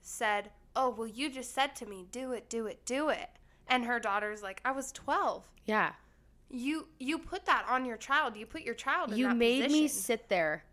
said, 0.00 0.50
"Oh, 0.76 0.90
well 0.90 1.06
you 1.06 1.30
just 1.30 1.54
said 1.54 1.74
to 1.76 1.86
me, 1.86 2.06
do 2.10 2.32
it, 2.32 2.48
do 2.48 2.66
it, 2.66 2.84
do 2.84 3.08
it." 3.08 3.30
And 3.66 3.84
her 3.84 3.98
daughter's 4.00 4.42
like, 4.42 4.60
"I 4.64 4.70
was 4.72 4.92
12." 4.92 5.48
Yeah. 5.64 5.92
You 6.50 6.88
you 6.98 7.18
put 7.18 7.44
that 7.46 7.66
on 7.68 7.84
your 7.84 7.96
child. 7.96 8.36
You 8.36 8.46
put 8.46 8.62
your 8.62 8.74
child 8.74 9.12
in 9.12 9.18
You 9.18 9.34
made 9.34 9.70
me 9.70 9.88
sit 9.88 10.28
there 10.28 10.64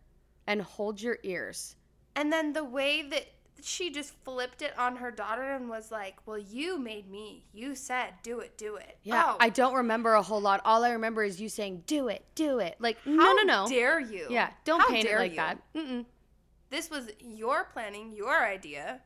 and 0.47 0.61
hold 0.61 1.01
your 1.01 1.17
ears. 1.23 1.75
And 2.15 2.31
then 2.31 2.53
the 2.53 2.63
way 2.63 3.01
that 3.01 3.27
she 3.61 3.89
just 3.89 4.13
flipped 4.23 4.61
it 4.61 4.77
on 4.77 4.97
her 4.97 5.11
daughter 5.11 5.43
and 5.53 5.69
was 5.69 5.91
like, 5.91 6.15
"Well, 6.25 6.37
you 6.37 6.77
made 6.77 7.09
me. 7.09 7.45
You 7.53 7.75
said, 7.75 8.13
do 8.23 8.39
it, 8.39 8.57
do 8.57 8.75
it." 8.75 8.97
Yeah. 9.03 9.23
Oh, 9.27 9.37
I 9.39 9.49
don't 9.49 9.73
remember 9.73 10.13
a 10.13 10.21
whole 10.21 10.41
lot. 10.41 10.61
All 10.65 10.83
I 10.83 10.91
remember 10.91 11.23
is 11.23 11.39
you 11.41 11.49
saying, 11.49 11.83
do 11.87 12.07
it, 12.07 12.25
do 12.35 12.59
it. 12.59 12.75
Like, 12.79 12.97
no, 13.05 13.21
how 13.21 13.33
no, 13.33 13.43
no. 13.43 13.67
Dare 13.69 13.99
you? 13.99 14.27
Yeah. 14.29 14.49
Don't 14.63 14.81
How 14.81 14.89
paint 14.89 15.07
it 15.07 15.15
like 15.15 15.31
you? 15.31 15.37
that. 15.37 15.57
Mm-mm. 15.75 16.05
This 16.69 16.89
was 16.89 17.09
your 17.19 17.65
planning, 17.65 18.11
your 18.11 18.45
idea. 18.45 19.01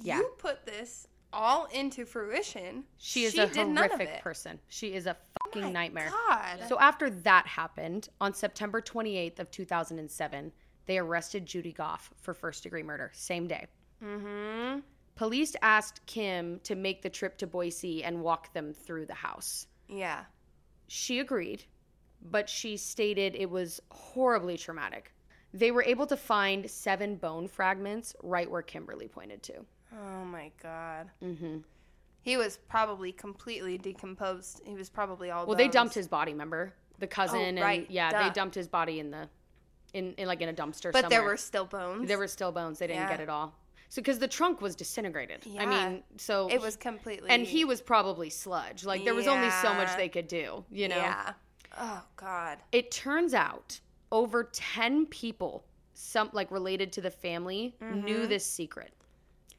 Yeah. 0.00 0.18
You 0.18 0.30
put 0.38 0.66
this 0.66 1.06
all 1.32 1.66
into 1.66 2.04
fruition. 2.04 2.84
She 2.98 3.24
is 3.24 3.32
She 3.32 3.40
a 3.40 3.46
horrific 3.48 4.22
person. 4.22 4.58
She 4.68 4.94
is 4.94 5.06
a 5.06 5.16
oh 5.16 5.44
fucking 5.44 5.62
My 5.62 5.70
nightmare. 5.70 6.10
God. 6.28 6.60
So 6.68 6.78
after 6.78 7.10
that 7.10 7.46
happened, 7.46 8.08
on 8.20 8.34
September 8.34 8.80
28th 8.80 9.38
of 9.38 9.50
2007, 9.50 10.52
they 10.88 10.98
arrested 10.98 11.46
Judy 11.46 11.72
Gough 11.72 12.10
for 12.20 12.34
first 12.34 12.64
degree 12.64 12.82
murder. 12.82 13.12
Same 13.14 13.46
day. 13.46 13.66
mm-hmm. 14.04 14.80
Police 15.14 15.54
asked 15.62 16.04
Kim 16.06 16.60
to 16.62 16.74
make 16.76 17.02
the 17.02 17.10
trip 17.10 17.38
to 17.38 17.46
Boise 17.46 18.04
and 18.04 18.22
walk 18.22 18.52
them 18.52 18.72
through 18.72 19.06
the 19.06 19.14
house. 19.14 19.66
Yeah. 19.88 20.20
She 20.86 21.18
agreed, 21.18 21.64
but 22.30 22.48
she 22.48 22.76
stated 22.76 23.34
it 23.34 23.50
was 23.50 23.80
horribly 23.90 24.56
traumatic. 24.56 25.12
They 25.52 25.72
were 25.72 25.82
able 25.82 26.06
to 26.06 26.16
find 26.16 26.70
seven 26.70 27.16
bone 27.16 27.48
fragments 27.48 28.14
right 28.22 28.48
where 28.48 28.62
Kimberly 28.62 29.08
pointed 29.08 29.42
to. 29.44 29.54
Oh 29.92 30.24
my 30.24 30.52
God. 30.62 31.10
Mm-hmm. 31.22 31.58
He 32.22 32.36
was 32.36 32.58
probably 32.68 33.10
completely 33.10 33.76
decomposed. 33.76 34.60
He 34.64 34.74
was 34.74 34.88
probably 34.88 35.30
all. 35.30 35.46
Well, 35.46 35.56
they 35.56 35.68
dumped 35.68 35.94
his 35.94 36.06
body. 36.06 36.32
Remember 36.32 36.74
the 37.00 37.06
cousin 37.08 37.58
Oh, 37.58 37.62
right, 37.62 37.80
and 37.86 37.90
yeah, 37.90 38.10
duh. 38.10 38.22
they 38.24 38.30
dumped 38.30 38.54
his 38.54 38.68
body 38.68 39.00
in 39.00 39.10
the, 39.10 39.28
in, 39.94 40.14
in 40.14 40.26
like 40.26 40.40
in 40.40 40.48
a 40.48 40.52
dumpster. 40.52 40.92
But 40.92 41.08
there 41.10 41.22
were 41.22 41.36
still 41.36 41.64
bones. 41.64 42.08
There 42.08 42.18
were 42.18 42.28
still 42.28 42.52
bones. 42.52 42.78
They 42.78 42.86
didn't 42.86 43.02
Yeah. 43.02 43.08
get 43.10 43.20
it 43.20 43.28
all. 43.28 43.54
So 43.90 44.02
because 44.02 44.18
the 44.18 44.28
trunk 44.28 44.60
was 44.60 44.74
disintegrated. 44.76 45.46
I 45.58 45.64
mean, 45.64 46.02
so 46.18 46.48
It 46.50 46.60
was 46.60 46.76
completely. 46.76 47.30
and 47.30 47.46
he 47.46 47.64
was 47.64 47.80
probably 47.80 48.28
sludge. 48.28 48.84
Like 48.84 49.04
there 49.04 49.14
was 49.14 49.26
only 49.26 49.50
so 49.50 49.72
much 49.74 49.96
they 49.96 50.08
could 50.10 50.28
do. 50.28 50.64
You 50.70 50.88
know. 50.88 50.96
Yeah. 50.96 51.32
Oh 51.78 52.02
God. 52.16 52.58
It 52.72 52.90
turns 52.90 53.32
out 53.34 53.80
over 54.12 54.44
ten 54.52 55.06
people, 55.06 55.64
some 55.94 56.28
like 56.32 56.50
related 56.50 56.92
to 56.94 57.00
the 57.00 57.10
family, 57.10 57.74
knew 57.80 58.18
Mm-hmm. 58.18 58.28
this 58.28 58.44
secret. 58.44 58.92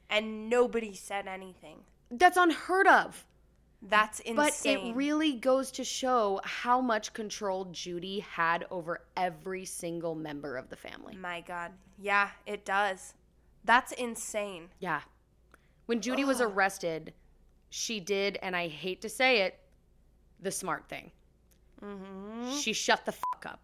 And 0.08 0.48
nobody 0.50 0.94
said 0.94 1.26
anything. 1.28 1.78
That's 2.10 2.36
unheard 2.36 2.86
of. 2.88 3.24
That's 3.82 4.20
insane. 4.20 4.36
But 4.36 4.66
it 4.66 4.94
really 4.94 5.32
goes 5.34 5.70
to 5.72 5.84
show 5.84 6.40
how 6.44 6.80
much 6.80 7.14
control 7.14 7.66
Judy 7.72 8.20
had 8.20 8.66
over 8.70 9.00
every 9.16 9.64
single 9.64 10.14
member 10.14 10.56
of 10.56 10.68
the 10.68 10.76
family. 10.76 11.16
My 11.16 11.40
God. 11.40 11.72
Yeah, 11.98 12.28
it 12.46 12.64
does. 12.64 13.14
That's 13.64 13.92
insane. 13.92 14.68
Yeah. 14.80 15.00
When 15.86 16.00
Judy 16.00 16.24
was 16.24 16.40
arrested, 16.40 17.14
she 17.70 18.00
did, 18.00 18.38
and 18.42 18.54
I 18.54 18.68
hate 18.68 19.00
to 19.02 19.08
say 19.08 19.42
it, 19.42 19.58
the 20.40 20.50
smart 20.50 20.88
thing. 20.88 21.10
Mm-hmm. 21.82 22.56
She 22.56 22.72
shut 22.72 23.06
the 23.06 23.12
fuck 23.12 23.46
up. 23.46 23.60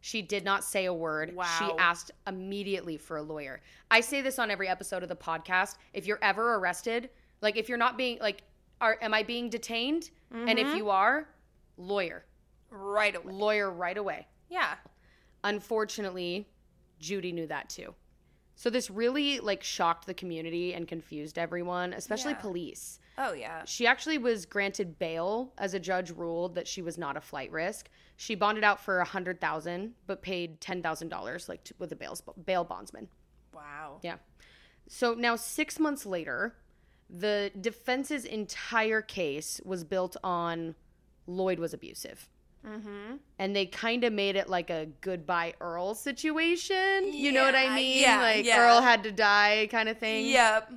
She 0.00 0.22
did 0.22 0.44
not 0.44 0.64
say 0.64 0.86
a 0.86 0.92
word. 0.92 1.36
She 1.58 1.64
asked 1.78 2.10
immediately 2.26 2.96
for 2.96 3.16
a 3.18 3.22
lawyer. 3.22 3.60
I 3.90 4.00
say 4.00 4.20
this 4.20 4.38
on 4.38 4.50
every 4.50 4.68
episode 4.68 5.02
of 5.02 5.08
the 5.08 5.16
podcast. 5.16 5.76
If 5.92 6.06
you're 6.06 6.20
ever 6.22 6.54
arrested, 6.54 7.10
like 7.40 7.56
if 7.56 7.68
you're 7.68 7.78
not 7.78 7.96
being 7.96 8.18
like, 8.20 8.42
are 8.80 8.98
am 9.00 9.14
I 9.14 9.22
being 9.22 9.50
detained? 9.50 10.10
And 10.30 10.58
if 10.58 10.66
mm-hmm. 10.66 10.76
you 10.76 10.90
are, 10.90 11.26
lawyer, 11.78 12.24
Right 12.70 13.16
away. 13.16 13.32
lawyer 13.32 13.70
right 13.70 13.96
away. 13.96 14.26
Yeah. 14.50 14.74
Unfortunately, 15.42 16.46
Judy 16.98 17.32
knew 17.32 17.46
that 17.46 17.70
too. 17.70 17.94
So 18.56 18.70
this 18.70 18.90
really 18.90 19.40
like 19.40 19.62
shocked 19.62 20.06
the 20.06 20.14
community 20.14 20.74
and 20.74 20.86
confused 20.86 21.38
everyone, 21.38 21.92
especially 21.92 22.32
Yeah. 22.32 22.40
police. 22.40 22.98
Oh 23.16 23.32
yeah. 23.32 23.64
She 23.64 23.86
actually 23.86 24.18
was 24.18 24.46
granted 24.46 24.98
bail 24.98 25.52
as 25.58 25.74
a 25.74 25.80
judge 25.80 26.10
ruled 26.10 26.56
that 26.56 26.68
she 26.68 26.82
was 26.82 26.98
not 26.98 27.16
a 27.16 27.20
flight 27.20 27.50
risk. 27.50 27.88
She 28.16 28.34
bonded 28.34 28.64
out 28.64 28.80
for 28.80 28.98
a 28.98 29.04
hundred 29.04 29.40
thousand, 29.40 29.94
but 30.06 30.22
paid 30.22 30.60
ten 30.60 30.82
thousand 30.82 31.08
dollars, 31.08 31.48
like 31.48 31.64
to, 31.64 31.74
with 31.78 31.92
a 31.92 31.96
bail 31.96 32.16
bail 32.44 32.64
bondsman. 32.64 33.08
Wow. 33.54 34.00
Yeah. 34.02 34.16
So 34.88 35.14
now 35.14 35.36
six 35.36 35.78
months 35.78 36.04
later, 36.04 36.56
the 37.10 37.50
defense's 37.60 38.24
entire 38.24 39.00
case 39.00 39.60
was 39.64 39.84
built 39.84 40.16
on 40.22 40.74
Lloyd 41.26 41.58
was 41.58 41.72
abusive. 41.74 42.28
Mm-hmm. 42.66 43.16
And 43.38 43.56
they 43.56 43.66
kind 43.66 44.04
of 44.04 44.12
made 44.12 44.36
it 44.36 44.48
like 44.48 44.68
a 44.68 44.88
goodbye 45.00 45.54
Earl 45.60 45.94
situation. 45.94 47.12
You 47.12 47.32
know 47.32 47.44
what 47.44 47.54
I 47.54 47.74
mean? 47.74 48.02
yeah, 48.02 48.20
like 48.20 48.44
yeah. 48.44 48.60
Earl 48.60 48.80
had 48.82 49.04
to 49.04 49.12
die 49.12 49.68
kind 49.70 49.88
of 49.88 49.98
thing. 49.98 50.26
Yep. 50.26 50.72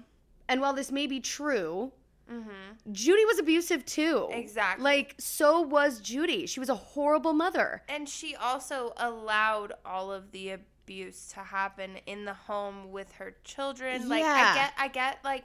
And 0.47 0.61
while 0.61 0.73
this 0.73 0.91
may 0.91 1.07
be 1.07 1.19
true, 1.19 1.91
Mm-hmm. 2.31 2.93
Judy 2.93 3.25
was 3.25 3.39
abusive 3.39 3.85
too. 3.85 4.29
Exactly. 4.31 4.83
Like, 4.83 5.15
so 5.17 5.59
was 5.61 5.99
Judy. 5.99 6.45
She 6.45 6.61
was 6.61 6.69
a 6.69 6.75
horrible 6.75 7.33
mother. 7.33 7.83
And 7.89 8.07
she 8.07 8.35
also 8.35 8.93
allowed 8.97 9.73
all 9.85 10.11
of 10.13 10.31
the 10.31 10.51
abuse 10.51 11.27
to 11.33 11.41
happen 11.41 11.97
in 12.05 12.23
the 12.25 12.33
home 12.33 12.91
with 12.91 13.11
her 13.13 13.35
children. 13.43 14.07
Like 14.07 14.21
Yeah. 14.21 14.51
I 14.51 14.55
get 14.55 14.73
I 14.77 14.87
get 14.87 15.19
like 15.25 15.43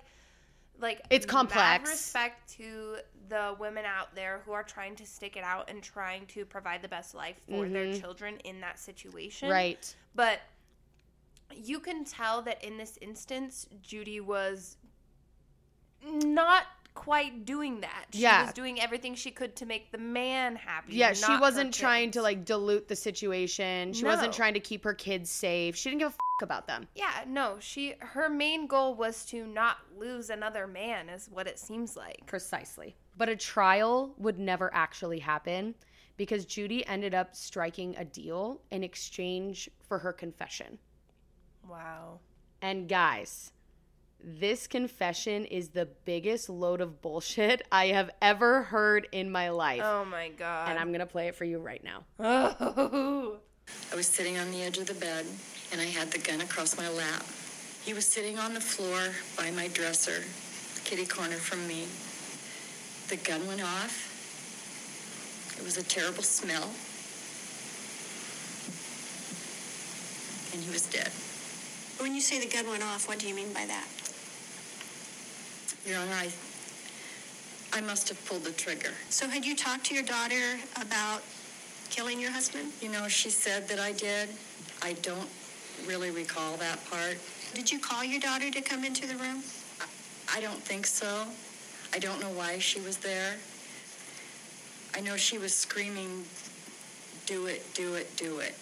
like 0.79 1.01
It's 1.11 1.27
complex. 1.27 1.89
respect 1.91 2.49
to 2.57 2.97
the 3.29 3.57
women 3.59 3.85
out 3.85 4.14
there 4.14 4.43
who 4.45 4.53
are 4.53 4.62
trying 4.62 4.95
to 4.97 5.07
stick 5.07 5.37
it 5.37 5.43
out 5.45 5.68
and 5.70 5.83
trying 5.83 6.27
to 6.27 6.45
provide 6.45 6.83
the 6.83 6.89
best 6.89 7.14
life 7.14 7.37
for 7.49 7.68
their 7.68 7.87
Mhm. 7.87 8.01
children 8.01 8.39
in 8.41 8.61
that 8.61 8.79
situation. 8.79 9.49
Right. 9.51 9.95
But 10.14 10.41
you 11.55 11.81
can 11.81 12.05
tell 12.05 12.43
that 12.43 12.62
in 12.62 12.77
this 12.77 12.99
instance, 13.01 13.66
Judy 13.83 14.20
was 14.20 14.77
not 16.03 16.66
quite 16.97 17.44
doing 17.44 17.82
that. 17.82 18.07
She 18.12 18.22
Yeah. 18.22 18.47
was 18.47 18.53
doing 18.55 18.80
everything 18.80 19.14
she 19.14 19.30
could 19.30 19.55
to 19.57 19.66
make 19.66 19.92
the 19.92 19.99
man 19.99 20.57
happy. 20.57 20.94
Yeah, 20.94 21.12
she 21.12 21.36
wasn't 21.36 21.72
trying 21.72 22.11
to 22.12 22.22
like 22.22 22.44
dilute 22.44 22.88
the 22.88 22.97
situation. 22.97 23.92
She 23.92 24.05
wasn't 24.05 24.32
trying 24.34 24.55
to 24.55 24.61
keep 24.61 24.82
her 24.82 24.94
kids 24.94 25.30
safe. 25.30 25.76
She 25.76 25.90
didn't 25.90 26.01
give 26.01 26.09
a 26.09 26.11
fuck 26.11 26.42
about 26.42 26.66
them. 26.66 26.88
Yeah, 26.97 27.24
no, 27.28 27.59
she 27.61 27.94
her 28.01 28.28
main 28.28 28.66
goal 28.66 28.94
was 28.97 29.24
to 29.26 29.47
not 29.47 29.78
lose 29.97 30.30
another 30.30 30.66
man 30.66 31.09
is 31.09 31.28
what 31.30 31.47
it 31.47 31.59
seems 31.61 31.97
like. 31.97 32.26
Precisely. 32.26 32.97
But 33.16 33.28
a 33.28 33.36
trial 33.36 34.14
would 34.18 34.38
never 34.38 34.72
actually 34.74 35.20
happen 35.20 35.74
because 36.16 36.47
Judy 36.47 36.84
ended 36.86 37.14
up 37.14 37.36
striking 37.36 37.94
a 37.97 38.05
deal 38.05 38.62
in 38.70 38.82
exchange 38.82 39.68
for 39.86 39.99
her 39.99 40.12
confession. 40.12 40.78
Wow. 41.68 42.20
And 42.62 42.88
guys, 42.88 43.53
This 44.29 44.66
confession 44.66 45.45
is 45.45 45.68
the 45.68 45.87
biggest 46.05 46.49
load 46.49 46.81
of 46.81 47.01
bullshit 47.01 47.62
I 47.72 47.87
have 47.87 48.11
ever 48.20 48.64
heard 48.64 49.07
in 49.12 49.31
my 49.31 49.51
life. 49.51 49.83
Oh 49.85 50.05
my 50.05 50.31
god. 50.31 50.68
And 50.68 50.81
I'm 50.81 50.89
going 50.89 50.99
to 50.99 51.07
play 51.07 51.29
it 51.29 51.37
for 51.37 51.45
you 51.45 51.61
right 51.61 51.83
now. 51.85 52.03
Oh. 52.18 53.37
I 53.93 53.95
was 53.95 54.09
sitting 54.09 54.37
on 54.37 54.51
the 54.51 54.64
edge 54.64 54.79
of 54.79 54.87
the 54.87 54.95
bed 54.95 55.27
and 55.70 55.81
I 55.81 55.85
had 55.85 56.11
the 56.11 56.18
gun 56.18 56.41
across 56.41 56.77
my 56.77 56.89
lap. 56.89 57.24
He 57.85 57.95
was 57.95 58.05
sitting 58.05 58.37
on 58.37 58.53
the 58.53 58.61
floor 58.61 59.14
by 59.37 59.53
my 59.53 59.68
dresser, 59.68 60.24
kitty 60.85 61.07
corner 61.07 61.37
from 61.37 61.64
me. 61.68 61.87
The 63.07 63.22
gun 63.24 63.47
went 63.47 63.62
off. 63.62 64.12
It 65.57 65.62
was 65.62 65.77
a 65.77 65.85
terrible 65.85 66.24
smell. 66.24 66.68
And 70.53 70.64
he 70.64 70.72
was 70.72 70.87
dead. 70.87 71.12
When 72.03 72.12
you 72.12 72.20
say 72.20 72.41
the 72.41 72.53
gun 72.53 72.68
went 72.68 72.83
off, 72.83 73.07
what 73.07 73.20
do 73.20 73.29
you 73.29 73.35
mean 73.35 73.53
by 73.53 73.66
that? 73.66 73.87
Your 75.87 75.99
Honor, 76.01 76.14
I, 76.14 76.32
I 77.72 77.80
must 77.80 78.09
have 78.09 78.24
pulled 78.26 78.43
the 78.43 78.51
trigger. 78.51 78.91
So, 79.09 79.28
had 79.28 79.45
you 79.45 79.55
talked 79.55 79.87
to 79.87 79.95
your 79.95 80.03
daughter 80.03 80.59
about 80.80 81.22
killing 81.91 82.20
your 82.20 82.32
husband? 82.32 82.72
You 82.80 82.91
know, 82.91 83.07
she 83.07 83.30
said 83.30 83.68
that 83.68 83.78
I 83.78 83.93
did. 83.93 84.28
I 84.82 84.95
don't 84.95 85.28
really 85.87 86.11
recall 86.11 86.57
that 86.57 86.84
part. 86.91 87.18
Did 87.55 87.70
you 87.70 87.78
call 87.78 88.03
your 88.03 88.20
daughter 88.20 88.51
to 88.51 88.61
come 88.61 88.84
into 88.84 89.07
the 89.07 89.14
room? 89.14 89.45
I 90.34 90.41
don't 90.41 90.59
think 90.59 90.87
so. 90.87 91.24
I 91.95 92.01
don't 92.01 92.20
know 92.20 92.30
why 92.30 92.59
she 92.59 92.80
was 92.80 92.97
there. 92.97 93.37
I 94.95 95.01
know 95.01 95.16
she 95.16 95.39
was 95.39 95.55
screaming, 95.55 96.24
do 97.26 97.47
it, 97.47 97.62
do 97.74 97.95
it, 97.95 98.16
do 98.16 98.41
it. 98.41 98.57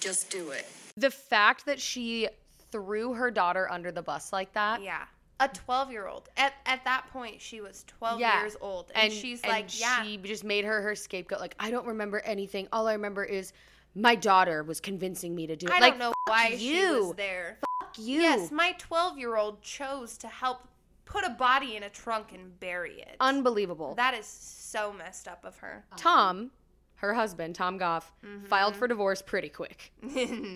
Just 0.00 0.30
do 0.30 0.50
it. 0.50 0.66
The 0.96 1.10
fact 1.10 1.66
that 1.66 1.78
she 1.78 2.28
threw 2.70 3.12
her 3.12 3.30
daughter 3.30 3.70
under 3.70 3.92
the 3.92 4.02
bus 4.02 4.32
like 4.32 4.52
that. 4.54 4.82
Yeah. 4.82 5.02
A 5.40 5.48
12 5.48 5.90
year 5.90 6.06
old. 6.06 6.28
At, 6.36 6.54
at 6.64 6.84
that 6.84 7.06
point, 7.12 7.40
she 7.40 7.60
was 7.60 7.84
12 7.88 8.20
Yeah. 8.20 8.40
years 8.40 8.56
old. 8.60 8.92
And, 8.94 9.12
she's 9.12 9.44
like, 9.44 9.78
yeah. 9.78 10.02
she 10.02 10.16
just 10.18 10.44
made 10.44 10.64
her 10.64 10.80
her 10.82 10.94
scapegoat. 10.94 11.40
Like, 11.40 11.56
I 11.58 11.70
don't 11.70 11.86
remember 11.86 12.20
anything. 12.20 12.68
All 12.72 12.86
I 12.86 12.92
remember 12.92 13.24
is 13.24 13.52
my 13.94 14.14
daughter 14.14 14.62
was 14.62 14.80
convincing 14.80 15.34
me 15.34 15.46
to 15.48 15.56
do 15.56 15.66
it. 15.66 15.72
I 15.72 15.80
like, 15.80 15.92
don't 15.92 15.98
know 15.98 16.12
why 16.26 16.56
she 16.56 16.76
you. 16.78 17.06
was 17.06 17.16
there. 17.16 17.58
Fuck 17.80 17.98
you. 17.98 18.20
Yes, 18.20 18.50
my 18.50 18.74
12 18.78 19.18
year 19.18 19.36
old 19.36 19.60
chose 19.62 20.16
to 20.18 20.28
help 20.28 20.68
put 21.04 21.24
a 21.24 21.30
body 21.30 21.76
in 21.76 21.82
a 21.82 21.90
trunk 21.90 22.32
and 22.32 22.58
bury 22.60 23.00
it. 23.00 23.16
Unbelievable. 23.20 23.94
that 23.96 24.14
is 24.14 24.26
so 24.26 24.92
messed 24.92 25.28
up 25.28 25.44
of 25.44 25.56
her. 25.58 25.84
Tom, 25.96 26.50
her 26.96 27.12
husband, 27.14 27.54
Tom 27.54 27.76
Gough, 27.78 28.12
filed 28.44 28.74
for 28.74 28.88
divorce 28.88 29.20
pretty 29.22 29.48
quick. 29.48 29.92
no 30.02 30.10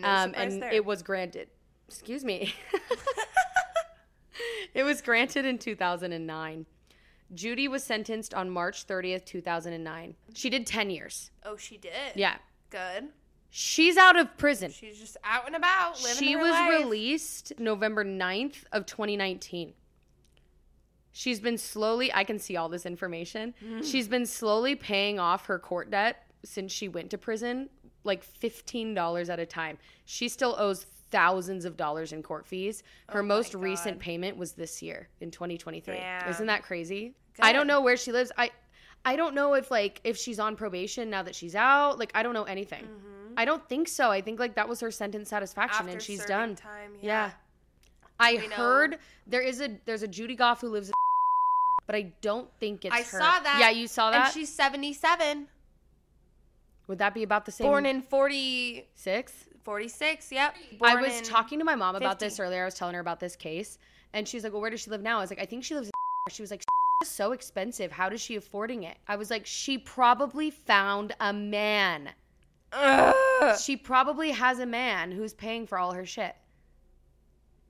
um, 0.09 0.33
and 0.37 0.63
there. 0.63 0.73
it 0.73 0.85
was 0.85 1.03
granted. 1.03 1.49
Excuse 1.89 2.25
me. 2.25 2.55
it 4.75 4.83
was 4.83 5.01
granted 5.03 5.45
in 5.45 5.59
2009. 5.59 6.67
Judy 7.35 7.69
was 7.69 7.85
sentenced 7.85 8.33
on 8.33 8.49
March 8.51 8.87
30th, 8.87 9.25
2009. 9.27 10.15
She 10.35 10.49
did 10.51 10.67
10 10.67 10.91
years. 10.91 11.31
oh, 11.45 11.57
she 11.57 11.77
did? 11.77 11.93
Yeah. 12.15 12.37
Good. 12.71 13.09
She's 13.51 13.97
out 13.97 14.19
of 14.19 14.37
prison. 14.37 14.71
She's 14.71 14.99
just 14.99 15.17
out 15.25 15.47
and 15.47 15.57
about 15.57 16.03
living 16.03 16.19
She 16.19 16.33
her 16.33 16.39
was 16.39 16.51
life. 16.51 16.71
released 16.81 17.53
November 17.59 18.05
9th 18.05 18.65
of 18.73 18.85
2019. 18.87 19.73
She's 21.13 21.41
been 21.41 21.59
slowly, 21.59 22.13
I 22.13 22.25
can 22.25 22.39
see 22.39 22.57
all 22.57 22.69
this 22.69 22.87
information. 22.87 23.55
Mm. 23.65 23.85
She's 23.91 24.07
been 24.07 24.27
slowly 24.27 24.77
paying 24.77 25.19
off 25.19 25.47
her 25.47 25.59
court 25.59 25.91
debt 25.91 26.25
since 26.45 26.71
she 26.73 26.89
went 26.89 27.11
to 27.11 27.19
prison, 27.19 27.69
like 28.05 28.25
$15 28.25 29.29
at 29.29 29.39
a 29.41 29.47
time. 29.47 29.79
She 30.05 30.29
still 30.29 30.55
owes 30.59 30.87
thousands 31.11 31.65
of 31.65 31.77
dollars 31.77 32.13
in 32.13 32.23
court 32.23 32.47
fees. 32.47 32.83
Her 33.09 33.23
most 33.23 33.55
recent 33.55 33.97
Oh 33.97 34.01
payment 34.01 34.37
was 34.37 34.53
this 34.53 34.83
year 34.83 35.09
in 35.21 35.31
2023. 35.31 35.95
Damn. 35.97 36.29
Isn't 36.29 36.47
that 36.47 36.63
crazy? 36.63 37.15
I 37.41 37.53
don't 37.53 37.67
know 37.67 37.81
where 37.81 37.97
she 37.97 38.13
lives. 38.13 38.33
I 38.37 38.51
I 39.05 39.17
don't 39.17 39.35
know 39.35 39.55
if 39.55 39.71
like 39.71 40.01
if 40.05 40.17
she's 40.17 40.39
on 40.39 40.57
probation 40.57 41.09
now 41.11 41.23
that 41.23 41.35
she's 41.35 41.55
out. 41.55 41.99
Like 41.99 42.11
I 42.15 42.23
don't 42.23 42.35
know 42.35 42.45
anything. 42.45 42.87
I 43.37 43.45
don't 43.45 43.67
think 43.69 43.87
so. 43.89 44.11
I 44.11 44.21
think 44.21 44.39
like 44.41 44.57
that 44.57 44.69
was 44.69 44.81
her 44.81 44.91
sentence 44.91 45.29
satisfaction 45.31 45.87
Mm-hmm. 45.87 45.89
After 45.89 45.93
and 45.99 46.03
she's 46.03 46.25
done. 46.25 46.57
time, 46.57 46.93
yeah. 47.01 47.27
yeah. 47.27 47.31
I 48.21 48.33
We 48.33 48.49
know- 48.49 48.57
heard 48.57 48.99
there 49.27 49.43
is 49.43 49.61
a 49.61 49.79
there's 49.85 50.03
a 50.03 50.09
Judy 50.09 50.35
Gough 50.35 50.61
who 50.61 50.69
lives 50.69 50.89
in 50.89 50.95
but 51.87 51.95
I 51.95 52.13
don't 52.21 52.51
think 52.61 52.85
it's 52.85 52.95
I 52.95 52.99
her. 52.99 53.05
saw 53.21 53.39
that. 53.41 53.57
Yeah, 53.61 53.71
you 53.71 53.87
saw 53.87 54.11
that? 54.11 54.27
And 54.27 54.35
she's 54.35 54.53
77. 54.53 55.47
Would 56.89 56.99
that 56.99 57.15
be 57.15 57.23
about 57.23 57.45
the 57.47 57.53
same 57.53 57.67
Born 57.67 57.87
in 57.87 58.03
40, 58.03 58.89
6? 58.95 59.45
46. 59.65 60.33
Yep. 60.33 60.55
I 60.83 60.97
was 60.97 61.19
in- 61.19 61.25
talking 61.25 61.59
to 61.59 61.65
my 61.65 61.75
mom 61.75 61.97
about 61.97 62.19
this 62.19 62.41
earlier. 62.41 62.63
I 62.63 62.65
was 62.65 62.75
telling 62.75 62.95
her 62.95 63.01
about 63.01 63.21
this 63.21 63.37
case 63.37 63.79
and 64.13 64.27
she's 64.27 64.45
like, 64.45 64.53
"Well, 64.53 64.63
where 64.63 64.71
does 64.71 64.81
she 64.81 64.91
live 64.91 65.03
now?" 65.03 65.19
I 65.19 65.21
was 65.21 65.31
like, 65.31 65.41
"I 65.41 65.47
think 65.47 65.65
she 65.65 65.75
lives 65.75 65.89
in 65.89 65.93
She 66.31 66.43
was 66.43 66.51
like, 66.51 66.63
is 67.03 67.09
so 67.09 67.33
expensive. 67.33 67.93
How 67.93 68.09
does 68.09 68.21
she 68.21 68.37
affording 68.37 68.83
it?" 68.85 68.97
I 69.07 69.17
was 69.17 69.31
like, 69.31 69.47
"She 69.47 69.79
probably 69.79 70.51
found 70.51 71.15
a 71.21 71.33
man." 71.33 72.11
Ugh. 72.73 73.59
She 73.59 73.77
probably 73.77 74.31
has 74.33 74.59
a 74.59 74.67
man 74.67 75.13
who's 75.13 75.33
paying 75.33 75.67
for 75.67 75.79
all 75.79 75.93
her 75.93 76.05
shit. 76.05 76.37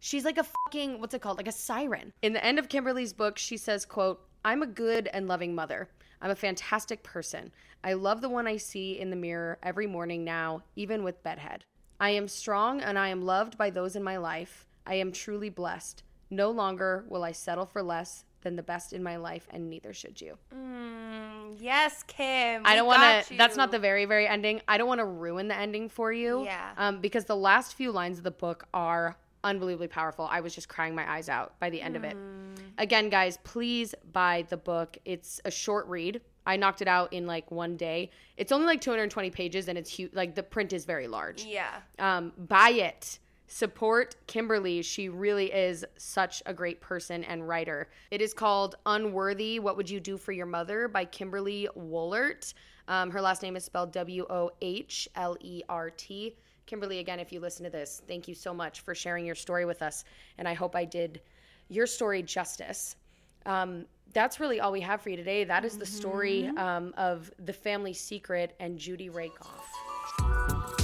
She's 0.00 0.24
like 0.24 0.38
a 0.38 0.44
fucking 0.44 1.00
what's 1.00 1.14
it 1.14 1.20
called? 1.20 1.38
Like 1.38 1.48
a 1.48 1.52
siren. 1.52 2.12
In 2.22 2.32
the 2.32 2.44
end 2.44 2.58
of 2.58 2.68
Kimberly's 2.68 3.12
book, 3.12 3.38
she 3.38 3.56
says, 3.56 3.84
quote, 3.84 4.20
"I'm 4.44 4.62
a 4.62 4.66
good 4.66 5.08
and 5.08 5.28
loving 5.28 5.54
mother. 5.54 5.88
I'm 6.20 6.30
a 6.30 6.36
fantastic 6.36 7.02
person. 7.02 7.52
I 7.84 7.92
love 7.92 8.20
the 8.20 8.28
one 8.28 8.48
I 8.48 8.56
see 8.56 8.98
in 8.98 9.10
the 9.10 9.16
mirror 9.16 9.58
every 9.62 9.86
morning 9.86 10.24
now, 10.24 10.64
even 10.74 11.04
with 11.04 11.22
bedhead. 11.22 11.64
I 12.00 12.10
am 12.10 12.28
strong 12.28 12.80
and 12.80 12.98
I 12.98 13.08
am 13.08 13.22
loved 13.22 13.58
by 13.58 13.70
those 13.70 13.96
in 13.96 14.02
my 14.02 14.16
life. 14.16 14.66
I 14.86 14.94
am 14.94 15.12
truly 15.12 15.50
blessed. 15.50 16.02
No 16.30 16.50
longer 16.50 17.04
will 17.08 17.24
I 17.24 17.32
settle 17.32 17.66
for 17.66 17.82
less 17.82 18.24
than 18.42 18.56
the 18.56 18.62
best 18.62 18.92
in 18.92 19.02
my 19.02 19.16
life, 19.16 19.48
and 19.50 19.68
neither 19.68 19.92
should 19.92 20.20
you." 20.20 20.38
Mm, 20.54 21.56
yes, 21.58 22.04
Kim. 22.04 22.62
I 22.64 22.76
don't 22.76 22.86
want 22.86 23.26
to. 23.26 23.36
That's 23.36 23.56
not 23.56 23.70
the 23.70 23.78
very, 23.78 24.04
very 24.04 24.28
ending. 24.28 24.60
I 24.68 24.78
don't 24.78 24.88
want 24.88 25.00
to 25.00 25.06
ruin 25.06 25.48
the 25.48 25.56
ending 25.56 25.88
for 25.88 26.12
you. 26.12 26.44
Yeah. 26.44 26.70
Um, 26.76 27.00
because 27.00 27.24
the 27.24 27.36
last 27.36 27.74
few 27.74 27.90
lines 27.90 28.18
of 28.18 28.24
the 28.24 28.30
book 28.30 28.66
are 28.72 29.16
unbelievably 29.44 29.88
powerful. 29.88 30.28
I 30.30 30.40
was 30.40 30.54
just 30.54 30.68
crying 30.68 30.94
my 30.94 31.10
eyes 31.10 31.28
out 31.28 31.58
by 31.60 31.70
the 31.70 31.80
end 31.80 31.96
of 31.96 32.04
it. 32.04 32.16
Mm. 32.16 32.62
Again, 32.78 33.08
guys, 33.08 33.38
please 33.44 33.94
buy 34.12 34.44
the 34.48 34.56
book. 34.56 34.98
It's 35.04 35.40
a 35.44 35.50
short 35.50 35.86
read. 35.86 36.20
I 36.48 36.56
knocked 36.56 36.80
it 36.80 36.88
out 36.88 37.12
in 37.12 37.26
like 37.26 37.50
one 37.50 37.76
day. 37.76 38.10
It's 38.38 38.52
only 38.52 38.66
like 38.66 38.80
220 38.80 39.28
pages, 39.30 39.68
and 39.68 39.76
it's 39.76 39.90
huge. 39.90 40.14
Like 40.14 40.34
the 40.34 40.42
print 40.42 40.72
is 40.72 40.86
very 40.86 41.06
large. 41.06 41.44
Yeah. 41.44 41.68
Um, 41.98 42.32
buy 42.38 42.70
it. 42.70 43.18
Support 43.48 44.16
Kimberly. 44.26 44.80
She 44.80 45.10
really 45.10 45.52
is 45.52 45.84
such 45.98 46.42
a 46.46 46.54
great 46.54 46.80
person 46.80 47.22
and 47.24 47.46
writer. 47.46 47.88
It 48.10 48.22
is 48.22 48.32
called 48.32 48.76
Unworthy 48.86 49.58
What 49.58 49.76
Would 49.76 49.90
You 49.90 50.00
Do 50.00 50.16
for 50.16 50.32
Your 50.32 50.46
Mother 50.46 50.88
by 50.88 51.04
Kimberly 51.04 51.68
Wohlert. 51.78 52.54
Um, 52.88 53.10
her 53.10 53.20
last 53.20 53.42
name 53.42 53.54
is 53.54 53.64
spelled 53.64 53.92
W 53.92 54.24
O 54.30 54.50
H 54.62 55.06
L 55.16 55.36
E 55.40 55.62
R 55.68 55.90
T. 55.90 56.34
Kimberly, 56.64 56.98
again, 57.00 57.20
if 57.20 57.30
you 57.30 57.40
listen 57.40 57.64
to 57.64 57.70
this, 57.70 58.00
thank 58.08 58.26
you 58.26 58.34
so 58.34 58.54
much 58.54 58.80
for 58.80 58.94
sharing 58.94 59.26
your 59.26 59.34
story 59.34 59.66
with 59.66 59.82
us. 59.82 60.04
And 60.38 60.48
I 60.48 60.54
hope 60.54 60.74
I 60.74 60.86
did 60.86 61.20
your 61.68 61.86
story 61.86 62.22
justice. 62.22 62.96
Um, 63.44 63.84
that's 64.12 64.40
really 64.40 64.60
all 64.60 64.72
we 64.72 64.80
have 64.80 65.00
for 65.00 65.10
you 65.10 65.16
today. 65.16 65.44
That 65.44 65.64
is 65.64 65.78
the 65.78 65.86
story 65.86 66.48
um, 66.56 66.94
of 66.96 67.30
the 67.38 67.52
family 67.52 67.92
secret 67.92 68.54
and 68.60 68.78
Judy 68.78 69.10
Rae 69.10 69.30
Gough. 69.38 70.78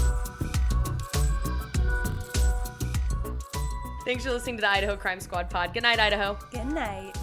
Thanks 4.04 4.24
for 4.24 4.32
listening 4.32 4.56
to 4.56 4.60
the 4.60 4.70
Idaho 4.70 4.96
Crime 4.96 5.18
Squad 5.18 5.48
pod. 5.48 5.72
Good 5.72 5.82
night, 5.82 5.98
Idaho. 5.98 6.36
Good 6.50 6.66
night. 6.66 7.16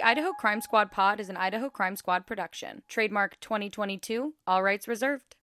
The 0.00 0.06
Idaho 0.06 0.32
Crime 0.32 0.62
Squad 0.62 0.90
pod 0.90 1.20
is 1.20 1.28
an 1.28 1.36
Idaho 1.36 1.68
Crime 1.68 1.94
Squad 1.94 2.26
production. 2.26 2.80
Trademark 2.88 3.38
2022, 3.40 4.32
all 4.46 4.62
rights 4.62 4.88
reserved. 4.88 5.36